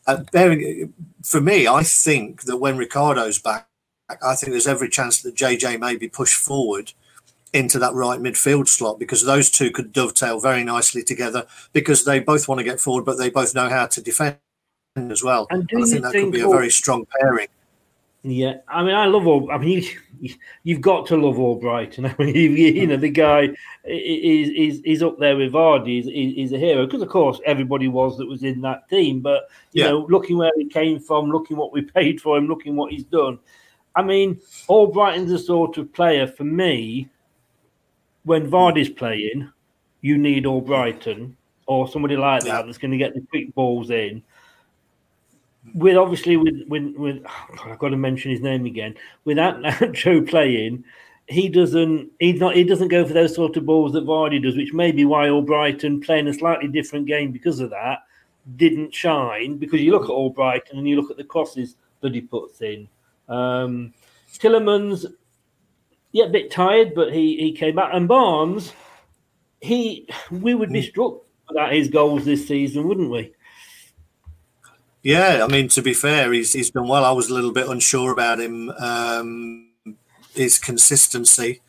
Uh, 0.07 0.23
bearing, 0.31 0.93
for 1.23 1.41
me, 1.41 1.67
I 1.67 1.83
think 1.83 2.43
that 2.43 2.57
when 2.57 2.77
Ricardo's 2.77 3.39
back, 3.39 3.67
I 4.09 4.35
think 4.35 4.51
there's 4.51 4.67
every 4.67 4.89
chance 4.89 5.21
that 5.23 5.35
JJ 5.35 5.79
may 5.79 5.95
be 5.95 6.07
pushed 6.07 6.41
forward 6.41 6.93
into 7.55 7.79
that 7.79 7.93
right 7.93 8.19
midfield 8.19 8.67
slot 8.67 8.99
because 8.99 9.23
those 9.23 9.49
two 9.49 9.71
could 9.71 9.93
dovetail 9.93 10.39
very 10.39 10.63
nicely 10.63 11.01
together 11.03 11.47
because 11.71 12.03
they 12.03 12.19
both 12.19 12.47
want 12.47 12.59
to 12.59 12.65
get 12.65 12.79
forward, 12.79 13.05
but 13.05 13.17
they 13.17 13.29
both 13.29 13.55
know 13.55 13.69
how 13.69 13.87
to 13.87 14.01
defend 14.01 14.37
as 14.97 15.23
well. 15.23 15.47
And 15.49 15.65
do 15.67 15.77
I 15.77 15.79
you 15.79 15.87
think 15.87 16.03
that 16.03 16.11
could 16.11 16.31
be 16.31 16.41
a 16.41 16.49
very 16.49 16.69
strong 16.69 17.07
pairing. 17.19 17.47
Yeah, 18.23 18.55
I 18.67 18.83
mean, 18.83 18.95
I 18.95 19.05
love 19.05 19.27
all. 19.27 19.51
I 19.51 19.59
mean, 19.59 19.83
you, 20.19 20.33
you've 20.63 20.81
got 20.81 21.05
to 21.07 21.15
love 21.15 21.35
Albrighton. 21.35 22.11
I 22.11 22.15
mean, 22.23 22.35
you, 22.35 22.49
you 22.49 22.83
mm. 22.83 22.89
know, 22.89 22.97
the 22.97 23.09
guy 23.09 23.49
is 23.85 24.49
is 24.49 24.81
is 24.83 25.03
up 25.03 25.19
there 25.19 25.37
with 25.37 25.53
Vardy. 25.53 26.03
He's, 26.03 26.05
he's 26.07 26.53
a 26.53 26.57
hero 26.57 26.85
because, 26.85 27.03
of 27.03 27.09
course, 27.09 27.39
everybody 27.45 27.87
was 27.87 28.17
that 28.17 28.27
was 28.27 28.43
in 28.43 28.61
that 28.61 28.89
team. 28.89 29.21
But 29.21 29.47
you 29.73 29.83
Yeah. 29.83 29.91
know, 29.91 30.07
looking 30.09 30.37
where 30.37 30.51
he 30.57 30.65
came 30.65 30.99
from, 30.99 31.31
looking 31.31 31.55
what 31.55 31.71
we 31.71 31.81
paid 31.99 32.19
for 32.19 32.37
him, 32.37 32.47
looking 32.47 32.75
what 32.75 32.91
he's 32.91 33.05
done. 33.05 33.39
I 33.95 34.01
mean, 34.01 34.41
Albrighton's 34.67 35.31
the 35.31 35.39
sort 35.39 35.77
of 35.77 35.93
player 35.93 36.27
for 36.27 36.43
me. 36.43 37.07
When 38.25 38.49
Vardy's 38.51 38.89
playing, 38.89 39.49
you 40.01 40.17
need 40.17 40.43
Albrighton 40.43 41.33
or 41.67 41.87
somebody 41.87 42.17
like 42.17 42.43
that 42.43 42.47
Yeah. 42.47 42.61
that's 42.61 42.77
going 42.77 42.91
to 42.91 42.97
get 42.97 43.13
the 43.15 43.21
quick 43.21 43.53
balls 43.55 43.89
in 43.89 44.21
with 45.73 45.97
obviously 45.97 46.37
with 46.37 46.67
with 46.67 46.95
with 46.95 47.23
God, 47.23 47.71
I've 47.71 47.79
got 47.79 47.89
to 47.89 47.97
mention 47.97 48.31
his 48.31 48.41
name 48.41 48.65
again. 48.65 48.95
Without 49.23 49.57
Nacho 49.61 50.27
playing, 50.27 50.83
he 51.27 51.49
doesn't 51.49 52.11
he's 52.19 52.39
not 52.39 52.55
he 52.55 52.63
doesn't 52.63 52.89
go 52.89 53.05
for 53.05 53.13
those 53.13 53.33
sort 53.33 53.57
of 53.57 53.65
balls 53.65 53.93
that 53.93 54.05
Vardy 54.05 54.41
does, 54.41 54.55
which 54.55 54.73
may 54.73 54.91
be 54.91 55.05
why 55.05 55.27
Albrighton 55.27 56.03
playing 56.05 56.27
a 56.27 56.33
slightly 56.33 56.67
different 56.67 57.07
game 57.07 57.31
because 57.31 57.59
of 57.59 57.71
that 57.71 58.03
didn't 58.57 58.93
shine. 58.93 59.57
Because 59.57 59.81
you 59.81 59.91
look 59.91 60.03
at 60.03 60.09
Albrighton 60.09 60.73
and 60.77 60.87
you 60.87 60.99
look 60.99 61.09
at 61.11 61.17
the 61.17 61.23
crosses 61.23 61.75
that 62.01 62.13
he 62.13 62.21
puts 62.21 62.61
in. 62.61 62.87
Um, 63.27 63.93
Tielemans 64.37 65.05
yeah, 66.15 66.27
a 66.27 66.29
bit 66.29 66.49
tired, 66.49 66.95
but 66.95 67.11
he 67.11 67.35
he 67.35 67.51
came 67.51 67.75
back. 67.75 67.89
And 67.91 68.07
Barnes, 68.07 68.71
he 69.59 70.07
we 70.31 70.55
would 70.55 70.71
be 70.71 70.81
struck 70.81 71.15
about 71.49 71.73
his 71.73 71.89
goals 71.89 72.23
this 72.23 72.47
season, 72.47 72.87
wouldn't 72.87 73.11
we? 73.11 73.33
Yeah, 75.03 75.43
I 75.43 75.51
mean, 75.51 75.67
to 75.67 75.81
be 75.81 75.93
fair, 75.93 76.31
he's 76.31 76.53
he's 76.53 76.69
done 76.69 76.87
well. 76.87 77.03
I 77.03 77.11
was 77.11 77.29
a 77.29 77.33
little 77.33 77.51
bit 77.51 77.67
unsure 77.67 78.13
about 78.13 78.39
him, 78.39 78.69
um, 78.79 79.67
his 80.33 80.57
consistency, 80.57 81.59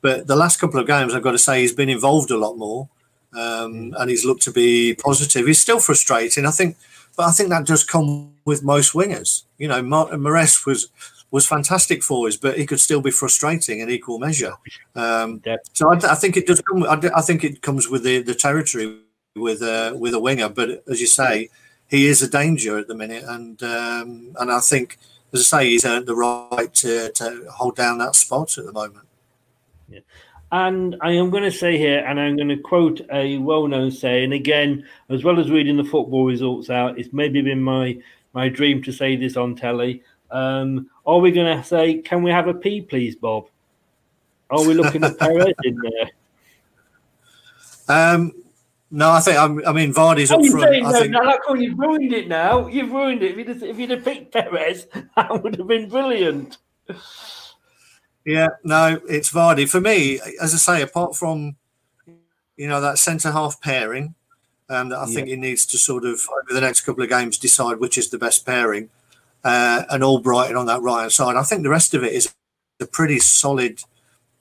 but 0.00 0.26
the 0.26 0.36
last 0.36 0.58
couple 0.58 0.80
of 0.80 0.86
games, 0.86 1.12
I've 1.12 1.22
got 1.22 1.32
to 1.32 1.38
say, 1.38 1.60
he's 1.60 1.74
been 1.74 1.90
involved 1.90 2.30
a 2.30 2.38
lot 2.38 2.56
more, 2.56 2.88
um, 3.36 3.94
and 3.98 4.08
he's 4.08 4.24
looked 4.24 4.42
to 4.44 4.52
be 4.52 4.94
positive. 4.94 5.46
He's 5.46 5.60
still 5.60 5.80
frustrating, 5.80 6.46
I 6.46 6.50
think, 6.50 6.78
but 7.14 7.26
I 7.26 7.32
think 7.32 7.50
that 7.50 7.66
does 7.66 7.84
come 7.84 8.32
with 8.46 8.64
most 8.64 8.94
wingers. 8.94 9.42
You 9.58 9.68
know, 9.68 9.82
Martin 9.82 10.22
Mores 10.22 10.64
was 10.64 10.88
was 11.32 11.46
fantastic 11.46 12.02
for 12.02 12.28
us, 12.28 12.36
but 12.36 12.58
he 12.58 12.66
could 12.66 12.78
still 12.78 13.00
be 13.00 13.10
frustrating 13.10 13.80
in 13.80 13.90
equal 13.90 14.18
measure. 14.18 14.54
Um, 14.94 15.42
so 15.72 15.92
I, 15.92 16.12
I 16.12 16.14
think 16.14 16.36
it 16.36 16.46
does 16.46 16.60
come. 16.60 16.84
I, 16.84 17.00
I 17.16 17.22
think 17.22 17.42
it 17.42 17.62
comes 17.62 17.88
with 17.88 18.04
the, 18.04 18.22
the 18.22 18.34
territory 18.34 18.98
with 19.34 19.62
uh, 19.62 19.94
with 19.98 20.14
a 20.14 20.20
winger. 20.20 20.50
But 20.50 20.84
as 20.88 21.00
you 21.00 21.08
say, 21.08 21.48
he 21.88 22.06
is 22.06 22.22
a 22.22 22.28
danger 22.28 22.78
at 22.78 22.86
the 22.86 22.94
minute, 22.94 23.24
and 23.26 23.60
um, 23.62 24.36
and 24.38 24.52
I 24.52 24.60
think, 24.60 24.98
as 25.32 25.40
I 25.40 25.58
say, 25.58 25.70
he's 25.70 25.86
earned 25.86 26.06
the 26.06 26.14
right 26.14 26.72
to, 26.74 27.10
to 27.10 27.46
hold 27.50 27.76
down 27.76 27.98
that 27.98 28.14
spot 28.14 28.58
at 28.58 28.66
the 28.66 28.72
moment. 28.72 29.08
Yeah. 29.88 30.00
And 30.52 30.96
I 31.00 31.12
am 31.12 31.30
going 31.30 31.44
to 31.44 31.50
say 31.50 31.78
here, 31.78 32.04
and 32.06 32.20
I'm 32.20 32.36
going 32.36 32.50
to 32.50 32.58
quote 32.58 33.00
a 33.10 33.38
well-known 33.38 33.90
saying 33.90 34.34
again, 34.34 34.84
as 35.08 35.24
well 35.24 35.40
as 35.40 35.50
reading 35.50 35.78
the 35.78 35.84
football 35.84 36.26
results 36.26 36.68
out. 36.68 36.98
It's 36.98 37.10
maybe 37.10 37.40
been 37.40 37.62
my 37.62 37.96
my 38.34 38.50
dream 38.50 38.82
to 38.82 38.92
say 38.92 39.16
this 39.16 39.38
on 39.38 39.56
telly. 39.56 40.02
Um, 40.32 40.90
are 41.06 41.18
we 41.18 41.30
going 41.30 41.56
to 41.58 41.62
say, 41.62 41.98
"Can 41.98 42.22
we 42.22 42.30
have 42.30 42.48
a 42.48 42.54
pee, 42.54 42.80
please, 42.80 43.14
Bob"? 43.14 43.48
Are 44.50 44.66
we 44.66 44.74
looking 44.74 45.04
at 45.04 45.18
Perez 45.18 45.54
in 45.64 45.76
there? 45.76 46.10
Um, 47.88 48.32
no, 48.92 49.10
I 49.10 49.20
think 49.20 49.36
I'm, 49.38 49.66
I 49.66 49.72
mean 49.72 49.92
Vardy's 49.92 50.30
What 50.30 50.44
up 50.44 50.50
front. 50.52 50.64
saying? 50.70 50.86
I 50.86 50.92
No, 50.92 51.00
think 51.00 51.12
no, 51.12 51.20
like, 51.20 51.40
oh, 51.48 51.54
you've 51.54 51.78
ruined 51.78 52.12
it 52.12 52.28
now. 52.28 52.68
You've 52.68 52.92
ruined 52.92 53.22
it. 53.22 53.32
If 53.32 53.38
you'd, 53.38 53.48
have, 53.48 53.62
if 53.62 53.78
you'd 53.78 53.90
have 53.90 54.04
picked 54.04 54.32
Perez, 54.32 54.86
that 55.16 55.42
would 55.42 55.56
have 55.56 55.66
been 55.66 55.88
brilliant. 55.88 56.58
Yeah, 58.24 58.48
no, 58.62 59.00
it's 59.08 59.32
Vardy. 59.32 59.68
For 59.68 59.80
me, 59.80 60.20
as 60.40 60.54
I 60.54 60.58
say, 60.58 60.82
apart 60.82 61.16
from 61.16 61.56
you 62.56 62.68
know 62.68 62.80
that 62.80 62.98
centre 62.98 63.32
half 63.32 63.60
pairing, 63.60 64.14
um, 64.68 64.90
that 64.90 64.98
I 64.98 65.06
think 65.06 65.26
he 65.28 65.36
needs 65.36 65.66
to 65.66 65.78
sort 65.78 66.04
of 66.04 66.20
over 66.42 66.54
the 66.54 66.60
next 66.60 66.82
couple 66.82 67.02
of 67.02 67.08
games 67.08 67.36
decide 67.38 67.80
which 67.80 67.98
is 67.98 68.10
the 68.10 68.18
best 68.18 68.46
pairing, 68.46 68.90
uh, 69.44 69.84
and 69.90 70.02
Albrighton 70.02 70.58
on 70.58 70.66
that 70.66 70.82
right 70.82 71.02
hand 71.02 71.12
side. 71.12 71.36
I 71.36 71.42
think 71.42 71.62
the 71.62 71.70
rest 71.70 71.94
of 71.94 72.02
it 72.02 72.12
is 72.12 72.32
a 72.80 72.86
pretty 72.86 73.18
solid 73.18 73.82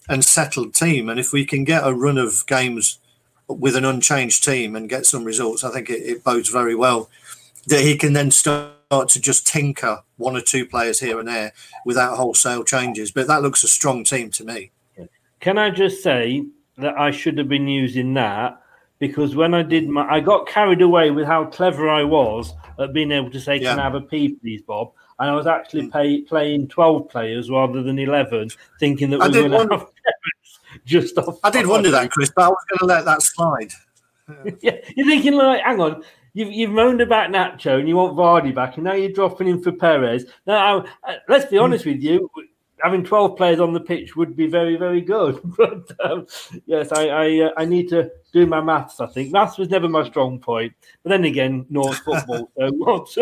and 0.09 0.23
settled 0.23 0.73
team. 0.73 1.09
And 1.09 1.19
if 1.19 1.31
we 1.31 1.45
can 1.45 1.63
get 1.63 1.85
a 1.85 1.93
run 1.93 2.17
of 2.17 2.45
games 2.47 2.99
with 3.47 3.75
an 3.75 3.85
unchanged 3.85 4.43
team 4.43 4.75
and 4.75 4.89
get 4.89 5.05
some 5.05 5.23
results, 5.23 5.63
I 5.63 5.71
think 5.71 5.89
it, 5.89 6.01
it 6.01 6.23
bodes 6.23 6.49
very 6.49 6.75
well 6.75 7.09
that 7.67 7.81
he 7.81 7.95
can 7.95 8.13
then 8.13 8.31
start 8.31 8.73
to 9.09 9.21
just 9.21 9.47
tinker 9.47 10.01
one 10.17 10.35
or 10.35 10.41
two 10.41 10.65
players 10.65 10.99
here 10.99 11.19
and 11.19 11.27
there 11.27 11.53
without 11.85 12.17
wholesale 12.17 12.63
changes. 12.63 13.11
But 13.11 13.27
that 13.27 13.41
looks 13.41 13.63
a 13.63 13.67
strong 13.67 14.03
team 14.03 14.31
to 14.31 14.43
me. 14.43 14.71
Can 15.39 15.57
I 15.57 15.71
just 15.71 16.03
say 16.03 16.45
that 16.77 16.97
I 16.99 17.11
should 17.11 17.37
have 17.37 17.49
been 17.49 17.67
using 17.67 18.13
that 18.15 18.60
because 19.01 19.35
when 19.35 19.53
I 19.53 19.63
did 19.63 19.89
my, 19.89 20.07
I 20.09 20.19
got 20.21 20.47
carried 20.47 20.81
away 20.81 21.09
with 21.11 21.25
how 21.25 21.43
clever 21.45 21.89
I 21.89 22.03
was 22.03 22.53
at 22.79 22.93
being 22.93 23.11
able 23.11 23.31
to 23.31 23.39
say, 23.41 23.59
"Can 23.59 23.79
I 23.79 23.83
have 23.83 23.95
a 23.95 24.01
pee, 24.01 24.35
please, 24.35 24.61
Bob?" 24.61 24.91
And 25.19 25.29
I 25.29 25.35
was 25.35 25.47
actually 25.47 25.87
Mm. 25.87 25.91
pay, 25.91 26.21
playing 26.21 26.67
twelve 26.69 27.09
players 27.09 27.49
rather 27.49 27.81
than 27.83 27.99
eleven, 27.99 28.49
thinking 28.79 29.09
that 29.09 29.21
I 29.21 29.27
we 29.27 29.41
were 29.41 29.49
wonder- 29.57 29.75
have 29.79 29.87
just 30.85 31.17
off. 31.17 31.39
I 31.43 31.49
did 31.49 31.67
wonder 31.67 31.91
that, 31.91 32.11
Chris, 32.11 32.31
but 32.33 32.43
I 32.43 32.49
was 32.49 32.63
going 32.69 32.79
to 32.79 32.85
let 32.85 33.03
that 33.05 33.21
slide. 33.23 33.73
yeah, 34.61 34.77
you're 34.95 35.07
thinking 35.07 35.33
like, 35.33 35.61
hang 35.63 35.81
on, 35.81 36.03
you've 36.33 36.51
you've 36.51 36.71
moaned 36.71 37.01
about 37.01 37.31
Nacho 37.31 37.79
and 37.79 37.89
you 37.89 37.95
want 37.97 38.15
Vardy 38.15 38.53
back, 38.53 38.75
and 38.77 38.83
now 38.85 38.93
you're 38.93 39.11
dropping 39.11 39.47
him 39.47 39.61
for 39.63 39.71
Perez. 39.71 40.25
Now, 40.45 40.85
uh, 41.07 41.15
let's 41.27 41.45
be 41.51 41.57
honest 41.57 41.85
with 41.87 42.01
you. 42.01 42.29
Having 42.83 43.05
12 43.05 43.37
players 43.37 43.59
on 43.59 43.73
the 43.73 43.79
pitch 43.79 44.15
would 44.15 44.35
be 44.35 44.47
very, 44.47 44.75
very 44.75 45.01
good. 45.01 45.39
But 45.57 45.91
um, 46.03 46.25
yes, 46.65 46.91
I 46.91 47.07
I, 47.07 47.39
uh, 47.41 47.49
I 47.57 47.65
need 47.65 47.89
to 47.89 48.09
do 48.33 48.45
my 48.45 48.61
maths. 48.61 48.99
I 48.99 49.07
think 49.07 49.31
maths 49.31 49.57
was 49.57 49.69
never 49.69 49.87
my 49.87 50.07
strong 50.07 50.39
point. 50.39 50.73
But 51.03 51.09
then 51.09 51.25
again, 51.25 51.65
North 51.69 51.97
football. 51.99 52.51
so 52.57 52.71
what's 52.77 53.17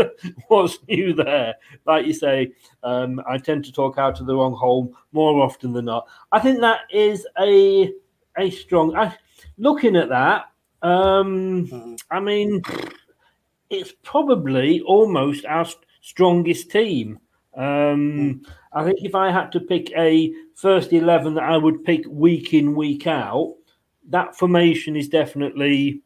what's 0.48 0.80
new 0.88 1.14
there? 1.14 1.56
Like 1.86 2.06
you 2.06 2.14
say, 2.14 2.54
um, 2.84 3.22
I 3.28 3.38
tend 3.38 3.66
to 3.66 3.72
talk 3.72 3.98
out 3.98 4.20
of 4.20 4.28
the 4.28 4.36
wrong 4.36 4.54
hole 4.54 4.94
more 5.12 5.42
often 5.44 5.74
than 5.74 5.86
not. 5.86 6.08
I 6.32 6.40
think 6.40 6.62
that 6.62 6.82
is 6.92 7.28
a 7.40 7.92
a 8.38 8.50
strong. 8.50 8.96
I, 8.96 9.16
looking 9.58 9.96
at 9.96 10.10
that, 10.10 10.52
um, 10.82 11.98
I 12.10 12.20
mean, 12.20 12.62
it's 13.70 13.94
probably 14.04 14.82
almost 14.82 15.46
our 15.46 15.66
st- 15.66 15.86
strongest 16.02 16.72
team. 16.72 17.20
Um, 17.56 18.42
I 18.72 18.84
think 18.84 19.00
if 19.02 19.16
I 19.16 19.32
had 19.32 19.52
to 19.54 19.60
pick 19.60 19.92
a 19.98 20.34
first 20.56 20.94
11 20.94 21.34
that 21.36 21.44
I 21.44 21.58
would 21.58 21.84
pick 21.84 22.04
week 22.08 22.54
in, 22.54 22.76
week 22.76 23.08
out, 23.08 23.56
that 24.10 24.36
formation 24.36 24.96
is 24.96 25.10
definitely, 25.10 26.02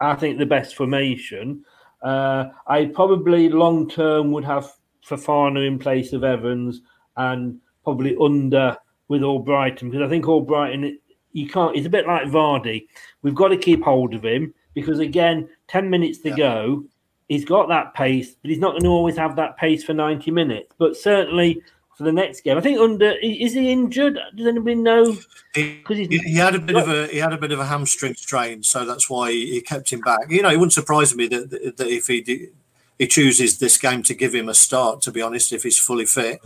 I 0.00 0.14
think, 0.14 0.38
the 0.38 0.46
best 0.46 0.76
formation. 0.76 1.64
Uh, 2.02 2.46
I 2.66 2.86
probably 2.86 3.48
long 3.48 3.88
term 3.88 4.30
would 4.32 4.44
have 4.44 4.70
Fofana 5.06 5.66
in 5.66 5.78
place 5.78 6.12
of 6.12 6.24
Evans 6.24 6.82
and 7.16 7.58
probably 7.82 8.16
under 8.20 8.76
with 9.08 9.22
Albrighton 9.22 9.90
because 9.90 10.02
I 10.02 10.08
think 10.08 10.24
Albrighton, 10.24 10.96
you 11.32 11.48
can't, 11.48 11.76
it's 11.76 11.86
a 11.86 11.90
bit 11.90 12.06
like 12.06 12.28
Vardy. 12.28 12.86
We've 13.22 13.34
got 13.34 13.48
to 13.48 13.56
keep 13.56 13.82
hold 13.82 14.14
of 14.14 14.24
him 14.24 14.54
because, 14.74 14.98
again, 14.98 15.48
10 15.68 15.90
minutes 15.90 16.18
to 16.20 16.30
go, 16.30 16.84
he's 17.28 17.44
got 17.44 17.68
that 17.68 17.94
pace, 17.94 18.34
but 18.34 18.50
he's 18.50 18.58
not 18.58 18.72
going 18.72 18.84
to 18.84 18.88
always 18.88 19.16
have 19.16 19.36
that 19.36 19.56
pace 19.56 19.84
for 19.84 19.94
90 19.94 20.30
minutes. 20.30 20.74
But 20.78 20.96
certainly 20.96 21.62
for 21.96 22.02
the 22.04 22.12
next 22.12 22.40
game, 22.42 22.58
I 22.58 22.60
think 22.60 22.78
under, 22.78 23.14
is 23.22 23.52
he 23.52 23.70
injured? 23.70 24.18
Does 24.36 24.46
anybody 24.46 24.74
know? 24.74 25.16
He, 25.54 25.80
he, 25.88 26.34
had 26.34 26.56
a 26.56 26.58
bit 26.58 26.76
of 26.76 26.88
a 26.88 27.06
he 27.06 27.18
had 27.18 27.32
a 27.32 27.38
bit 27.38 27.52
of 27.52 27.60
a 27.60 27.66
hamstring 27.66 28.14
strain, 28.14 28.62
so 28.62 28.84
that's 28.84 29.08
why 29.08 29.30
he 29.30 29.60
kept 29.60 29.92
him 29.92 30.00
back. 30.00 30.28
You 30.28 30.42
know, 30.42 30.50
it 30.50 30.56
wouldn't 30.56 30.72
surprise 30.72 31.14
me 31.14 31.28
that, 31.28 31.50
that, 31.50 31.76
that 31.76 31.86
if 31.86 32.08
he 32.08 32.20
did, 32.20 32.52
he 32.98 33.06
chooses 33.06 33.58
this 33.58 33.78
game 33.78 34.02
to 34.04 34.14
give 34.14 34.34
him 34.34 34.48
a 34.48 34.54
start. 34.54 35.02
To 35.02 35.12
be 35.12 35.22
honest, 35.22 35.52
if 35.52 35.62
he's 35.62 35.78
fully 35.78 36.06
fit, 36.06 36.40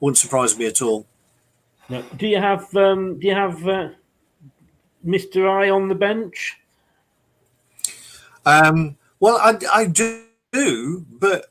wouldn't 0.00 0.18
surprise 0.18 0.58
me 0.58 0.66
at 0.66 0.82
all. 0.82 1.06
No. 1.88 2.02
Do 2.16 2.26
you 2.26 2.40
have 2.40 2.74
um, 2.76 3.20
do 3.20 3.28
you 3.28 3.34
have 3.34 3.68
uh, 3.68 3.90
Mr. 5.06 5.48
I 5.48 5.70
on 5.70 5.88
the 5.88 5.94
bench? 5.94 6.58
Um, 8.46 8.96
well, 9.20 9.36
I, 9.36 9.56
I 9.72 9.86
do, 9.86 11.06
but 11.08 11.46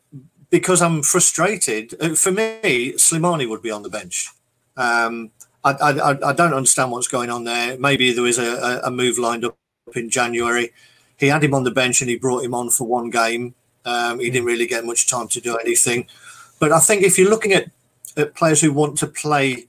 because 0.53 0.83
I'm 0.83 1.01
frustrated, 1.01 1.95
uh, 1.99 2.13
for 2.13 2.31
me, 2.31 2.93
Slimani 2.93 3.49
would 3.49 3.63
be 3.63 3.71
on 3.71 3.81
the 3.81 3.89
bench. 3.89 4.29
Um, 4.77 5.31
I, 5.63 5.71
I, 5.71 6.29
I 6.29 6.33
don't 6.33 6.53
understand 6.53 6.91
what's 6.91 7.07
going 7.07 7.31
on 7.31 7.43
there. 7.43 7.75
Maybe 7.79 8.13
there 8.13 8.21
was 8.21 8.37
a, 8.37 8.79
a 8.83 8.91
move 8.91 9.17
lined 9.17 9.45
up 9.45 9.57
in 9.95 10.11
January. 10.11 10.71
He 11.17 11.25
had 11.25 11.43
him 11.43 11.55
on 11.55 11.63
the 11.63 11.71
bench 11.71 12.01
and 12.01 12.09
he 12.09 12.17
brought 12.17 12.43
him 12.43 12.53
on 12.53 12.69
for 12.69 12.85
one 12.85 13.09
game. 13.09 13.55
Um, 13.83 14.19
he 14.19 14.29
didn't 14.29 14.45
really 14.45 14.67
get 14.67 14.85
much 14.85 15.09
time 15.09 15.27
to 15.29 15.41
do 15.41 15.57
anything. 15.57 16.05
But 16.59 16.71
I 16.71 16.79
think 16.79 17.01
if 17.01 17.17
you're 17.17 17.31
looking 17.31 17.53
at, 17.53 17.71
at 18.15 18.35
players 18.35 18.61
who 18.61 18.71
want 18.71 18.95
to 18.99 19.07
play 19.07 19.65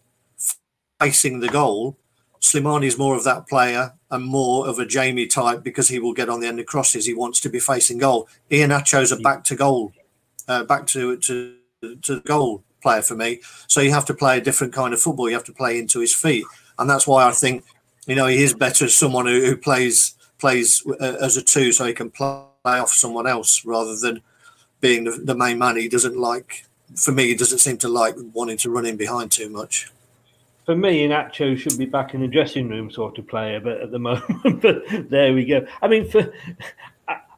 facing 1.01 1.41
the 1.41 1.49
goal, 1.49 1.97
Slimani 2.43 2.85
is 2.85 2.99
more 2.99 3.16
of 3.16 3.24
that 3.24 3.49
player 3.49 3.95
and 4.11 4.22
more 4.22 4.68
of 4.68 4.78
a 4.78 4.85
Jamie 4.85 5.28
type 5.28 5.62
because 5.62 5.89
he 5.89 5.99
will 5.99 6.12
get 6.12 6.28
on 6.28 6.41
the 6.41 6.47
end 6.47 6.61
of 6.61 6.66
crosses. 6.66 7.07
He 7.07 7.14
wants 7.14 7.41
to 7.41 7.49
be 7.49 7.59
facing 7.59 7.97
goal. 7.97 8.28
Iheanacho's 8.51 9.12
a 9.12 9.16
back 9.16 9.45
to 9.45 9.57
goal, 9.57 9.95
uh, 10.49 10.64
back 10.64 10.86
to 10.88 11.16
to 11.18 11.55
to 12.03 12.20
goal 12.20 12.62
player 12.82 13.03
for 13.03 13.14
me. 13.14 13.40
So 13.66 13.80
you 13.80 13.90
have 13.92 14.05
to 14.07 14.14
play 14.14 14.38
a 14.38 14.40
different 14.40 14.72
kind 14.72 14.92
of 14.95 15.01
football. 15.01 15.28
You 15.28 15.34
have 15.34 15.45
to 15.45 15.53
play 15.53 15.78
into 15.78 16.01
his 16.01 16.14
feet, 16.14 16.45
and 16.78 16.88
that's 16.88 17.07
why 17.07 17.26
I 17.26 17.32
think 17.32 17.64
you 18.07 18.14
know 18.14 18.26
he 18.26 18.42
is 18.42 18.55
better 18.55 18.84
as 18.86 18.97
someone 18.97 19.26
who, 19.26 19.45
who 19.45 19.57
plays 19.57 20.14
plays 20.38 20.84
uh, 21.01 21.16
as 21.20 21.36
a 21.36 21.42
two, 21.42 21.72
so 21.72 21.84
he 21.84 21.95
can 21.95 22.11
play 22.11 22.45
off 22.64 22.90
someone 22.90 23.26
else 23.26 23.64
rather 23.64 23.97
than 23.97 24.22
being 24.80 25.05
the, 25.05 25.12
the 25.12 25.34
main 25.34 25.59
man. 25.59 25.76
He 25.76 25.88
doesn't 25.88 26.16
like. 26.16 26.66
For 26.97 27.12
me, 27.12 27.28
he 27.28 27.34
doesn't 27.34 27.59
seem 27.59 27.78
to 27.78 27.88
like 27.88 28.14
wanting 28.34 28.59
to 28.59 28.70
run 28.70 28.86
in 28.86 28.97
behind 28.97 29.32
too 29.32 29.49
much 29.49 29.90
for 30.64 30.74
me, 30.74 31.07
Iheanacho 31.07 31.59
should 31.59 31.78
be 31.78 31.84
back 31.84 32.14
in 32.14 32.22
the 32.22 32.28
dressing 32.28 32.68
room 32.68 32.90
sort 32.90 33.18
of 33.18 33.26
player, 33.26 33.61
but 33.61 33.80
at 33.80 33.90
the 33.90 33.99
moment, 33.99 34.62
but 34.62 35.11
there 35.11 35.34
we 35.34 35.45
go. 35.45 35.66
I 35.82 35.88
mean, 35.88 36.09
for 36.09 36.32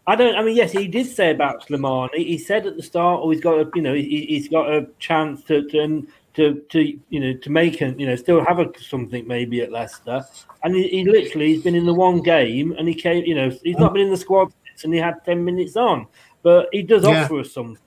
I 0.09 0.15
don't. 0.15 0.37
I 0.37 0.43
mean, 0.43 0.55
yes, 0.55 0.71
he 0.71 0.87
did 0.87 1.07
say 1.07 1.31
about 1.31 1.67
Slimani. 1.67 2.19
He 2.19 2.39
said 2.39 2.67
at 2.67 2.77
the 2.77 2.83
start, 2.83 3.21
"Oh, 3.23 3.31
he's 3.31 3.41
got 3.41 3.59
a, 3.59 3.71
you 3.75 3.83
know, 3.83 3.95
he, 3.95 4.39
has 4.39 4.49
got 4.49 4.73
a 4.73 4.87
chance 5.01 5.43
to, 5.45 5.69
to, 5.69 6.07
to, 6.35 6.63
to, 6.71 6.99
you 7.09 7.21
know, 7.21 7.35
to 7.35 7.51
make 7.51 7.81
and 7.81 8.01
you 8.01 8.07
know, 8.07 8.15
still 8.15 8.45
have 8.45 8.61
a, 8.61 8.71
something 8.81 9.27
maybe 9.27 9.63
at 9.63 9.73
Leicester." 9.73 10.25
And 10.63 10.77
he, 10.77 10.89
he 10.89 11.05
literally, 11.05 11.55
he's 11.55 11.63
been 11.65 11.75
in 11.75 11.87
the 11.87 11.95
one 11.95 12.21
game, 12.21 12.73
and 12.79 12.87
he 12.87 12.95
came, 12.95 13.25
you 13.25 13.35
know, 13.35 13.51
he's 13.65 13.79
not 13.79 13.95
been 13.95 14.03
in 14.03 14.11
the 14.11 14.17
squad 14.17 14.53
since, 14.69 14.85
and 14.85 14.95
he 14.95 15.01
had 15.01 15.25
ten 15.25 15.45
minutes 15.45 15.77
on, 15.77 16.07
but 16.43 16.69
he 16.73 16.83
does 16.83 17.03
yeah. 17.03 17.25
offer 17.25 17.41
us 17.41 17.53
something. 17.53 17.83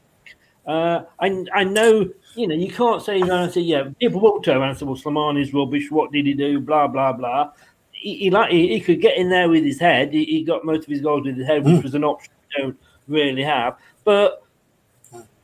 Uh, 0.68 1.06
I, 1.20 1.46
I 1.54 1.64
know, 1.64 2.10
you 2.36 2.48
know, 2.48 2.54
you 2.54 2.70
can't 2.70 3.02
say, 3.02 3.18
you 3.18 3.26
know, 3.26 3.50
say, 3.50 3.62
yeah, 3.62 3.86
people 4.00 4.20
walk 4.20 4.44
to 4.44 4.52
him 4.52 4.62
and 4.62 4.78
say, 4.78 4.86
well, 4.86 4.98
Slimani's 4.98 5.54
rubbish. 5.54 5.90
What 5.90 6.12
did 6.12 6.26
he 6.26 6.34
do? 6.34 6.60
Blah 6.60 6.88
blah 6.88 7.14
blah 7.14 7.52
he, 8.00 8.16
he 8.16 8.30
like 8.30 8.52
he, 8.52 8.68
he, 8.70 8.80
could 8.80 9.02
get 9.02 9.18
in 9.18 9.30
there 9.30 9.50
with 9.50 9.64
his 9.64 9.80
head. 9.80 10.14
He, 10.14 10.24
he, 10.26 10.44
got 10.44 10.66
most 10.66 10.84
of 10.84 10.88
his 10.88 11.02
goals 11.02 11.26
with 11.26 11.38
his 11.38 11.46
head, 11.46 11.66
which 11.66 11.76
mm. 11.76 11.84
was 11.84 11.96
an 11.96 12.04
option 12.04 12.32
you 12.56 12.64
don't 12.64 12.80
really 13.08 13.44
have. 13.44 13.76
But 14.06 14.44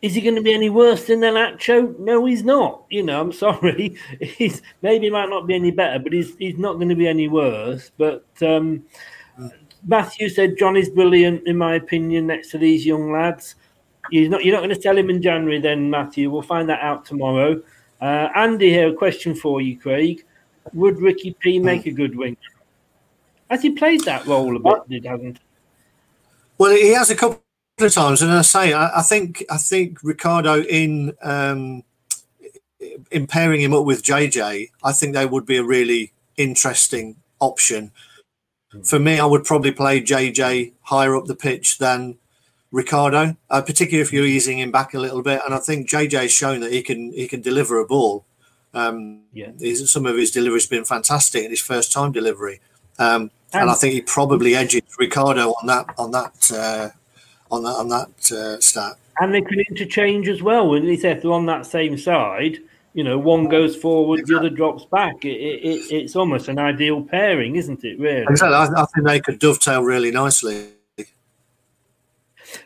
is 0.01 0.15
he 0.15 0.21
going 0.21 0.35
to 0.35 0.41
be 0.41 0.53
any 0.53 0.69
worse 0.69 1.05
than 1.05 1.19
Iheanacho? 1.19 1.99
No, 1.99 2.25
he's 2.25 2.43
not. 2.43 2.83
You 2.89 3.03
know, 3.03 3.19
I'm 3.19 3.31
sorry. 3.45 3.97
He's 4.21 4.61
maybe 4.81 5.07
he 5.07 5.11
might 5.11 5.29
not 5.29 5.47
be 5.47 5.55
any 5.55 5.71
better, 5.71 5.99
but 5.99 6.13
he's 6.13 6.35
he's 6.37 6.57
not 6.57 6.75
going 6.75 6.89
to 6.89 6.95
be 6.95 7.07
any 7.07 7.27
worse. 7.27 7.91
But 7.97 8.25
um, 8.41 8.85
Matthew 9.85 10.29
said 10.29 10.57
John 10.57 10.77
is 10.77 10.89
brilliant 10.89 11.45
in 11.47 11.57
my 11.57 11.75
opinion. 11.75 12.27
Next 12.27 12.51
to 12.51 12.57
these 12.57 12.85
young 12.85 13.11
lads, 13.11 13.55
he's 14.11 14.29
not. 14.29 14.45
You're 14.45 14.55
not 14.55 14.63
going 14.63 14.75
to 14.75 14.81
sell 14.81 14.97
him 14.97 15.09
in 15.09 15.21
January, 15.21 15.59
then 15.59 15.89
Matthew. 15.89 16.29
We'll 16.29 16.41
find 16.41 16.69
that 16.69 16.81
out 16.81 17.03
tomorrow. 17.05 17.61
Uh, 17.99 18.29
Andy 18.35 18.69
here, 18.69 18.89
a 18.89 18.93
question 18.93 19.35
for 19.35 19.61
you, 19.61 19.77
Craig 19.77 20.23
would 20.73 20.99
Ricky 20.99 21.35
P 21.39 21.59
make 21.59 21.85
a 21.85 21.91
good 21.91 22.15
winger? 22.15 22.37
Has 23.49 23.61
he 23.61 23.71
played 23.71 24.03
that 24.05 24.25
role 24.25 24.55
a 24.55 24.59
bit? 24.59 24.89
Did 24.89 25.05
hasn't? 25.05 25.39
Well, 26.57 26.71
he 26.71 26.93
has 26.93 27.09
a 27.09 27.15
couple 27.15 27.41
of 27.79 27.93
times, 27.93 28.21
and 28.21 28.31
I 28.31 28.41
say 28.41 28.73
I, 28.73 28.99
I 28.99 29.01
think 29.01 29.43
I 29.49 29.57
think 29.57 29.99
Ricardo 30.03 30.61
in 30.63 31.13
um, 31.21 31.83
in 33.11 33.27
pairing 33.27 33.61
him 33.61 33.73
up 33.73 33.85
with 33.85 34.03
JJ, 34.03 34.71
I 34.83 34.91
think 34.91 35.13
they 35.13 35.25
would 35.25 35.45
be 35.45 35.57
a 35.57 35.63
really 35.63 36.13
interesting 36.37 37.17
option. 37.39 37.91
For 38.83 38.99
me, 38.99 39.19
I 39.19 39.25
would 39.25 39.45
probably 39.45 39.71
play 39.71 40.01
JJ 40.01 40.73
higher 40.81 41.15
up 41.15 41.25
the 41.25 41.35
pitch 41.35 41.77
than 41.77 42.17
Ricardo, 42.71 43.37
uh, 43.49 43.61
particularly 43.61 44.01
if 44.01 44.11
you're 44.11 44.25
easing 44.25 44.59
him 44.59 44.71
back 44.71 44.93
a 44.93 44.99
little 44.99 45.21
bit. 45.21 45.41
And 45.45 45.53
I 45.53 45.59
think 45.59 45.89
JJ 45.89 46.23
has 46.23 46.31
shown 46.31 46.59
that 46.61 46.73
he 46.73 46.81
can 46.81 47.11
he 47.13 47.27
can 47.27 47.41
deliver 47.41 47.79
a 47.79 47.85
ball. 47.85 48.25
Um, 48.75 49.21
yeah, 49.31 49.51
some 49.85 50.05
of 50.05 50.17
his 50.17 50.31
delivery 50.31 50.57
has 50.57 50.67
been 50.67 50.83
fantastic 50.83 51.45
in 51.45 51.49
his 51.49 51.61
first 51.61 51.93
time 51.93 52.11
delivery, 52.11 52.59
um, 52.99 53.31
and, 53.53 53.61
and, 53.61 53.69
I 53.69 53.73
think 53.73 53.93
he 53.93 54.01
probably 54.01 54.53
edges 54.53 54.81
Ricardo 54.99 55.51
on 55.51 55.67
that 55.67 55.85
on 55.97 56.11
that 56.11 56.51
uh, 56.51 56.89
on 57.49 57.63
that 57.63 57.69
on 57.69 57.87
that 57.87 58.31
uh, 58.31 58.59
stat. 58.59 58.97
And 59.21 59.33
they 59.33 59.41
can 59.41 59.61
interchange 59.61 60.27
as 60.27 60.43
well. 60.43 60.67
When 60.69 60.85
they 60.85 60.95
if 60.95 61.21
they're 61.21 61.31
on 61.31 61.45
that 61.45 61.65
same 61.65 61.97
side, 61.97 62.57
you 62.93 63.05
know, 63.05 63.17
one 63.17 63.47
goes 63.47 63.77
forward, 63.77 64.19
exactly. 64.19 64.35
the 64.35 64.39
other 64.39 64.55
drops 64.55 64.83
back. 64.85 65.23
It, 65.23 65.29
it, 65.29 65.91
it's 65.93 66.17
almost 66.17 66.49
an 66.49 66.59
ideal 66.59 67.01
pairing, 67.01 67.55
isn't 67.55 67.81
it? 67.85 67.97
Really, 67.97 68.25
exactly. 68.29 68.55
I, 68.55 68.81
I 68.81 68.85
think 68.93 69.07
they 69.07 69.21
could 69.21 69.39
dovetail 69.39 69.83
really 69.83 70.11
nicely. 70.11 70.67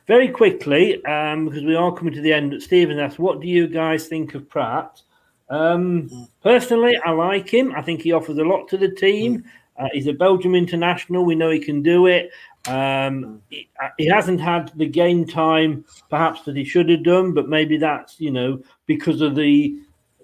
Very 0.08 0.28
quickly, 0.28 1.04
um, 1.06 1.46
because 1.46 1.64
we 1.64 1.76
are 1.76 1.94
coming 1.94 2.16
to 2.16 2.22
the 2.22 2.34
end. 2.34 2.60
Stephen 2.64 2.98
asked, 2.98 3.20
"What 3.20 3.42
do 3.42 3.48
you 3.48 3.68
guys 3.68 4.08
think 4.08 4.34
of 4.34 4.50
Praet?" 4.50 5.04
Um, 5.50 6.28
personally, 6.44 6.98
I 7.04 7.12
like 7.12 7.50
him. 7.50 7.74
I 7.76 7.82
think 7.82 8.02
he 8.02 8.12
offers 8.12 8.38
a 8.38 8.44
lot 8.44 8.68
to 8.70 8.78
the 8.78 8.90
team. 8.90 9.44
Uh, 9.78 9.88
he's 9.94 10.08
a 10.08 10.14
Belgium 10.14 10.56
international. 10.56 11.26
We 11.26 11.36
know 11.36 11.50
he 11.50 11.60
can 11.60 11.82
do 11.82 12.08
it. 12.08 12.32
Um, 12.68 13.42
he, 13.50 13.70
uh, 13.82 13.88
he, 13.98 14.06
hasn't 14.08 14.42
had 14.42 14.72
the 14.76 14.86
game 14.86 15.26
time 15.26 15.86
perhaps 16.10 16.42
that 16.44 16.58
he 16.58 16.66
should 16.66 16.90
have 16.90 17.04
done, 17.04 17.34
but 17.34 17.48
maybe 17.48 17.78
that's 17.78 18.20
you 18.20 18.32
know 18.32 18.62
because 18.86 19.22
of 19.22 19.36
the 19.36 19.80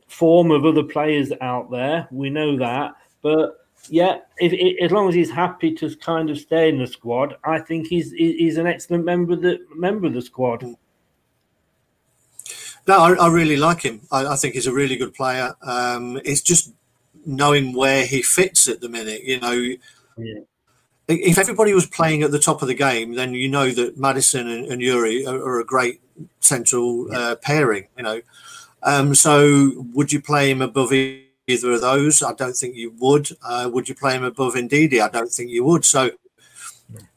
form 0.08 0.52
of 0.52 0.66
other 0.66 0.84
players 0.84 1.32
out 1.40 1.72
there. 1.72 2.08
We 2.12 2.30
know 2.30 2.58
that, 2.58 2.96
but 3.22 3.56
yeah, 3.90 4.18
if, 4.38 4.52
if, 4.52 4.84
as 4.84 4.92
long 4.92 5.08
as 5.08 5.16
he's 5.16 5.32
happy 5.32 5.74
to 5.76 5.96
kind 5.98 6.30
of 6.30 6.38
stay 6.38 6.70
in 6.70 6.80
the 6.80 6.88
squad, 6.88 7.38
I 7.46 7.60
think 7.60 7.88
he's 7.88 8.12
he's 8.12 8.58
an 8.58 8.68
excellent 8.68 9.06
member 9.06 9.34
of 9.34 9.42
the 9.42 9.60
member 9.74 10.08
of 10.08 10.14
the 10.14 10.22
squad. 10.22 10.66
No, 12.88 13.00
I, 13.00 13.14
I 13.14 13.28
really 13.30 13.58
like 13.58 13.82
him. 13.82 14.02
I, 14.12 14.28
I, 14.28 14.36
think 14.36 14.54
he's 14.54 14.68
a 14.68 14.74
really 14.74 14.96
good 14.96 15.14
player. 15.14 15.56
Um, 15.64 16.20
it's 16.24 16.42
just 16.42 16.72
knowing 17.26 17.74
where 17.74 18.06
he 18.06 18.22
fits 18.22 18.68
at 18.68 18.82
the 18.82 18.90
minute. 18.90 19.24
You 19.24 19.40
know, 19.40 19.76
yeah. 20.18 20.42
if 21.08 21.38
everybody 21.38 21.74
was 21.74 21.88
playing 21.88 22.22
at 22.22 22.32
the 22.32 22.40
top 22.40 22.62
of 22.62 22.68
the 22.68 22.76
game, 22.76 23.16
then 23.16 23.34
you 23.34 23.50
know 23.50 23.72
that 23.72 23.98
Maddison 23.98 24.48
and, 24.48 24.68
and 24.68 24.82
Youri 24.82 25.28
are, 25.28 25.36
are, 25.36 25.60
a 25.60 25.66
great 25.66 26.00
central 26.42 27.08
yeah. 27.12 27.20
uh, 27.20 27.36
pairing. 27.36 27.88
You 27.98 28.04
know, 28.04 28.22
um, 28.84 29.16
so 29.16 29.74
would 29.94 30.14
you 30.14 30.22
play 30.22 30.52
him 30.52 30.62
above 30.62 30.94
either 30.94 31.72
of 31.72 31.82
those? 31.82 32.22
I 32.22 32.34
don't 32.34 32.56
think 32.56 32.76
you 32.76 32.94
would. 33.00 33.30
Uh, 33.44 33.68
would 33.74 33.90
you 33.90 33.96
play 33.96 34.16
him 34.16 34.24
above 34.24 34.54
Ndidi? 34.54 35.02
I 35.02 35.10
don't 35.10 35.32
think 35.32 35.50
you 35.50 35.64
would. 35.64 35.86
So 35.86 36.12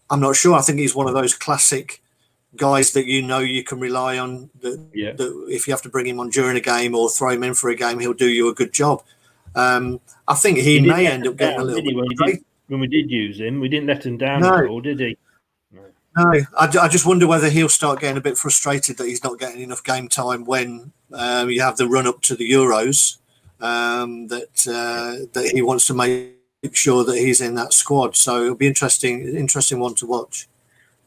I'm 0.09 0.21
not 0.21 0.37
sure. 0.37 0.57
I 0.57 0.62
think 0.62 0.79
he's 0.79 0.95
one 0.95 1.09
of 1.09 1.14
those 1.14 1.35
classic 1.35 2.03
guys 2.57 2.93
that 2.93 3.07
you 3.07 3.23
know 3.23 3.39
you 3.39 3.63
can 3.63 3.81
rely 3.81 4.19
on. 4.19 4.51
That, 4.61 4.85
yeah. 4.95 5.13
that 5.13 5.47
if 5.49 5.67
you 5.67 5.73
have 5.73 5.83
to 5.83 5.89
bring 5.89 6.07
him 6.07 6.21
on 6.21 6.31
during 6.31 6.57
a 6.57 6.61
game 6.61 6.95
or 6.95 7.11
throw 7.11 7.31
him 7.31 7.45
in 7.45 7.55
for 7.55 7.71
a 7.71 7.77
game, 7.77 7.99
he'll 7.99 8.15
do 8.15 8.29
you 8.29 8.49
a 8.49 8.55
good 8.55 8.73
job. 8.73 9.03
Um, 9.55 10.01
I 10.27 10.35
think 10.35 10.59
he, 10.59 10.81
he 10.81 10.87
may 10.87 11.07
end 11.07 11.27
up 11.27 11.37
getting 11.37 11.59
down, 11.59 11.63
a 11.63 11.65
little 11.65 11.83
bit. 11.83 11.97
When 11.97 12.07
we, 12.09 12.15
did, 12.15 12.45
when 12.69 12.81
we, 12.81 12.87
did, 12.87 13.11
use 13.11 13.41
him, 13.41 13.61
we 13.61 13.69
didn't 13.69 13.87
let 13.87 14.05
him 14.05 14.19
down 14.19 14.43
no. 14.43 14.55
at 14.55 14.67
all, 14.67 14.81
did 14.81 15.01
he? 15.01 15.17
No, 15.73 15.83
no 16.17 16.41
I, 16.57 16.69
I, 16.81 16.89
just 16.89 17.07
wonder 17.07 17.27
whether 17.27 17.49
he'll 17.49 17.69
start 17.69 18.01
getting 18.01 18.19
a 18.19 18.23
bit 18.23 18.39
frustrated 18.39 18.99
that 18.99 19.07
he's 19.07 19.25
not 19.25 19.39
getting 19.39 19.63
enough 19.63 19.83
game 19.83 20.09
time 20.09 20.45
when 20.45 20.93
um, 21.13 21.51
you 21.51 21.63
have 21.63 21.77
the 21.77 21.89
run 21.89 22.07
up 22.07 22.21
to 22.23 22.37
the 22.37 22.51
Euros. 22.51 23.19
Um, 23.61 24.29
that 24.29 24.69
uh, 24.69 25.27
that 25.33 25.51
he 25.53 25.63
wants 25.63 25.87
to 25.89 25.95
make 25.95 26.37
sure 26.73 27.03
that 27.03 27.17
he's 27.17 27.41
in 27.41 27.57
that 27.57 27.73
squad. 27.73 28.15
So 28.15 28.45
it'll 28.45 28.55
be 28.55 28.69
interesting, 28.69 29.37
interesting 29.37 29.81
one 29.81 29.97
to 29.97 30.07
watch. 30.07 30.48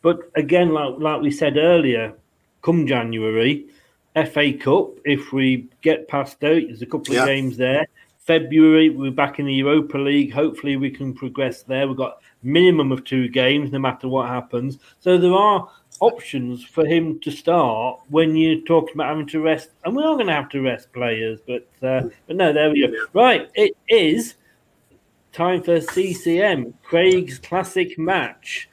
But 0.02 0.20
again, 0.36 0.74
like 0.74 0.95
like 0.97 1.22
we 1.22 1.32
said 1.32 1.58
earlier, 1.58 2.14
come 2.62 2.88
January, 2.88 3.68
FA 4.16 4.54
Cup, 4.54 4.97
if 5.06 5.32
we 5.32 5.68
get 5.82 6.08
past 6.08 6.43
out, 6.43 6.64
there's 6.68 6.82
a 6.82 6.86
couple 6.86 7.14
yeah. 7.14 7.22
of 7.22 7.28
games 7.28 7.58
there. 7.58 7.88
February, 8.20 8.89
we're 8.89 9.12
back 9.12 9.39
in 9.39 9.45
the 9.45 9.54
Europa 9.54 9.97
League. 9.97 10.32
Hopefully, 10.32 10.78
we 10.78 10.91
can 10.91 11.14
progress 11.14 11.64
there. 11.64 11.88
We've 11.88 11.97
got 11.97 12.22
minimum 12.43 12.91
of 12.91 13.04
two 13.04 13.28
games, 13.28 13.72
no 13.72 13.80
matter 13.80 14.08
what 14.08 14.28
happens. 14.28 14.78
So 14.99 15.18
there 15.18 15.34
are 15.34 15.70
options 15.99 16.64
for 16.64 16.86
him 16.86 17.20
to 17.20 17.32
start 17.32 17.99
when 18.10 18.36
you're 18.36 18.62
talking 18.62 18.93
about 18.95 19.10
having 19.10 19.28
to 19.28 19.41
rest, 19.41 19.70
and 19.86 19.95
we 19.95 20.04
are 20.04 20.16
going 20.16 20.28
to 20.28 20.34
have 20.34 20.49
to 20.49 20.62
rest 20.62 20.91
players. 20.93 21.39
But 21.45 21.68
uh, 21.82 22.10
but 22.28 22.36
no, 22.36 22.54
there 22.54 22.70
we 22.70 22.88
go. 22.88 22.93
Right, 23.14 23.49
it 23.56 23.76
is 23.88 24.36
time 25.32 25.64
for 25.64 25.80
CCM 25.80 26.74
Craig's 26.84 27.39
classic 27.39 27.97
match. 27.97 28.70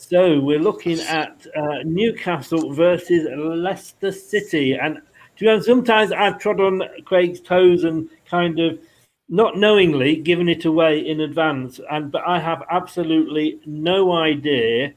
So 0.00 0.40
we're 0.40 0.58
looking 0.58 0.98
at 1.00 1.46
uh, 1.54 1.82
Newcastle 1.84 2.72
versus 2.72 3.28
Leicester 3.36 4.10
City, 4.10 4.72
and 4.72 4.96
to 4.96 5.44
be 5.44 5.46
honest, 5.46 5.66
sometimes 5.66 6.10
I've 6.10 6.38
trod 6.38 6.58
on 6.58 6.82
Craig's 7.04 7.38
toes 7.38 7.84
and 7.84 8.08
kind 8.24 8.58
of 8.60 8.80
not 9.28 9.58
knowingly 9.58 10.16
given 10.16 10.48
it 10.48 10.64
away 10.64 11.06
in 11.06 11.20
advance, 11.20 11.80
and 11.90 12.10
but 12.10 12.22
I 12.26 12.40
have 12.40 12.62
absolutely 12.70 13.60
no 13.66 14.12
idea. 14.12 14.94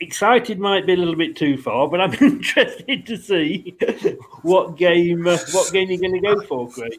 Excited 0.00 0.58
might 0.58 0.86
be 0.86 0.94
a 0.94 0.96
little 0.96 1.14
bit 1.14 1.36
too 1.36 1.58
far, 1.58 1.88
but 1.88 2.00
I'm 2.00 2.14
interested 2.22 3.04
to 3.04 3.18
see 3.18 3.76
what 4.42 4.78
game 4.78 5.26
uh, 5.26 5.36
what 5.52 5.70
game 5.74 5.90
you're 5.90 6.00
going 6.00 6.14
to 6.14 6.20
go 6.20 6.40
for, 6.40 6.70
Craig. 6.70 6.98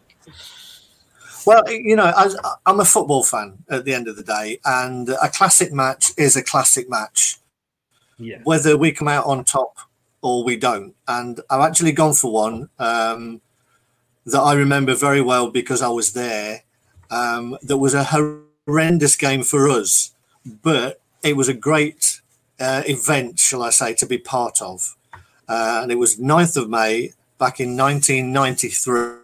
Well, 1.45 1.63
you 1.71 1.95
know, 1.95 2.05
I, 2.15 2.29
am 2.65 2.79
a 2.79 2.85
football 2.85 3.23
fan 3.23 3.59
at 3.69 3.85
the 3.85 3.93
end 3.93 4.07
of 4.07 4.15
the 4.15 4.23
day, 4.23 4.59
and 4.65 5.09
a 5.09 5.29
classic 5.29 5.71
match 5.71 6.11
is 6.17 6.35
a 6.35 6.43
classic 6.43 6.89
match. 6.89 7.37
Yeah. 8.17 8.39
Whether 8.43 8.77
we 8.77 8.91
come 8.91 9.07
out 9.07 9.25
on 9.25 9.43
top 9.45 9.77
or 10.21 10.43
we 10.43 10.57
don't. 10.57 10.93
And 11.07 11.39
I've 11.49 11.61
actually 11.61 11.93
gone 11.93 12.13
for 12.13 12.31
one 12.31 12.69
um, 12.77 13.41
that 14.25 14.39
I 14.39 14.53
remember 14.53 14.93
very 14.95 15.21
well 15.21 15.49
because 15.49 15.81
I 15.81 15.87
was 15.87 16.13
there. 16.13 16.63
Um, 17.09 17.57
that 17.63 17.77
was 17.77 17.93
a 17.93 18.03
horrendous 18.03 19.15
game 19.15 19.43
for 19.43 19.69
us, 19.69 20.13
but 20.45 21.01
it 21.23 21.35
was 21.35 21.47
a 21.47 21.53
great 21.53 22.21
uh, 22.59 22.83
event, 22.85 23.39
shall 23.39 23.63
I 23.63 23.69
say, 23.69 23.93
to 23.95 24.05
be 24.05 24.17
part 24.17 24.61
of. 24.61 24.95
Uh, 25.47 25.79
and 25.81 25.91
it 25.91 25.95
was 25.95 26.17
9th 26.17 26.57
of 26.57 26.69
May 26.69 27.13
back 27.39 27.59
in 27.59 27.75
1993 27.75 29.18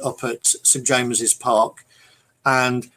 up 0.00 0.22
at 0.24 0.46
St 0.46 0.86
James's 0.86 1.34
Park, 1.34 1.84
and 2.44 2.90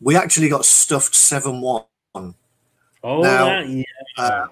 we 0.00 0.16
actually 0.16 0.48
got 0.48 0.64
stuffed 0.64 1.14
seven 1.14 1.60
one. 1.60 1.84
Oh, 3.02 3.22
Now, 3.22 3.60
yeah. 3.60 3.84
uh, 4.16 4.46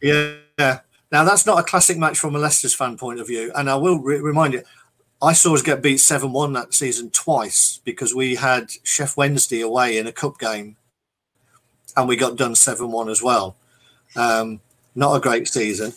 Yeah. 0.00 0.80
Now 1.12 1.22
that's 1.22 1.46
not 1.46 1.60
a 1.60 1.62
classic 1.62 1.96
match 1.96 2.18
from 2.18 2.34
a 2.34 2.38
Leicester's 2.38 2.74
fan 2.74 2.96
point 2.96 3.20
of 3.20 3.28
view, 3.28 3.52
and 3.54 3.70
I 3.70 3.76
will 3.76 4.00
re- 4.00 4.18
remind 4.18 4.54
you, 4.54 4.62
I 5.22 5.32
saw 5.32 5.54
us 5.54 5.62
get 5.62 5.82
beat 5.82 5.98
seven 5.98 6.32
one 6.32 6.52
that 6.54 6.74
season 6.74 7.10
twice 7.10 7.80
because 7.84 8.14
we 8.14 8.34
had 8.34 8.68
Sheff 8.84 9.16
Wednesday 9.16 9.60
away 9.60 9.96
in 9.98 10.06
a 10.08 10.12
cup 10.12 10.38
game, 10.38 10.76
and 11.96 12.08
we 12.08 12.16
got 12.16 12.36
done 12.36 12.54
seven 12.56 12.90
one 12.90 13.08
as 13.08 13.22
well. 13.22 13.56
Um, 14.16 14.60
not 14.96 15.14
a 15.14 15.20
great 15.20 15.46
season, 15.48 15.92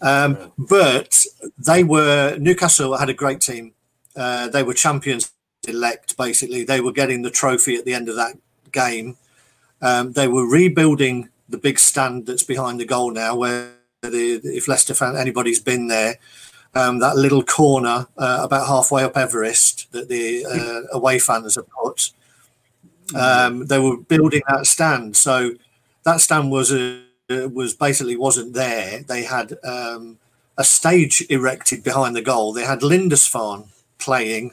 um, 0.00 0.52
but 0.56 1.24
they 1.66 1.84
were 1.84 2.36
Newcastle 2.38 2.96
had 2.96 3.08
a 3.08 3.14
great 3.14 3.40
team. 3.40 3.72
Uh, 4.16 4.48
they 4.48 4.62
were 4.62 4.74
champions 4.74 5.32
elect. 5.66 6.16
Basically, 6.16 6.64
they 6.64 6.80
were 6.80 6.92
getting 6.92 7.22
the 7.22 7.30
trophy 7.30 7.76
at 7.76 7.84
the 7.84 7.94
end 7.94 8.08
of 8.08 8.16
that 8.16 8.36
game. 8.72 9.16
Um, 9.80 10.12
they 10.12 10.28
were 10.28 10.48
rebuilding 10.48 11.28
the 11.48 11.58
big 11.58 11.78
stand 11.78 12.26
that's 12.26 12.42
behind 12.42 12.80
the 12.80 12.84
goal 12.84 13.10
now, 13.10 13.34
where 13.34 13.70
the, 14.02 14.40
if 14.44 14.68
Leicester 14.68 14.94
fan 14.94 15.16
anybody's 15.16 15.60
been 15.60 15.88
there, 15.88 16.16
um, 16.74 16.98
that 16.98 17.16
little 17.16 17.42
corner 17.42 18.06
uh, 18.16 18.40
about 18.42 18.66
halfway 18.66 19.02
up 19.02 19.16
Everest 19.16 19.90
that 19.92 20.08
the 20.08 20.44
uh, 20.44 20.96
away 20.96 21.18
fans 21.18 21.56
have 21.56 21.68
put. 21.70 22.12
Um, 23.14 23.66
they 23.66 23.78
were 23.78 23.96
building 23.96 24.42
that 24.48 24.66
stand, 24.66 25.16
so 25.16 25.52
that 26.04 26.20
stand 26.20 26.50
was 26.50 26.72
a, 26.72 27.02
was 27.28 27.74
basically 27.74 28.16
wasn't 28.16 28.54
there. 28.54 29.02
They 29.02 29.24
had 29.24 29.58
um, 29.64 30.18
a 30.56 30.64
stage 30.64 31.24
erected 31.28 31.84
behind 31.84 32.16
the 32.16 32.22
goal. 32.22 32.52
They 32.52 32.64
had 32.64 32.82
Lindisfarne 32.82 33.68
playing 33.98 34.52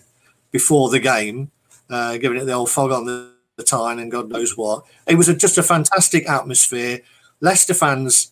before 0.51 0.89
the 0.89 0.99
game, 0.99 1.51
uh, 1.89 2.17
giving 2.17 2.37
it 2.37 2.45
the 2.45 2.53
old 2.53 2.69
fog 2.69 2.91
on 2.91 3.05
the, 3.05 3.31
the 3.57 3.63
tyne 3.63 3.99
and 3.99 4.11
God 4.11 4.29
knows 4.29 4.57
what. 4.57 4.83
It 5.07 5.15
was 5.15 5.29
a, 5.29 5.35
just 5.35 5.57
a 5.57 5.63
fantastic 5.63 6.29
atmosphere. 6.29 7.01
Leicester 7.41 7.73
fans 7.73 8.31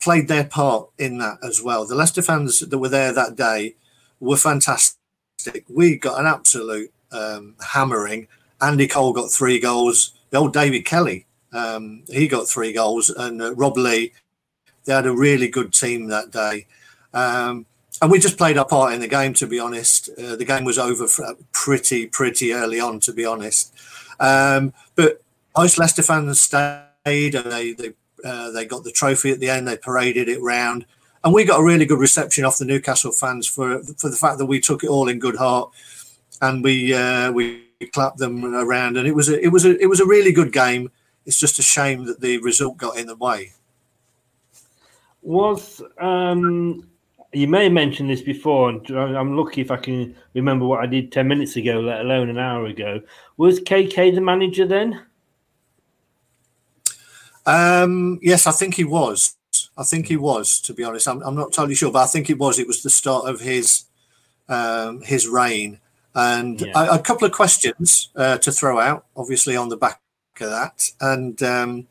played 0.00 0.28
their 0.28 0.44
part 0.44 0.88
in 0.98 1.18
that 1.18 1.38
as 1.42 1.62
well. 1.62 1.86
The 1.86 1.94
Leicester 1.94 2.22
fans 2.22 2.60
that 2.60 2.78
were 2.78 2.88
there 2.88 3.12
that 3.12 3.36
day 3.36 3.76
were 4.20 4.36
fantastic. 4.36 4.96
We 5.68 5.96
got 5.96 6.20
an 6.20 6.26
absolute 6.26 6.92
um, 7.10 7.54
hammering. 7.60 8.28
Andy 8.60 8.86
Cole 8.86 9.12
got 9.12 9.30
three 9.30 9.58
goals. 9.58 10.12
The 10.30 10.38
old 10.38 10.52
David 10.52 10.84
Kelly, 10.84 11.26
um, 11.52 12.02
he 12.08 12.28
got 12.28 12.48
three 12.48 12.72
goals, 12.72 13.10
and 13.10 13.40
uh, 13.42 13.54
Rob 13.54 13.76
Lee. 13.76 14.12
They 14.84 14.92
had 14.92 15.06
a 15.06 15.14
really 15.14 15.48
good 15.48 15.72
team 15.72 16.08
that 16.08 16.32
day. 16.32 16.66
Um, 17.14 17.66
and 18.00 18.10
we 18.10 18.18
just 18.18 18.36
played 18.36 18.58
our 18.58 18.64
part 18.64 18.94
in 18.94 19.00
the 19.00 19.08
game. 19.08 19.32
To 19.34 19.46
be 19.46 19.60
honest, 19.60 20.10
uh, 20.18 20.36
the 20.36 20.44
game 20.44 20.64
was 20.64 20.78
over 20.78 21.06
pretty 21.52 22.06
pretty 22.06 22.52
early 22.52 22.80
on. 22.80 23.00
To 23.00 23.12
be 23.12 23.24
honest, 23.24 23.72
um, 24.18 24.72
but 24.94 25.22
most 25.56 25.78
Leicester 25.78 26.02
fans 26.02 26.40
stayed 26.40 27.34
and 27.34 27.50
they 27.50 27.72
they 27.72 27.92
uh, 28.24 28.50
they 28.50 28.64
got 28.64 28.84
the 28.84 28.92
trophy 28.92 29.30
at 29.30 29.40
the 29.40 29.50
end. 29.50 29.68
They 29.68 29.76
paraded 29.76 30.28
it 30.28 30.40
round, 30.40 30.86
and 31.24 31.34
we 31.34 31.44
got 31.44 31.60
a 31.60 31.64
really 31.64 31.84
good 31.86 31.98
reception 31.98 32.44
off 32.44 32.58
the 32.58 32.64
Newcastle 32.64 33.12
fans 33.12 33.46
for 33.46 33.82
for 33.82 34.08
the 34.08 34.16
fact 34.16 34.38
that 34.38 34.46
we 34.46 34.60
took 34.60 34.82
it 34.82 34.90
all 34.90 35.08
in 35.08 35.18
good 35.18 35.36
heart, 35.36 35.70
and 36.40 36.64
we 36.64 36.94
uh, 36.94 37.30
we 37.30 37.64
clapped 37.92 38.18
them 38.18 38.44
around. 38.54 38.96
And 38.96 39.06
it 39.06 39.14
was 39.14 39.28
a, 39.28 39.40
it 39.40 39.48
was 39.48 39.64
a 39.64 39.78
it 39.80 39.86
was 39.86 40.00
a 40.00 40.06
really 40.06 40.32
good 40.32 40.52
game. 40.52 40.90
It's 41.26 41.38
just 41.38 41.58
a 41.58 41.62
shame 41.62 42.04
that 42.06 42.20
the 42.20 42.38
result 42.38 42.76
got 42.76 42.96
in 42.98 43.06
the 43.06 43.16
way. 43.16 43.52
Was 45.22 45.80
um, 45.98 46.88
you 47.32 47.46
may 47.46 47.64
have 47.64 47.72
mentioned 47.72 48.10
this 48.10 48.22
before, 48.22 48.70
and 48.70 48.90
I'm 48.90 49.36
lucky 49.36 49.60
if 49.60 49.70
I 49.70 49.76
can 49.76 50.14
remember 50.34 50.66
what 50.66 50.80
I 50.80 50.86
did 50.86 51.12
ten 51.12 51.28
minutes 51.28 51.56
ago, 51.56 51.80
let 51.80 52.00
alone 52.00 52.28
an 52.28 52.38
hour 52.38 52.66
ago. 52.66 53.00
Was 53.36 53.60
KK 53.60 54.14
the 54.14 54.20
manager 54.20 54.66
then? 54.66 55.00
Um, 57.46 58.18
yes, 58.22 58.46
I 58.46 58.52
think 58.52 58.74
he 58.74 58.84
was. 58.84 59.36
I 59.76 59.84
think 59.84 60.06
he 60.06 60.16
was. 60.16 60.60
To 60.62 60.74
be 60.74 60.84
honest, 60.84 61.08
I'm, 61.08 61.22
I'm 61.22 61.34
not 61.34 61.52
totally 61.52 61.74
sure, 61.74 61.92
but 61.92 62.02
I 62.02 62.06
think 62.06 62.28
it 62.30 62.38
was. 62.38 62.58
It 62.58 62.66
was 62.66 62.82
the 62.82 62.90
start 62.90 63.28
of 63.28 63.40
his 63.40 63.84
um, 64.48 65.00
his 65.02 65.28
reign, 65.28 65.78
and 66.14 66.60
Yeah. 66.60 66.72
a, 66.74 66.96
a 66.96 66.98
couple 66.98 67.26
of 67.26 67.32
questions 67.32 68.10
uh, 68.16 68.38
to 68.38 68.52
throw 68.52 68.80
out, 68.80 69.06
obviously 69.16 69.56
on 69.56 69.68
the 69.68 69.76
back 69.76 70.01
of 70.40 70.50
that. 70.50 70.90
And 71.00 71.42
um, 71.42 71.86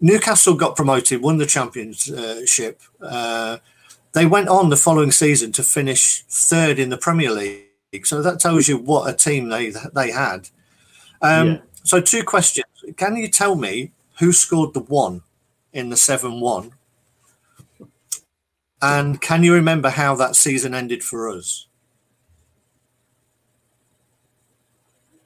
Newcastle 0.00 0.54
got 0.54 0.76
promoted, 0.76 1.22
won 1.22 1.38
the 1.38 1.46
championship. 1.46 2.80
Uh, 3.00 3.58
they 4.12 4.26
went 4.26 4.48
on 4.48 4.70
the 4.70 4.76
following 4.76 5.10
season 5.10 5.52
to 5.52 5.62
finish 5.62 6.22
third 6.28 6.78
in 6.78 6.90
the 6.90 6.98
Premier 6.98 7.30
League, 7.30 8.06
so 8.06 8.22
that 8.22 8.40
tells 8.40 8.68
you 8.68 8.78
what 8.78 9.08
a 9.08 9.16
team 9.16 9.48
they 9.48 9.72
they 9.94 10.10
had. 10.10 10.48
Um, 11.20 11.46
Yeah. 11.46 11.58
So, 11.84 12.00
two 12.02 12.22
questions. 12.22 12.66
Can 12.96 13.16
you 13.16 13.28
tell 13.28 13.54
me 13.54 13.92
who 14.18 14.32
scored 14.32 14.74
the 14.74 14.80
one 14.80 15.22
in 15.72 15.88
the 15.88 15.96
7 15.96 16.38
1? 16.38 16.72
And 18.82 19.20
can 19.20 19.42
you 19.42 19.54
remember 19.54 19.88
how 19.90 20.14
that 20.16 20.36
season 20.36 20.74
ended 20.74 21.02
for 21.02 21.30
us? 21.30 21.66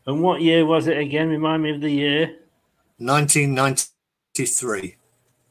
And 0.07 0.23
what 0.23 0.41
year 0.41 0.67
was 0.67 0.89
it 0.89 0.99
again? 0.99 1.29
Remind 1.29 1.63
me 1.63 1.71
of 1.71 1.81
the 1.81 1.91
year. 1.91 2.37
1993. 2.99 4.97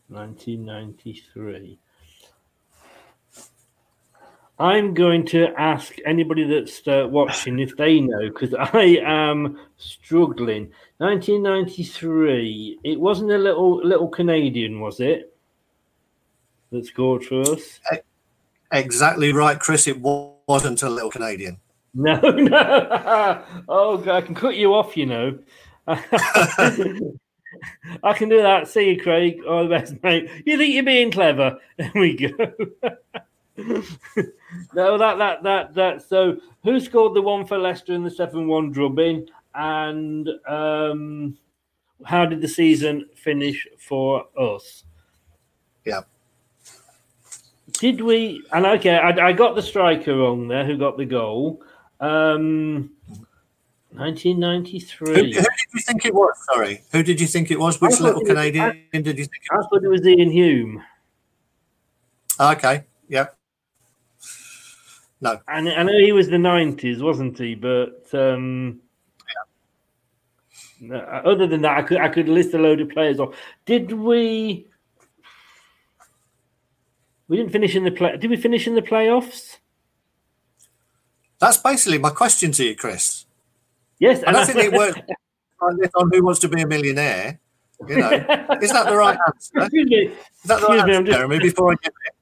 1993. 0.09 1.79
I'm 4.59 4.93
going 4.93 5.25
to 5.27 5.47
ask 5.57 5.95
anybody 6.05 6.43
that's 6.43 6.87
uh, 6.87 7.07
watching 7.09 7.57
if 7.59 7.75
they 7.77 7.99
know 7.99 8.29
because 8.29 8.53
I 8.53 8.99
am 9.03 9.57
struggling. 9.77 10.71
1993. 10.97 12.79
It 12.83 12.99
wasn't 12.99 13.31
a 13.31 13.37
little 13.37 13.77
little 13.83 14.07
Canadian, 14.07 14.79
was 14.79 14.99
it? 14.99 15.35
That 16.71 16.85
scored 16.85 17.23
for 17.25 17.41
us. 17.41 17.79
Exactly 18.71 19.33
right, 19.33 19.59
Chris. 19.59 19.87
It 19.87 19.99
wasn't 19.99 20.83
a 20.83 20.89
little 20.89 21.09
Canadian. 21.09 21.59
No, 21.93 22.15
no. 22.21 23.43
oh, 23.67 23.97
God, 23.97 24.15
I 24.15 24.21
can 24.21 24.33
cut 24.33 24.55
you 24.55 24.73
off. 24.73 24.95
You 24.95 25.07
know. 25.07 25.37
I 28.03 28.13
can 28.13 28.29
do 28.29 28.41
that. 28.41 28.67
See 28.67 28.91
you, 28.91 29.01
Craig. 29.01 29.41
All 29.47 29.63
the 29.63 29.69
best, 29.69 30.01
mate. 30.01 30.29
You 30.45 30.57
think 30.57 30.73
you're 30.73 30.83
being 30.83 31.11
clever? 31.11 31.57
There 31.77 31.91
we 31.95 32.15
go. 32.15 32.29
no, 34.73 34.97
that 34.97 35.17
that 35.17 35.43
that 35.43 35.73
that. 35.75 36.01
So, 36.07 36.37
who 36.63 36.79
scored 36.79 37.13
the 37.13 37.21
one 37.21 37.45
for 37.45 37.57
Leicester 37.57 37.93
in 37.93 38.03
the 38.03 38.09
seven-one 38.09 38.71
drubbing, 38.71 39.27
and 39.53 40.29
um, 40.47 41.37
how 42.05 42.25
did 42.25 42.41
the 42.41 42.47
season 42.47 43.07
finish 43.15 43.67
for 43.77 44.25
us? 44.39 44.85
Yeah. 45.85 46.01
Did 47.73 48.01
we? 48.01 48.43
And 48.53 48.65
okay, 48.65 48.95
I, 48.97 49.27
I 49.27 49.33
got 49.33 49.55
the 49.55 49.61
striker 49.61 50.15
wrong 50.15 50.47
there. 50.47 50.65
Who 50.65 50.77
got 50.77 50.97
the 50.97 51.05
goal? 51.05 51.61
Um, 52.01 52.91
Who, 53.91 53.97
1993. 53.99 55.13
who 55.15 55.23
did 55.23 55.35
you 55.73 55.81
think 55.81 56.05
it 56.05 56.13
was? 56.13 56.35
Sorry. 56.51 56.81
Who 56.91 57.03
did 57.03 57.21
you 57.21 57.27
think 57.27 57.51
it 57.51 57.59
was? 57.59 57.79
Which 57.79 57.99
little 57.99 58.21
it 58.21 58.23
was- 58.23 58.27
Canadian 58.29 58.87
did 58.91 59.05
you 59.05 59.25
think 59.25 59.43
it 59.43 59.51
I 59.51 59.61
thought 59.61 59.83
it 59.83 59.87
was 59.87 60.05
Iain 60.05 60.31
Hume. 60.31 60.83
Okay. 62.39 62.85
Yeah. 63.07 63.27
No. 65.21 65.39
And 65.47 65.69
I 65.69 65.83
know 65.83 65.97
he 65.99 66.11
was 66.11 66.27
the 66.27 66.37
90s, 66.37 66.99
wasn't 67.01 67.37
he? 67.37 67.53
But 67.53 68.09
um, 68.13 68.79
no, 70.79 70.97
other 70.97 71.45
than 71.45 71.61
that, 71.61 71.77
I 71.77 71.83
could 71.83 71.97
I 71.99 72.09
could 72.09 72.27
list 72.27 72.55
a 72.55 72.57
load 72.57 72.81
of 72.81 72.89
players 72.89 73.19
off. 73.19 73.35
Did 73.67 73.91
we? 73.91 74.67
We 77.27 77.37
didn't 77.37 77.51
finish 77.51 77.75
in 77.75 77.83
the 77.83 77.91
play. 77.91 78.17
Did 78.17 78.31
we 78.31 78.37
finish 78.37 78.65
in 78.65 78.73
the 78.73 78.81
playoffs? 78.81 79.50
That's 81.41 81.57
basically 81.57 81.97
my 81.97 82.11
question 82.11 82.51
to 82.53 82.63
you, 82.63 82.75
Chris. 82.75 83.25
Yes, 83.99 84.23
and 84.23 84.37
I 84.37 84.45
think 84.45 84.59
it 84.59 84.71
works 84.73 84.99
on 85.59 86.11
Who 86.13 86.23
Wants 86.23 86.39
to 86.41 86.47
Be 86.47 86.61
a 86.61 86.67
Millionaire. 86.67 87.39
You 87.87 87.97
know, 87.97 88.09
is 88.61 88.71
that 88.71 88.85
the 88.87 88.95
right 88.95 89.17
answer? 89.27 89.51
Excuse 89.59 89.89
me. 89.89 89.95
Is 90.05 90.13
that 90.45 90.59
the 90.61 90.67
Excuse 90.67 90.69
right 90.69 90.87
me, 90.87 90.93
answer, 90.93 90.97
I'm 90.99 91.05
just- 91.05 91.17
Jeremy? 91.17 91.39
Before 91.39 91.71
I 91.71 91.75
get 91.81 91.93
it, 92.05 92.13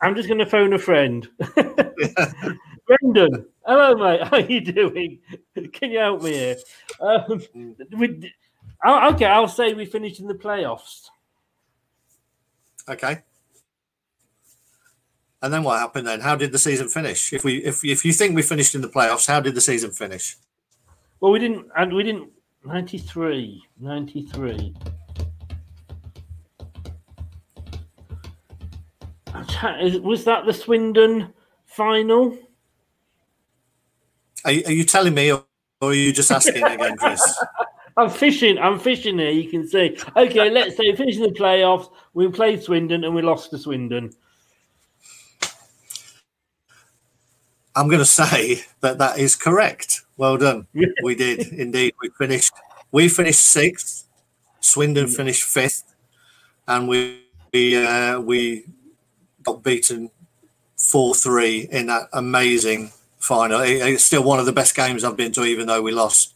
I'm 0.00 0.14
just 0.16 0.28
going 0.28 0.38
to 0.38 0.46
phone 0.46 0.72
a 0.72 0.78
friend. 0.78 1.28
Brendan, 1.54 3.46
hello, 3.64 3.94
mate. 3.94 4.22
How 4.26 4.36
are 4.38 4.40
you 4.40 4.60
doing? 4.60 5.20
Can 5.72 5.92
you 5.92 6.00
help 6.00 6.22
me 6.22 6.32
here? 6.32 6.56
Um, 7.00 7.40
we, 7.96 8.32
okay, 8.84 9.24
I'll 9.26 9.46
say 9.46 9.72
we 9.74 9.86
finished 9.86 10.18
in 10.18 10.26
the 10.26 10.34
playoffs. 10.34 11.08
Okay. 12.88 13.22
And 15.42 15.52
then 15.52 15.64
what 15.64 15.80
happened 15.80 16.06
then? 16.06 16.20
How 16.20 16.36
did 16.36 16.52
the 16.52 16.58
season 16.58 16.88
finish? 16.88 17.32
If 17.32 17.42
we 17.44 17.56
if 17.64 17.84
if 17.84 18.04
you 18.04 18.12
think 18.12 18.36
we 18.36 18.42
finished 18.42 18.74
in 18.76 18.80
the 18.80 18.88
playoffs, 18.88 19.26
how 19.26 19.40
did 19.40 19.56
the 19.56 19.60
season 19.60 19.90
finish? 19.90 20.36
Well, 21.20 21.32
we 21.32 21.40
didn't, 21.40 21.66
and 21.76 21.92
we 21.92 22.04
didn't. 22.04 22.30
93, 22.64 23.60
93. 23.80 24.74
was 30.00 30.24
that 30.24 30.46
the 30.46 30.52
Swindon 30.52 31.32
final? 31.64 32.38
Are, 34.44 34.52
are 34.52 34.72
you 34.72 34.84
telling 34.84 35.14
me, 35.14 35.32
or, 35.32 35.44
are 35.80 35.92
you 35.92 36.12
just 36.12 36.30
asking 36.30 36.62
again, 36.62 36.96
Chris? 36.96 37.20
I'm 37.96 38.10
fishing. 38.10 38.58
I'm 38.58 38.78
fishing 38.78 39.18
here. 39.18 39.30
You 39.30 39.50
can 39.50 39.68
see. 39.68 39.98
Okay, 40.16 40.50
let's 40.50 40.76
say 40.76 40.94
finishing 40.94 41.22
the 41.22 41.28
playoffs. 41.30 41.90
We 42.14 42.28
played 42.28 42.62
Swindon 42.62 43.04
and 43.04 43.14
we 43.14 43.22
lost 43.22 43.50
to 43.50 43.58
Swindon. 43.58 44.12
I'm 47.74 47.88
going 47.88 48.00
to 48.00 48.04
say 48.04 48.64
that 48.80 48.98
that 48.98 49.18
is 49.18 49.36
correct. 49.36 50.02
Well 50.16 50.36
done. 50.36 50.66
we 51.02 51.14
did 51.14 51.48
indeed. 51.52 51.94
We 52.00 52.10
finished. 52.10 52.52
We 52.90 53.08
finished 53.08 53.42
sixth. 53.42 54.06
Swindon 54.60 55.08
finished 55.08 55.42
fifth, 55.42 55.94
and 56.68 56.86
we 56.86 57.22
we 57.52 57.84
uh, 57.84 58.20
we 58.20 58.64
got 59.42 59.62
beaten 59.62 60.10
four 60.76 61.14
three 61.14 61.68
in 61.70 61.86
that 61.86 62.08
amazing 62.12 62.92
final. 63.18 63.60
It, 63.60 63.82
it's 63.82 64.04
still 64.04 64.22
one 64.22 64.38
of 64.38 64.46
the 64.46 64.52
best 64.52 64.76
games 64.76 65.04
I've 65.04 65.16
been 65.16 65.32
to, 65.32 65.44
even 65.44 65.66
though 65.66 65.82
we 65.82 65.92
lost. 65.92 66.34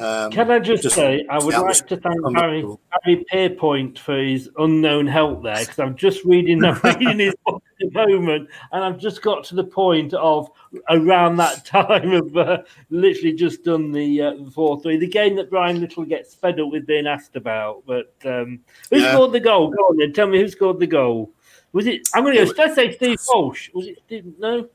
Um, 0.00 0.30
Can 0.30 0.48
I 0.48 0.60
just, 0.60 0.88
say, 0.90 1.26
I 1.28 1.38
would 1.42 1.54
like 1.56 1.86
to 1.88 1.96
thank 1.96 2.36
Harry, 2.36 2.64
Harry 3.02 3.24
Pierpoint 3.32 3.98
for 3.98 4.16
his 4.16 4.48
unknown 4.56 5.08
help 5.08 5.42
there 5.42 5.58
because 5.58 5.80
I'm 5.80 5.96
just 5.96 6.24
reading, 6.24 6.64
I'm 6.64 6.80
reading 6.84 7.18
his 7.18 7.34
book 7.44 7.60
at 7.80 7.92
the 7.92 8.06
moment, 8.06 8.48
and 8.70 8.84
I've 8.84 8.98
just 8.98 9.22
got 9.22 9.42
to 9.46 9.56
the 9.56 9.64
point 9.64 10.14
of 10.14 10.50
around 10.88 11.36
that 11.38 11.64
time 11.64 12.12
of 12.12 12.36
uh, 12.36 12.58
literally 12.90 13.32
just 13.32 13.64
done 13.64 13.90
the 13.90 14.22
uh, 14.22 14.34
four 14.54 14.80
three, 14.80 14.98
the 14.98 15.08
game 15.08 15.34
that 15.34 15.50
Brian 15.50 15.80
Little 15.80 16.04
gets 16.04 16.32
fed 16.32 16.60
up 16.60 16.70
with 16.70 16.86
being 16.86 17.08
asked 17.08 17.34
about. 17.34 17.82
But 17.84 18.14
um, 18.24 18.60
who 18.90 18.98
Yeah. 18.98 19.10
scored 19.14 19.32
the 19.32 19.40
goal? 19.40 19.70
Go 19.70 19.82
on 19.82 19.96
then, 19.96 20.12
tell 20.12 20.28
me 20.28 20.38
who 20.38 20.46
scored 20.48 20.78
the 20.78 20.86
goal. 20.86 21.32
Was 21.72 21.88
it? 21.88 22.08
I'm 22.14 22.22
going 22.22 22.36
to 22.36 22.44
go. 22.44 22.52
Let's 22.56 22.76
say 22.76 22.92
Steve 22.94 23.18
Walsh. 23.28 23.70
Was 23.74 23.88
it? 23.88 23.98
Steve, 24.06 24.32
no. 24.38 24.68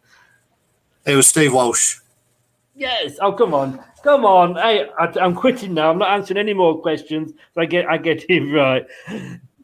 It 1.06 1.16
was 1.16 1.28
Steve 1.28 1.54
Walsh. 1.54 2.00
Yes. 2.76 3.18
Oh, 3.22 3.32
come 3.34 3.54
on, 3.54 3.84
come 4.04 4.26
on. 4.26 4.56
Hey, 4.56 4.90
I, 4.98 5.12
I'm 5.22 5.36
quitting 5.36 5.74
now. 5.74 5.92
I'm 5.92 6.00
not 6.00 6.10
answering 6.10 6.38
any 6.40 6.54
more 6.54 6.82
questions. 6.82 7.34
I 7.56 7.66
get, 7.66 7.86
I 7.88 7.98
get 7.98 8.26
it 8.30 8.42
right. 8.54 8.86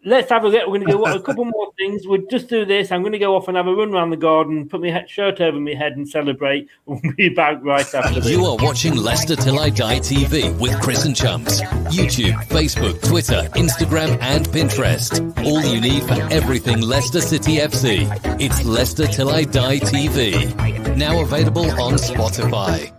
Let's 0.05 0.29
have 0.29 0.45
a 0.45 0.47
look. 0.47 0.61
We're 0.67 0.79
going 0.79 0.87
to 0.87 0.93
go 0.93 1.05
a 1.05 1.21
couple 1.21 1.43
more 1.43 1.73
things. 1.77 2.07
We'll 2.07 2.25
just 2.31 2.47
do 2.47 2.63
this. 2.63 2.89
I'm 2.89 3.01
going 3.01 3.11
to 3.11 3.19
go 3.19 3.35
off 3.35 3.49
and 3.49 3.57
have 3.57 3.67
a 3.67 3.75
run 3.75 3.93
around 3.93 4.11
the 4.11 4.17
garden, 4.17 4.69
put 4.69 4.79
my 4.79 5.05
shirt 5.07 5.41
over 5.41 5.59
my 5.59 5.73
head, 5.73 5.93
and 5.93 6.07
celebrate. 6.07 6.69
We'll 6.85 7.01
be 7.17 7.29
back 7.29 7.59
right 7.63 7.93
after 7.93 8.21
this. 8.21 8.29
You 8.29 8.45
are 8.45 8.55
watching 8.57 8.95
Leicester 8.95 9.35
Till 9.35 9.59
I 9.59 9.69
Die 9.69 9.99
TV 9.99 10.57
with 10.57 10.79
Chris 10.81 11.05
and 11.05 11.15
Chums. 11.15 11.61
YouTube, 11.91 12.33
Facebook, 12.45 13.01
Twitter, 13.07 13.49
Instagram, 13.55 14.17
and 14.21 14.47
Pinterest. 14.47 15.19
All 15.45 15.61
you 15.65 15.81
need 15.81 16.03
for 16.03 16.19
everything 16.33 16.81
Leicester 16.81 17.21
City 17.21 17.57
FC. 17.57 18.07
It's 18.39 18.63
Leicester 18.63 19.05
Till 19.05 19.29
I 19.29 19.43
Die 19.43 19.79
TV. 19.79 20.95
Now 20.95 21.21
available 21.21 21.69
on 21.81 21.93
Spotify. 21.93 22.91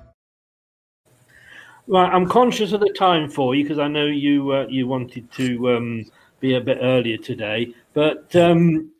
Right, 1.91 2.09
I'm 2.14 2.28
conscious 2.28 2.70
of 2.70 2.78
the 2.80 2.95
time 2.97 3.28
for 3.28 3.57
you 3.57 3.64
because 3.64 3.80
I 3.80 3.88
know 3.88 4.07
you 4.07 4.53
uh, 4.53 4.66
you 4.68 4.86
wanted 4.86 5.28
to 5.32 5.76
um, 5.76 6.07
be 6.38 6.55
a 6.55 6.61
bit 6.61 6.78
earlier 6.80 7.16
today. 7.16 7.74
But 7.95 8.34
um, 8.36 8.93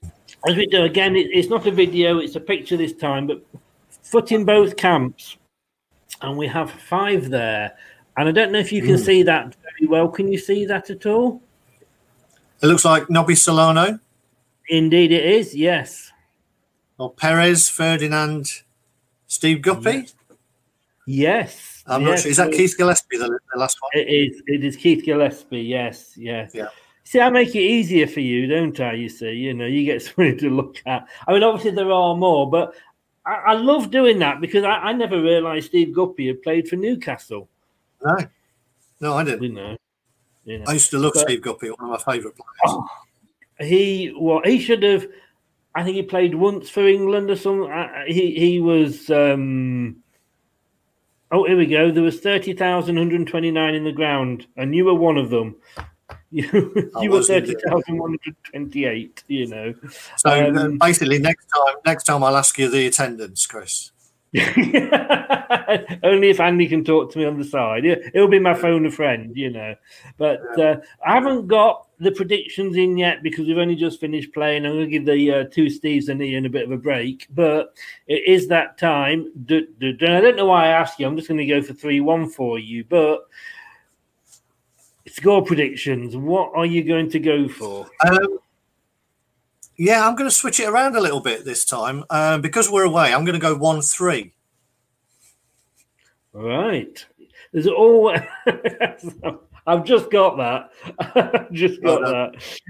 as 0.49 0.57
we 0.57 0.67
do 0.67 0.83
again, 0.83 1.15
it, 1.15 1.29
it's 1.33 1.49
not 1.49 1.65
a 1.69 1.71
video; 1.71 2.19
it's 2.19 2.35
a 2.35 2.41
picture 2.41 2.77
this 2.77 2.93
time. 2.93 3.29
But 3.29 3.45
foot 4.03 4.33
in 4.33 4.45
both 4.45 4.77
camps, 4.77 5.37
and 6.21 6.37
we 6.37 6.49
have 6.49 6.69
five 6.73 7.31
there. 7.31 7.77
And 8.17 8.29
I 8.29 8.33
don't 8.33 8.51
know 8.51 8.59
if 8.59 8.73
you 8.73 8.83
can 8.83 8.97
Mm. 8.97 9.05
see 9.05 9.23
that 9.23 9.55
very 9.63 9.89
well. 9.89 10.09
Can 10.09 10.27
you 10.27 10.37
see 10.39 10.67
that 10.67 10.91
at 10.91 11.07
all? 11.07 11.41
It 12.61 12.67
looks 12.67 12.85
like 12.85 13.09
Nobby 13.09 13.37
Solano 13.37 14.01
Indeed, 14.69 15.13
it 15.13 15.25
is. 15.25 15.55
Yes. 15.55 16.11
or 16.99 17.13
Perez, 17.15 17.69
Ferdinand, 17.69 18.63
Steve 19.29 19.63
Guppy. 19.63 20.09
Yes. 21.07 21.70
I'm 21.91 22.05
not 22.05 22.19
sure. 22.21 22.31
Is 22.31 22.37
that 22.39 22.49
it- 22.49 22.57
Keith 22.57 22.77
Gillespie, 22.77 23.19
the, 23.19 23.27
the 23.53 23.59
last 23.59 23.79
one? 23.81 23.91
It 23.95 24.09
is. 24.09 24.43
It 24.47 24.65
is 24.65 24.77
Keith 24.77 25.05
Gillespie. 25.05 25.61
Yes. 25.63 26.15
Yes. 26.17 26.53
Yeah. 26.55 26.69
See, 27.05 27.21
I 27.21 27.29
make 27.31 27.49
it 27.57 27.61
easier 27.61 28.07
for 28.07 28.21
you, 28.21 28.47
don't 28.47 28.79
I? 28.79 28.93
You 28.93 29.09
see, 29.09 29.33
you 29.33 29.53
know, 29.55 29.67
you 29.67 29.85
get 29.85 30.03
something 30.03 30.39
to 30.39 30.51
look 30.51 30.77
at. 30.87 31.07
I 31.27 31.33
mean, 31.33 31.43
obviously 31.43 31.73
there 31.73 31.91
are 31.91 32.15
more, 32.17 32.49
but 32.49 32.75
I, 33.27 33.35
I 33.49 33.53
love 33.55 33.91
doing 33.91 34.19
that 34.21 34.41
because 34.41 34.65
I, 34.65 34.75
I 34.75 34.93
never 34.93 35.21
realised 35.21 35.67
Steve 35.67 35.93
Guppy 35.95 36.29
had 36.29 36.43
played 36.43 36.69
for 36.69 36.77
Newcastle. 36.77 37.49
No, 38.05 38.17
no, 39.01 39.15
I 39.15 39.25
didn't. 39.25 39.43
You 39.43 39.53
know, 39.53 39.77
you 40.45 40.59
know. 40.59 40.65
I 40.69 40.73
used 40.75 40.91
to 40.91 40.99
love 40.99 41.13
But- 41.15 41.23
Steve 41.23 41.43
Guppy, 41.43 41.71
one 41.71 41.91
of 41.91 42.07
my 42.07 42.13
favourite 42.15 42.37
players. 42.37 42.79
he 43.59 44.15
well, 44.19 44.41
he 44.45 44.59
should 44.61 44.83
have. 44.83 45.07
I 45.75 45.85
think 45.85 45.97
he 45.97 46.03
played 46.03 46.35
once 46.35 46.69
for 46.71 46.87
England 46.87 47.31
or 47.31 47.37
something. 47.37 47.71
I- 47.71 48.07
He 48.09 48.35
he 48.39 48.61
was. 48.61 49.11
um 49.11 49.97
Oh, 51.33 51.45
here 51.47 51.57
we 51.57 51.67
go. 51.67 51.91
There 51.91 52.03
was 52.03 52.21
thirty 52.21 52.53
thousand 52.53 52.97
one 52.97 53.09
hundred 53.09 53.27
twenty-nine 53.29 53.75
in 53.75 53.85
the 53.85 53.93
ground, 53.93 54.47
and 54.57 54.75
you 54.75 54.85
were 54.85 54.95
one 54.95 55.17
of 55.17 55.31
them. 55.31 55.57
You, 56.33 56.91
you 57.01 57.11
were 57.11 57.19
was 57.19 57.27
thirty 57.29 57.51
indeed. 57.53 57.63
thousand 57.69 57.99
one 57.99 58.11
hundred 58.11 58.37
twenty-eight. 58.45 59.25
You 59.29 59.47
know. 59.49 59.75
So 60.17 60.31
uh, 60.31 60.53
Um, 60.61 60.79
basically, 60.79 61.19
next 61.19 61.47
time, 61.47 61.75
next 61.85 62.05
time 62.05 62.23
I'll 62.23 62.37
ask 62.37 62.57
you 62.59 62.69
the 62.69 62.87
attendance, 62.87 63.47
Chris. 63.47 63.91
Only 66.05 66.31
if 66.31 66.39
Andy 66.39 66.69
can 66.69 66.85
talk 66.85 67.11
to 67.13 67.19
me 67.19 67.25
on 67.25 67.37
the 67.39 67.45
side. 67.45 67.85
It- 67.85 68.13
It'll 68.15 68.29
be 68.29 68.39
my 68.39 68.55
phone 68.55 68.87
a 68.87 68.91
friend, 68.91 69.37
you 69.37 69.51
know. 69.51 69.75
But 70.19 70.41
uh, 70.59 70.77
I 71.05 71.15
haven't 71.15 71.49
got 71.49 71.87
the 71.99 72.13
predictions 72.13 72.77
in 72.77 72.97
yet 72.97 73.23
because 73.23 73.47
we've 73.47 73.59
only 73.59 73.75
just 73.77 74.01
finished 74.01 74.33
playing. 74.33 74.65
I'm 74.65 74.73
going 74.73 74.85
to 74.85 74.91
give 74.91 75.05
the 75.05 75.33
uh, 75.33 75.45
two 75.45 75.67
Steves 75.67 76.09
and 76.09 76.23
Ian 76.23 76.47
a 76.47 76.51
bit 76.51 76.65
of 76.65 76.71
a 76.71 76.77
break. 76.77 77.27
But 77.31 77.75
it 78.07 78.23
is 78.27 78.47
that 78.49 78.79
time. 78.79 79.33
I 79.51 79.63
don't 80.01 80.37
know 80.37 80.47
why 80.47 80.67
I 80.67 80.69
asked 80.81 81.01
you. 81.01 81.07
I'm 81.07 81.17
just 81.17 81.29
going 81.29 81.39
to 81.39 81.47
go 81.47 81.61
for 81.61 81.75
3 81.75 82.01
1 82.01 82.31
for 82.31 82.59
you. 82.59 82.85
But 82.89 83.27
score 85.09 85.45
predictions. 85.45 86.17
What 86.17 86.53
are 86.55 86.67
you 86.67 86.85
going 86.85 87.11
to 87.11 87.19
go 87.19 87.49
for? 87.49 87.87
Um, 88.07 88.39
yeah, 89.81 90.07
I'm 90.07 90.15
going 90.15 90.29
to 90.29 90.37
switch 90.37 90.61
it 90.61 90.69
around 90.69 90.95
a 90.95 91.01
little 91.01 91.21
bit 91.21 91.47
this 91.47 91.65
time 91.65 92.05
uh, 92.11 92.37
because 92.37 92.71
we're 92.71 92.85
away. 92.85 93.15
I'm 93.15 93.25
going 93.25 93.33
to 93.33 93.41
go 93.41 93.55
one 93.55 93.81
three. 93.81 94.35
All 96.35 96.43
right. 96.43 97.03
There's 97.51 97.67
all. 97.67 98.15
I've 99.67 99.85
just 99.85 100.11
got 100.11 100.37
that. 100.37 100.71
I've 101.15 101.51
just 101.53 101.83
got 101.83 102.03
Well 102.03 102.13
that. 102.13 102.61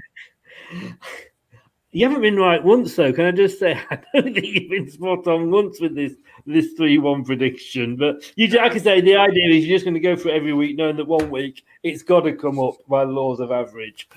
You 1.91 2.07
haven't 2.07 2.21
been 2.21 2.37
right 2.37 2.63
once, 2.63 2.95
though. 2.95 3.11
Can 3.11 3.25
I 3.25 3.31
just 3.31 3.59
say 3.59 3.77
I 3.91 3.99
don't 4.13 4.33
think 4.33 4.45
you've 4.45 4.69
been 4.69 4.89
spot 4.89 5.27
on 5.27 5.51
once 5.51 5.81
with 5.81 5.93
this 5.93 6.13
this 6.45 6.73
three 6.73 6.97
one 6.97 7.23
prediction. 7.23 7.95
But 7.95 8.31
you, 8.35 8.47
like 8.47 8.73
I 8.73 8.77
say, 8.77 9.01
the 9.01 9.15
idea 9.15 9.49
is 9.49 9.65
you're 9.65 9.75
just 9.75 9.85
going 9.85 9.93
to 9.95 9.99
go 9.99 10.15
for 10.15 10.29
it 10.29 10.35
every 10.35 10.53
week, 10.53 10.77
knowing 10.77 10.97
that 10.97 11.07
one 11.07 11.29
week 11.29 11.63
it's 11.83 12.03
got 12.03 12.21
to 12.21 12.33
come 12.33 12.59
up 12.59 12.75
by 12.87 13.05
the 13.05 13.11
laws 13.11 13.39
of 13.39 13.51
average. 13.51 14.07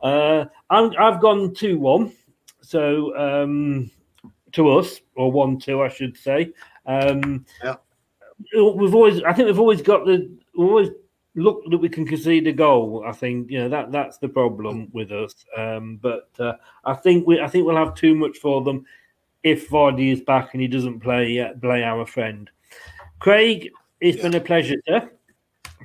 Uh, 0.00 0.44
I'm, 0.70 0.92
I've 0.98 1.20
gone 1.20 1.54
two 1.54 1.78
one, 1.78 2.12
so 2.60 3.16
um, 3.16 3.90
to 4.52 4.70
us 4.70 5.00
or 5.16 5.30
one 5.30 5.58
two, 5.58 5.82
I 5.82 5.88
should 5.88 6.16
say. 6.16 6.52
Um, 6.86 7.44
Yeah. 7.62 7.76
we've 8.54 8.94
always 8.94 9.22
I 9.22 9.32
think 9.32 9.46
we've 9.46 9.60
always 9.60 9.82
got 9.82 10.06
the 10.06 10.30
we've 10.56 10.68
always 10.68 10.90
look 11.36 11.62
that 11.70 11.78
we 11.78 11.88
can 11.88 12.06
concede 12.06 12.46
a 12.46 12.52
goal. 12.52 13.04
I 13.06 13.12
think 13.12 13.50
you 13.50 13.58
know 13.58 13.68
that 13.68 13.90
that's 13.92 14.18
the 14.18 14.28
problem 14.28 14.88
with 14.92 15.10
us. 15.12 15.34
Um, 15.56 15.98
but 16.00 16.28
uh, 16.38 16.54
I 16.84 16.94
think 16.94 17.26
we 17.26 17.40
I 17.40 17.48
think 17.48 17.66
we'll 17.66 17.76
have 17.76 17.94
too 17.94 18.14
much 18.14 18.38
for 18.38 18.62
them 18.62 18.86
if 19.44 19.68
Vardy 19.70 20.12
is 20.12 20.20
back 20.22 20.50
and 20.54 20.60
he 20.60 20.66
doesn't 20.68 21.00
play 21.00 21.38
uh, 21.38 21.52
play 21.60 21.84
our 21.84 22.04
friend. 22.06 22.50
Craig, 23.20 23.70
it's 24.00 24.20
been 24.20 24.34
a 24.34 24.40
pleasure, 24.40 24.76
sir. 24.86 25.10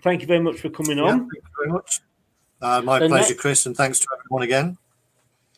Thank 0.03 0.21
you 0.21 0.27
very 0.27 0.39
much 0.39 0.59
for 0.59 0.69
coming 0.69 0.97
Yeah, 0.97 1.03
on. 1.03 1.19
thank 1.19 1.33
you 1.33 1.41
very 1.59 1.71
much. 1.71 1.99
Uh, 2.61 2.81
my 2.81 2.99
The 2.99 3.07
pleasure, 3.07 3.29
next- 3.29 3.39
Chris, 3.41 3.65
and 3.65 3.75
thanks 3.77 3.99
to 3.99 4.07
everyone 4.17 4.43
again. 4.43 4.77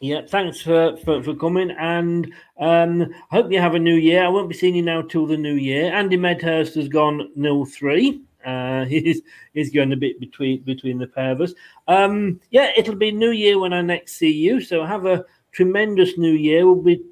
Yeah, 0.03 0.22
thanks 0.28 0.60
for, 0.61 0.98
for, 0.98 1.22
for 1.22 1.36
coming, 1.36 1.69
and 1.69 2.34
um, 2.60 3.14
I 3.32 3.36
hope 3.36 3.52
you 3.52 3.60
have 3.60 3.76
a 3.76 3.80
new 3.80 3.94
year. 3.94 4.23
I 4.26 4.30
won't 4.30 4.49
be 4.49 4.56
seeing 4.56 4.73
you 4.76 4.82
now 4.82 5.03
till 5.03 5.28
the 5.28 5.38
new 5.38 5.53
year. 5.53 5.94
Andy 5.94 6.18
Medhurst 6.18 6.73
has 6.73 6.88
gone 6.90 7.30
nil 7.36 7.65
three. 7.65 8.23
Uh, 8.44 8.86
he's 8.94 9.22
he's 9.53 9.69
going 9.72 9.94
a 9.94 9.95
bit 9.95 10.19
between 10.19 10.64
between 10.64 10.98
the 10.98 11.06
pair 11.06 11.32
of 11.32 11.41
us. 11.41 11.53
Um, 11.88 12.40
yeah, 12.49 12.72
it'll 12.76 12.95
be 12.95 13.11
New 13.11 13.30
Year 13.30 13.60
when 13.60 13.73
I 13.73 13.82
next 13.82 14.14
see 14.14 14.32
you. 14.32 14.60
So 14.60 14.84
have 14.84 15.06
a 15.06 15.23
tremendous 15.52 16.18
New 16.18 16.34
Year. 16.34 16.65
We'll 16.65 16.82
be 16.82 17.03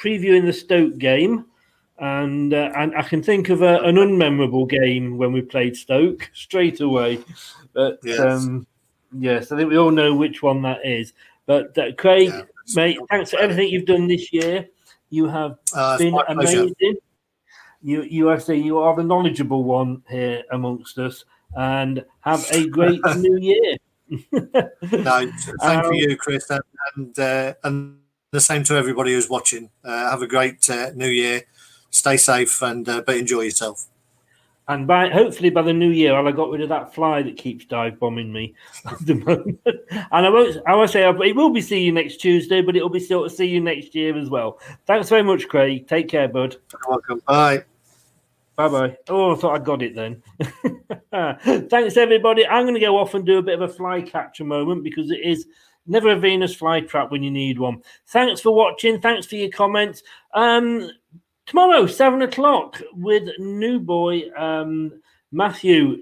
previewing 0.00 0.46
the 0.46 0.52
Stoke 0.52 0.98
game, 0.98 1.44
and 1.98 2.54
uh, 2.54 2.70
and 2.76 2.94
I 2.96 3.02
can 3.02 3.22
think 3.22 3.48
of 3.48 3.62
a, 3.62 3.78
an 3.80 3.96
unmemorable 3.96 4.68
game 4.68 5.18
when 5.18 5.32
we 5.32 5.42
played 5.42 5.76
Stoke 5.76 6.30
straight 6.34 6.80
away. 6.80 7.18
But 7.72 7.98
Yes. 8.02 8.20
um, 8.20 8.66
yes, 9.18 9.52
I 9.52 9.56
think 9.56 9.70
we 9.70 9.78
all 9.78 9.90
know 9.90 10.14
which 10.14 10.42
one 10.42 10.62
that 10.62 10.84
is. 10.84 11.12
But 11.46 11.76
uh, 11.78 11.92
Craig, 11.96 12.32
mate, 12.74 12.98
thanks 13.10 13.30
for 13.30 13.38
everything 13.40 13.68
you've 13.68 13.86
done 13.86 14.06
this 14.06 14.32
year. 14.32 14.68
You 15.10 15.26
have 15.26 15.56
Uh, 15.74 15.96
been 15.98 16.12
my 16.12 16.22
pleasure. 16.24 16.60
amazing. 16.62 16.96
You, 17.82 18.02
you, 18.02 18.30
I 18.30 18.38
say, 18.38 18.56
you 18.56 18.78
are 18.78 18.94
the 18.96 19.04
knowledgeable 19.04 19.62
one 19.64 20.02
here 20.10 20.42
amongst 20.50 20.98
us, 20.98 21.24
and 21.56 22.04
have 22.20 22.44
a 22.50 22.68
great 22.68 23.00
new 23.16 23.38
year. 23.38 23.76
No, 24.92 25.30
thank 25.60 25.84
Um, 25.84 25.92
you, 25.92 26.16
Chris, 26.16 26.50
and 26.50 26.62
and, 26.96 27.18
uh, 27.18 27.54
and 27.64 27.98
the 28.30 28.40
same 28.40 28.62
to 28.64 28.76
everybody 28.76 29.12
who's 29.12 29.28
watching. 29.28 29.70
Uh, 29.84 30.10
have 30.10 30.22
a 30.22 30.26
great 30.26 30.68
uh, 30.70 30.90
new 30.94 31.08
year. 31.08 31.42
Stay 31.90 32.16
safe 32.16 32.60
and 32.62 32.88
uh, 32.88 33.02
but 33.04 33.16
enjoy 33.16 33.42
yourself. 33.42 33.86
And 34.68 34.86
by 34.86 35.08
hopefully 35.08 35.48
by 35.48 35.62
the 35.62 35.72
new 35.72 35.88
year, 35.88 36.14
I'll 36.14 36.26
have 36.26 36.36
got 36.36 36.50
rid 36.50 36.60
of 36.60 36.68
that 36.68 36.94
fly 36.94 37.22
that 37.22 37.38
keeps 37.38 37.64
dive 37.64 37.98
bombing 37.98 38.30
me 38.30 38.54
at 38.84 38.98
the 39.06 39.14
moment. 39.14 39.58
and 39.66 40.26
I 40.26 40.28
won't. 40.28 40.58
I 40.66 40.74
will 40.74 40.86
say 40.86 41.08
it 41.08 41.36
will 41.36 41.50
be 41.50 41.62
see 41.62 41.82
you 41.82 41.92
next 41.92 42.18
Tuesday, 42.18 42.60
but 42.60 42.76
it'll 42.76 42.90
be 42.90 43.00
still 43.00 43.24
to 43.24 43.30
see 43.30 43.46
you 43.46 43.62
next 43.62 43.94
year 43.94 44.16
as 44.18 44.28
well. 44.28 44.60
Thanks 44.86 45.08
very 45.08 45.22
much, 45.22 45.48
Craig. 45.48 45.88
Take 45.88 46.08
care, 46.08 46.28
bud. 46.28 46.56
You're 46.72 46.90
welcome. 46.90 47.22
Bye. 47.26 47.64
Bye 48.58 48.68
bye. 48.68 48.96
Oh, 49.08 49.36
I 49.36 49.36
thought 49.36 49.54
I 49.54 49.62
got 49.62 49.82
it 49.82 49.94
then. 49.94 50.20
Thanks, 51.70 51.96
everybody. 51.96 52.44
I'm 52.44 52.64
going 52.64 52.74
to 52.74 52.80
go 52.80 52.98
off 52.98 53.14
and 53.14 53.24
do 53.24 53.38
a 53.38 53.42
bit 53.42 53.54
of 53.54 53.70
a 53.70 53.72
fly 53.72 54.02
catcher 54.02 54.42
moment 54.42 54.82
because 54.82 55.12
it 55.12 55.20
is 55.22 55.46
never 55.86 56.08
a 56.08 56.18
Venus 56.18 56.56
fly 56.56 56.80
trap 56.80 57.12
when 57.12 57.22
you 57.22 57.30
need 57.30 57.60
one. 57.60 57.80
Thanks 58.08 58.40
for 58.40 58.52
watching. 58.52 59.00
Thanks 59.00 59.28
for 59.28 59.36
your 59.36 59.50
comments. 59.50 60.02
Um, 60.34 60.90
tomorrow, 61.46 61.86
seven 61.86 62.22
o'clock, 62.22 62.82
with 62.94 63.28
new 63.38 63.78
boy 63.78 64.22
um, 64.36 65.02
Matthew. 65.30 65.98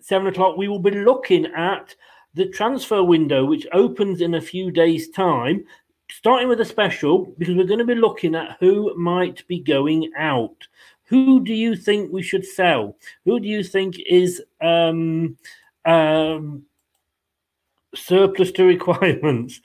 Seven 0.00 0.28
o'clock, 0.28 0.56
we 0.56 0.68
will 0.68 0.78
be 0.78 0.92
looking 0.92 1.46
at 1.46 1.96
the 2.34 2.46
transfer 2.46 3.02
window, 3.02 3.44
which 3.44 3.66
opens 3.72 4.20
in 4.20 4.34
a 4.34 4.40
few 4.40 4.70
days' 4.70 5.10
time. 5.10 5.64
Starting 6.12 6.48
with 6.48 6.60
a 6.60 6.64
special 6.64 7.34
because 7.38 7.56
we're 7.56 7.66
going 7.66 7.80
to 7.80 7.84
be 7.84 7.96
looking 7.96 8.36
at 8.36 8.56
who 8.60 8.96
might 8.96 9.46
be 9.48 9.58
going 9.58 10.12
out. 10.16 10.56
Who 11.08 11.42
do 11.44 11.54
you 11.54 11.74
think 11.74 12.12
we 12.12 12.22
should 12.22 12.44
sell? 12.44 12.96
Who 13.24 13.40
do 13.40 13.48
you 13.48 13.64
think 13.64 13.98
is 13.98 14.42
um, 14.60 15.36
um, 15.84 16.64
surplus 17.94 18.52
to 18.52 18.64
requirements? 18.64 19.60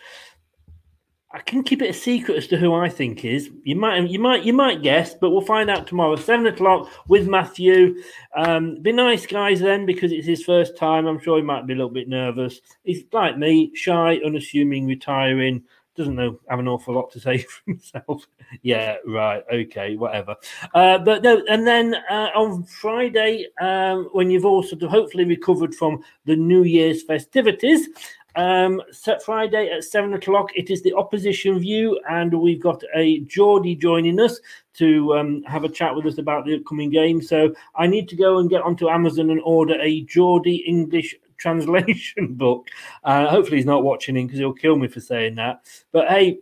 I 1.35 1.39
can 1.39 1.63
keep 1.63 1.81
it 1.81 1.89
a 1.89 1.93
secret 1.93 2.37
as 2.37 2.47
to 2.47 2.57
who 2.57 2.75
I 2.75 2.89
think 2.89 3.25
is. 3.25 3.49
You 3.63 3.75
might, 3.75 4.07
you 4.07 4.19
might, 4.19 4.43
you 4.43 4.53
might 4.53 4.83
guess, 4.83 5.15
but 5.15 5.31
we'll 5.31 5.41
find 5.41 5.67
out 5.67 5.87
tomorrow, 5.87 6.15
seven 6.15 6.45
o'clock 6.45 6.89
with 7.07 7.27
Matthew. 7.27 7.95
Um, 8.37 8.79
be 8.83 8.91
nice, 8.91 9.25
guys, 9.25 9.59
then, 9.59 9.87
because 9.87 10.11
it's 10.11 10.27
his 10.27 10.43
first 10.43 10.77
time. 10.77 11.07
I'm 11.07 11.19
sure 11.19 11.37
he 11.37 11.43
might 11.43 11.65
be 11.65 11.73
a 11.73 11.75
little 11.75 11.89
bit 11.89 12.07
nervous. 12.07 12.61
He's 12.83 13.03
like 13.11 13.35
me, 13.39 13.71
shy, 13.73 14.19
unassuming, 14.23 14.85
retiring 14.85 15.63
doesn't 15.95 16.15
know 16.15 16.39
have 16.49 16.59
an 16.59 16.67
awful 16.67 16.93
lot 16.93 17.11
to 17.11 17.19
say 17.19 17.37
for 17.49 17.61
himself. 17.67 18.27
yeah, 18.61 18.95
right, 19.05 19.43
okay, 19.51 19.95
whatever. 19.95 20.35
Uh, 20.73 20.97
but 20.97 21.23
no, 21.23 21.41
and 21.49 21.65
then 21.65 21.95
uh, 22.09 22.29
on 22.35 22.63
Friday, 22.63 23.47
um, 23.61 24.09
when 24.13 24.29
you've 24.29 24.45
all 24.45 24.63
sort 24.63 24.83
of 24.83 24.89
hopefully 24.89 25.25
recovered 25.25 25.75
from 25.75 26.03
the 26.25 26.35
New 26.35 26.63
Year's 26.63 27.03
festivities, 27.03 27.89
um, 28.35 28.81
set 28.91 29.23
Friday 29.23 29.69
at 29.69 29.83
seven 29.83 30.13
o'clock. 30.13 30.49
It 30.55 30.69
is 30.69 30.81
the 30.81 30.93
opposition 30.93 31.59
view, 31.59 31.99
and 32.09 32.33
we've 32.33 32.61
got 32.61 32.83
a 32.95 33.19
Geordie 33.21 33.75
joining 33.75 34.19
us 34.19 34.39
to 34.75 35.13
um, 35.15 35.43
have 35.43 35.63
a 35.63 35.69
chat 35.69 35.95
with 35.95 36.05
us 36.07 36.17
about 36.17 36.45
the 36.45 36.55
upcoming 36.55 36.89
game. 36.89 37.21
So 37.21 37.53
I 37.75 37.85
need 37.85 38.09
to 38.09 38.15
go 38.15 38.39
and 38.39 38.49
get 38.49 38.63
onto 38.63 38.89
Amazon 38.89 39.29
and 39.29 39.41
order 39.43 39.79
a 39.79 40.01
Geordie 40.01 40.63
English 40.67 41.15
translation 41.43 42.33
book. 42.43 42.69
Uh, 43.03 43.27
hopefully, 43.27 43.57
he's 43.57 43.65
not 43.65 43.83
watching 43.83 44.17
in 44.17 44.25
because 44.25 44.39
he'll 44.39 44.53
kill 44.53 44.77
me 44.77 44.87
for 44.87 45.01
saying 45.01 45.35
that. 45.35 45.61
But 45.91 46.07
hey, 46.07 46.39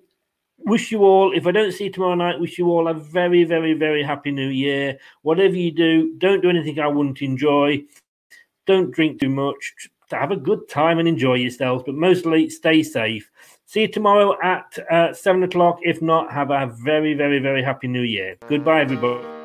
wish 0.59 0.91
you 0.91 1.03
all, 1.03 1.35
if 1.35 1.47
I 1.47 1.51
don't 1.51 1.71
see 1.71 1.85
you 1.85 1.91
tomorrow 1.91 2.15
night, 2.15 2.39
wish 2.39 2.57
you 2.57 2.69
all 2.69 2.87
a 2.87 2.93
very, 2.93 3.43
very, 3.43 3.73
very 3.73 4.03
happy 4.03 4.31
new 4.31 4.47
year. 4.47 4.97
Whatever 5.23 5.55
you 5.55 5.71
do, 5.71 6.15
don't 6.17 6.41
do 6.41 6.49
anything 6.49 6.79
I 6.79 6.87
wouldn't 6.87 7.21
enjoy. 7.21 7.83
Don't 8.67 8.91
drink 8.91 9.19
too 9.19 9.29
much. 9.29 9.73
Have 10.11 10.31
a 10.31 10.35
good 10.35 10.67
time 10.69 10.99
and 10.99 11.07
enjoy 11.07 11.35
yourselves, 11.35 11.83
but 11.85 11.95
mostly 11.95 12.49
stay 12.49 12.83
safe. 12.83 13.31
See 13.65 13.81
you 13.81 13.87
tomorrow 13.87 14.37
at 14.43 14.77
uh, 14.91 15.13
seven 15.13 15.43
o'clock. 15.43 15.79
If 15.83 16.01
not, 16.01 16.31
have 16.31 16.51
a 16.51 16.67
very, 16.67 17.13
very, 17.13 17.39
very 17.39 17.63
happy 17.63 17.87
new 17.87 18.01
year. 18.01 18.35
Goodbye, 18.47 18.81
everybody. 18.81 19.40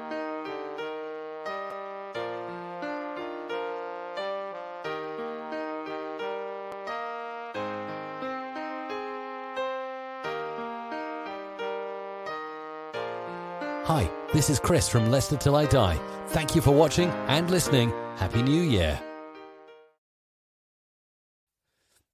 This 14.37 14.51
is 14.51 14.61
Chris 14.61 14.87
from 14.87 15.11
Leicester 15.11 15.35
Till 15.39 15.57
I 15.57 15.65
Die. 15.65 15.99
Thank 16.27 16.55
you 16.55 16.61
for 16.61 16.71
watching 16.71 17.09
and 17.27 17.51
listening. 17.51 17.89
Happy 18.17 18.43
New 18.43 18.61
Year. 18.61 19.01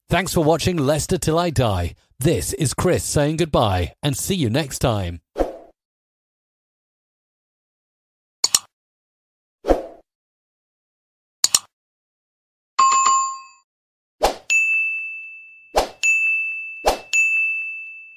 Thanks 0.09 0.33
for 0.33 0.45
watching 0.45 0.77
Leicester 0.77 1.19
Till 1.19 1.37
I 1.37 1.51
Die. 1.51 1.97
This 2.21 2.53
is 2.53 2.75
Chris 2.75 3.03
saying 3.03 3.39
goodbye 3.39 3.95
and 4.05 4.17
see 4.17 4.37
you 4.37 4.51
next 4.51 4.79
time. 4.79 5.21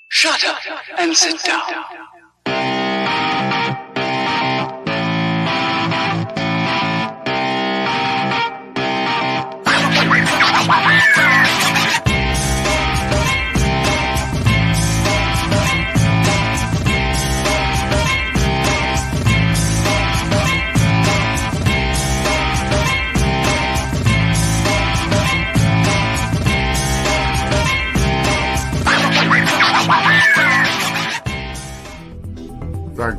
Shut 0.09 0.45
up 0.45 0.59
and 0.99 1.17
sit 1.17 1.43
down. 1.43 2.14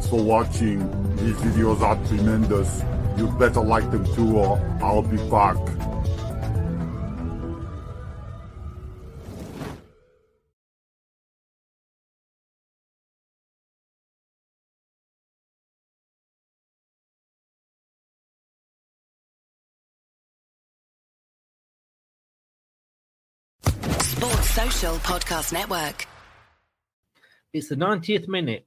For 0.08 0.22
watching. 0.22 0.78
These 1.16 1.36
videos 1.36 1.80
are 1.80 1.96
tremendous. 2.06 2.82
You 3.16 3.28
better 3.38 3.60
like 3.60 3.90
them 3.90 4.04
too 4.14 4.38
or 4.38 4.58
I'll 4.82 5.02
be 5.02 5.16
back. 5.30 5.56
Sports 24.00 24.50
Social 24.50 24.94
Podcast 24.96 25.52
Network. 25.52 26.06
It's 27.52 27.68
the 27.68 27.76
90th 27.76 28.28
minute. 28.28 28.66